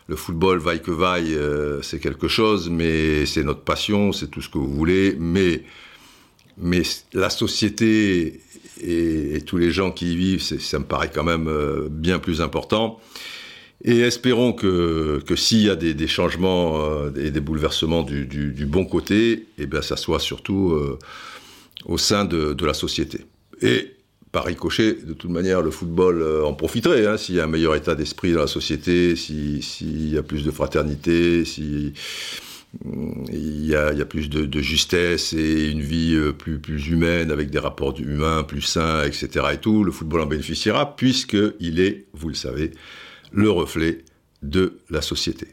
le 0.06 0.16
football, 0.16 0.58
vaille 0.58 0.82
que 0.82 0.90
vaille, 0.90 1.34
euh, 1.34 1.80
c'est 1.82 1.98
quelque 1.98 2.28
chose, 2.28 2.68
mais 2.68 3.26
c'est 3.26 3.42
notre 3.42 3.62
passion, 3.62 4.12
c'est 4.12 4.28
tout 4.28 4.42
ce 4.42 4.48
que 4.48 4.58
vous 4.58 4.72
voulez. 4.72 5.16
Mais, 5.18 5.62
mais 6.58 6.82
la 7.12 7.30
société 7.30 8.40
et, 8.82 9.40
tous 9.46 9.56
les 9.56 9.70
gens 9.70 9.90
qui 9.90 10.12
y 10.12 10.16
vivent, 10.16 10.42
ça 10.42 10.78
me 10.78 10.84
paraît 10.84 11.10
quand 11.12 11.24
même 11.24 11.48
euh, 11.48 11.88
bien 11.90 12.18
plus 12.18 12.40
important. 12.42 13.00
Et 13.82 14.00
espérons 14.00 14.52
que, 14.52 15.22
que 15.26 15.36
s'il 15.36 15.62
y 15.62 15.70
a 15.70 15.76
des, 15.76 16.06
changements 16.06 16.80
euh, 16.80 17.10
et 17.16 17.30
des 17.30 17.40
bouleversements 17.40 18.02
du, 18.02 18.66
bon 18.66 18.84
côté, 18.84 19.46
eh 19.58 19.66
bien, 19.66 19.82
ça 19.82 19.96
soit 19.96 20.20
surtout 20.20 20.78
au 21.84 21.98
sein 21.98 22.24
de, 22.24 22.54
de 22.54 22.66
la 22.66 22.72
société. 22.72 23.26
Et 23.60 23.93
par 24.34 24.46
ricochet, 24.46 24.94
de 24.94 25.12
toute 25.12 25.30
manière, 25.30 25.62
le 25.62 25.70
football 25.70 26.20
euh, 26.20 26.44
en 26.44 26.54
profiterait. 26.54 27.06
Hein, 27.06 27.16
s'il 27.16 27.36
y 27.36 27.40
a 27.40 27.44
un 27.44 27.46
meilleur 27.46 27.76
état 27.76 27.94
d'esprit 27.94 28.32
dans 28.32 28.40
la 28.40 28.48
société, 28.48 29.14
s'il 29.14 30.12
y 30.12 30.18
a 30.18 30.24
plus 30.24 30.42
de 30.42 30.50
fraternité, 30.50 31.44
s'il 31.44 31.92
y, 33.32 33.68
y, 33.68 33.74
a 33.76 34.04
plus 34.04 34.28
de, 34.28 34.60
justesse 34.60 35.34
et 35.34 35.70
une 35.70 35.82
vie 35.82 36.16
euh, 36.16 36.32
plus, 36.32 36.58
plus 36.58 36.88
humaine 36.88 37.30
avec 37.30 37.48
des 37.50 37.60
rapports 37.60 37.94
humains 38.00 38.42
plus 38.42 38.62
sains, 38.62 39.04
etc. 39.04 39.28
Et 39.52 39.58
tout, 39.58 39.84
le 39.84 39.92
football 39.92 40.22
en 40.22 40.26
bénéficiera 40.26 40.96
puisqu'il 40.96 41.78
est, 41.78 42.06
vous 42.12 42.28
le 42.28 42.34
savez, 42.34 42.72
le 43.30 43.52
reflet 43.52 44.04
de 44.42 44.78
la 44.90 45.00
société. 45.00 45.46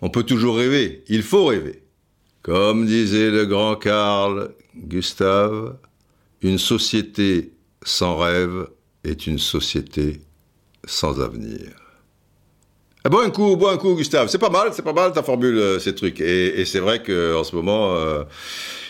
On 0.00 0.08
peut 0.08 0.24
toujours 0.24 0.56
rêver, 0.56 1.04
il 1.08 1.22
faut 1.22 1.44
rêver. 1.44 1.82
Comme 2.40 2.86
disait 2.86 3.30
le 3.30 3.44
grand 3.44 3.76
Karl 3.76 4.54
Gustave, 4.74 5.76
une 6.40 6.56
société 6.56 7.52
sans 7.82 8.16
rêve 8.16 8.68
est 9.04 9.26
une 9.26 9.38
société 9.38 10.20
sans 10.84 11.20
avenir. 11.20 11.70
Ah, 13.02 13.08
bon 13.08 13.20
un 13.20 13.30
coup, 13.30 13.56
bon 13.56 13.68
un 13.68 13.78
coup, 13.78 13.94
Gustave. 13.94 14.28
C'est 14.28 14.38
pas 14.38 14.50
mal, 14.50 14.70
c'est 14.72 14.82
pas 14.82 14.92
mal 14.92 15.12
ta 15.12 15.22
formule, 15.22 15.56
euh, 15.56 15.78
ces 15.78 15.94
trucs. 15.94 16.20
Et, 16.20 16.64
c'est 16.66 16.80
vrai 16.80 17.02
qu'en 17.02 17.44
ce 17.44 17.56
moment, 17.56 17.94
euh, 17.94 18.24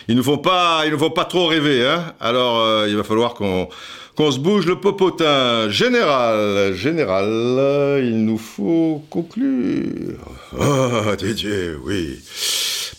il 0.09 0.17
ne 0.17 0.21
faut 0.21 0.37
pas, 0.37 0.83
pas 1.15 1.25
trop 1.25 1.47
rêver. 1.47 1.85
Hein 1.87 2.13
Alors, 2.19 2.59
euh, 2.59 2.87
il 2.89 2.97
va 2.97 3.03
falloir 3.03 3.33
qu'on 3.33 3.69
qu'on 4.17 4.29
se 4.29 4.39
bouge 4.39 4.65
le 4.65 4.75
popotin. 4.75 5.69
Général, 5.69 6.73
général, 6.73 8.03
il 8.03 8.25
nous 8.25 8.37
faut 8.37 9.01
conclure. 9.09 10.17
Ah, 10.59 11.15
Didier, 11.17 11.75
oui. 11.85 12.19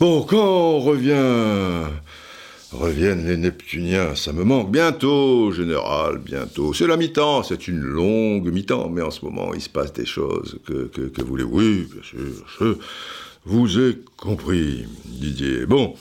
Bon, 0.00 0.22
quand 0.22 0.38
on 0.38 0.80
revient 0.80 1.90
Reviennent 2.72 3.26
les 3.26 3.36
Neptuniens, 3.36 4.14
ça 4.14 4.32
me 4.32 4.44
manque. 4.44 4.70
Bientôt, 4.70 5.52
général, 5.52 6.18
bientôt. 6.18 6.72
C'est 6.72 6.86
la 6.86 6.96
mi-temps, 6.96 7.42
c'est 7.42 7.68
une 7.68 7.80
longue 7.80 8.50
mi-temps, 8.50 8.88
mais 8.88 9.02
en 9.02 9.10
ce 9.10 9.24
moment, 9.24 9.52
il 9.52 9.60
se 9.60 9.68
passe 9.68 9.92
des 9.92 10.06
choses 10.06 10.58
que, 10.66 10.86
que, 10.86 11.02
que 11.02 11.22
voulez 11.22 11.44
Oui, 11.44 11.86
bien 11.92 12.02
sûr, 12.02 12.18
je 12.58 12.74
vous 13.44 13.78
ai 13.78 13.98
compris, 14.16 14.86
Didier. 15.04 15.66
Bon, 15.66 15.94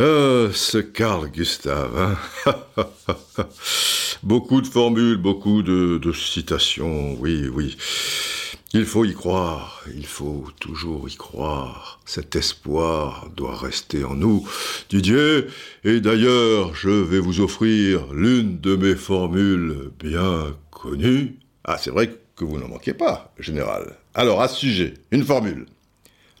euh, 0.00 0.50
ce 0.52 0.78
Carl 0.78 1.28
Gustave, 1.30 2.16
hein 2.46 2.86
beaucoup 4.22 4.62
de 4.62 4.66
formules, 4.66 5.18
beaucoup 5.18 5.62
de, 5.62 5.98
de 5.98 6.12
citations, 6.12 7.16
oui, 7.20 7.48
oui. 7.52 7.76
Il 8.72 8.86
faut 8.86 9.04
y 9.04 9.14
croire, 9.14 9.84
il 9.94 10.06
faut 10.06 10.48
toujours 10.58 11.08
y 11.08 11.14
croire. 11.14 12.00
Cet 12.06 12.34
espoir 12.34 13.28
doit 13.36 13.56
rester 13.56 14.04
en 14.04 14.14
nous. 14.14 14.48
Didier, 14.88 15.44
et 15.84 16.00
d'ailleurs, 16.00 16.74
je 16.74 16.90
vais 16.90 17.20
vous 17.20 17.40
offrir 17.40 18.12
l'une 18.12 18.58
de 18.60 18.74
mes 18.74 18.96
formules 18.96 19.92
bien 19.98 20.56
connues. 20.72 21.38
Ah, 21.62 21.78
c'est 21.78 21.90
vrai 21.90 22.18
que 22.34 22.44
vous 22.44 22.58
n'en 22.58 22.66
manquez 22.66 22.94
pas, 22.94 23.32
général. 23.38 23.96
Alors, 24.12 24.42
à 24.42 24.48
ce 24.48 24.58
sujet, 24.58 24.94
une 25.12 25.24
formule. 25.24 25.66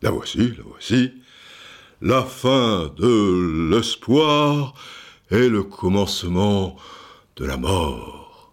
La 0.02 0.10
voici, 0.10 0.38
la 0.38 0.64
voici. 0.64 1.12
La 2.02 2.22
fin 2.24 2.92
de 2.96 3.70
l'espoir 3.70 4.74
est 5.30 5.48
le 5.48 5.62
commencement 5.62 6.76
de 7.36 7.44
la 7.44 7.56
mort. 7.56 8.52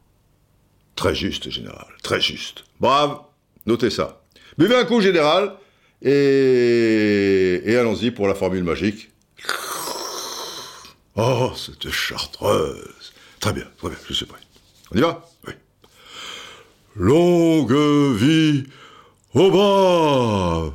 Très 0.95 1.15
juste, 1.15 1.49
général, 1.49 1.87
très 2.03 2.21
juste. 2.21 2.63
Brave 2.79 3.19
Notez 3.65 3.89
ça. 3.89 4.21
Buvez 4.57 4.75
un 4.75 4.85
coup 4.85 5.01
général 5.01 5.53
et, 6.01 7.75
allons-y 7.77 8.11
pour 8.11 8.27
la 8.27 8.35
formule 8.35 8.63
magique. 8.63 9.09
Oh, 11.15 11.51
cette 11.55 11.89
chartreuse. 11.91 13.13
Très 13.39 13.53
bien, 13.53 13.65
très 13.77 13.89
bien, 13.89 13.97
je 14.07 14.13
suis 14.13 14.25
prêt. 14.25 14.39
On 14.93 14.97
y 14.97 15.01
va? 15.01 15.29
Oui. 15.47 15.53
Longue 16.95 18.15
vie 18.17 18.63
au 19.33 19.49
braves 19.49 20.73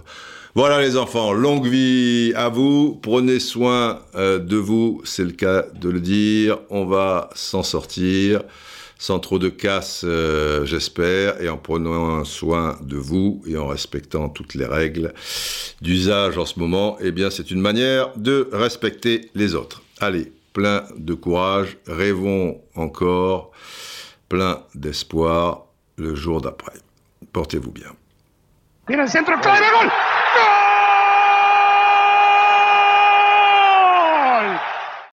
voilà 0.56 0.80
les 0.80 0.96
enfants, 0.96 1.34
longue 1.34 1.66
vie 1.66 2.32
à 2.34 2.48
vous, 2.48 2.98
prenez 3.02 3.40
soin 3.40 4.00
euh, 4.14 4.38
de 4.38 4.56
vous, 4.56 5.02
c'est 5.04 5.22
le 5.22 5.32
cas 5.32 5.66
de 5.74 5.90
le 5.90 6.00
dire, 6.00 6.60
on 6.70 6.86
va 6.86 7.28
s'en 7.34 7.62
sortir 7.62 8.40
sans 8.98 9.18
trop 9.18 9.38
de 9.38 9.48
casse, 9.48 10.02
euh, 10.04 10.64
j'espère, 10.64 11.40
et 11.40 11.48
en 11.48 11.58
prenant 11.58 12.24
soin 12.24 12.78
de 12.82 12.96
vous 12.96 13.42
et 13.46 13.56
en 13.56 13.66
respectant 13.66 14.28
toutes 14.28 14.54
les 14.54 14.64
règles 14.64 15.12
d'usage 15.82 16.38
en 16.38 16.46
ce 16.46 16.58
moment, 16.58 16.96
eh 17.00 17.12
bien, 17.12 17.30
c'est 17.30 17.50
une 17.50 17.60
manière 17.60 18.16
de 18.16 18.48
respecter 18.52 19.30
les 19.34 19.54
autres. 19.54 19.82
Allez, 20.00 20.32
plein 20.52 20.84
de 20.96 21.14
courage, 21.14 21.76
rêvons 21.86 22.60
encore, 22.74 23.50
plein 24.28 24.62
d'espoir 24.74 25.66
le 25.96 26.14
jour 26.14 26.40
d'après. 26.40 26.78
Portez-vous 27.32 27.72
bien. 27.72 27.92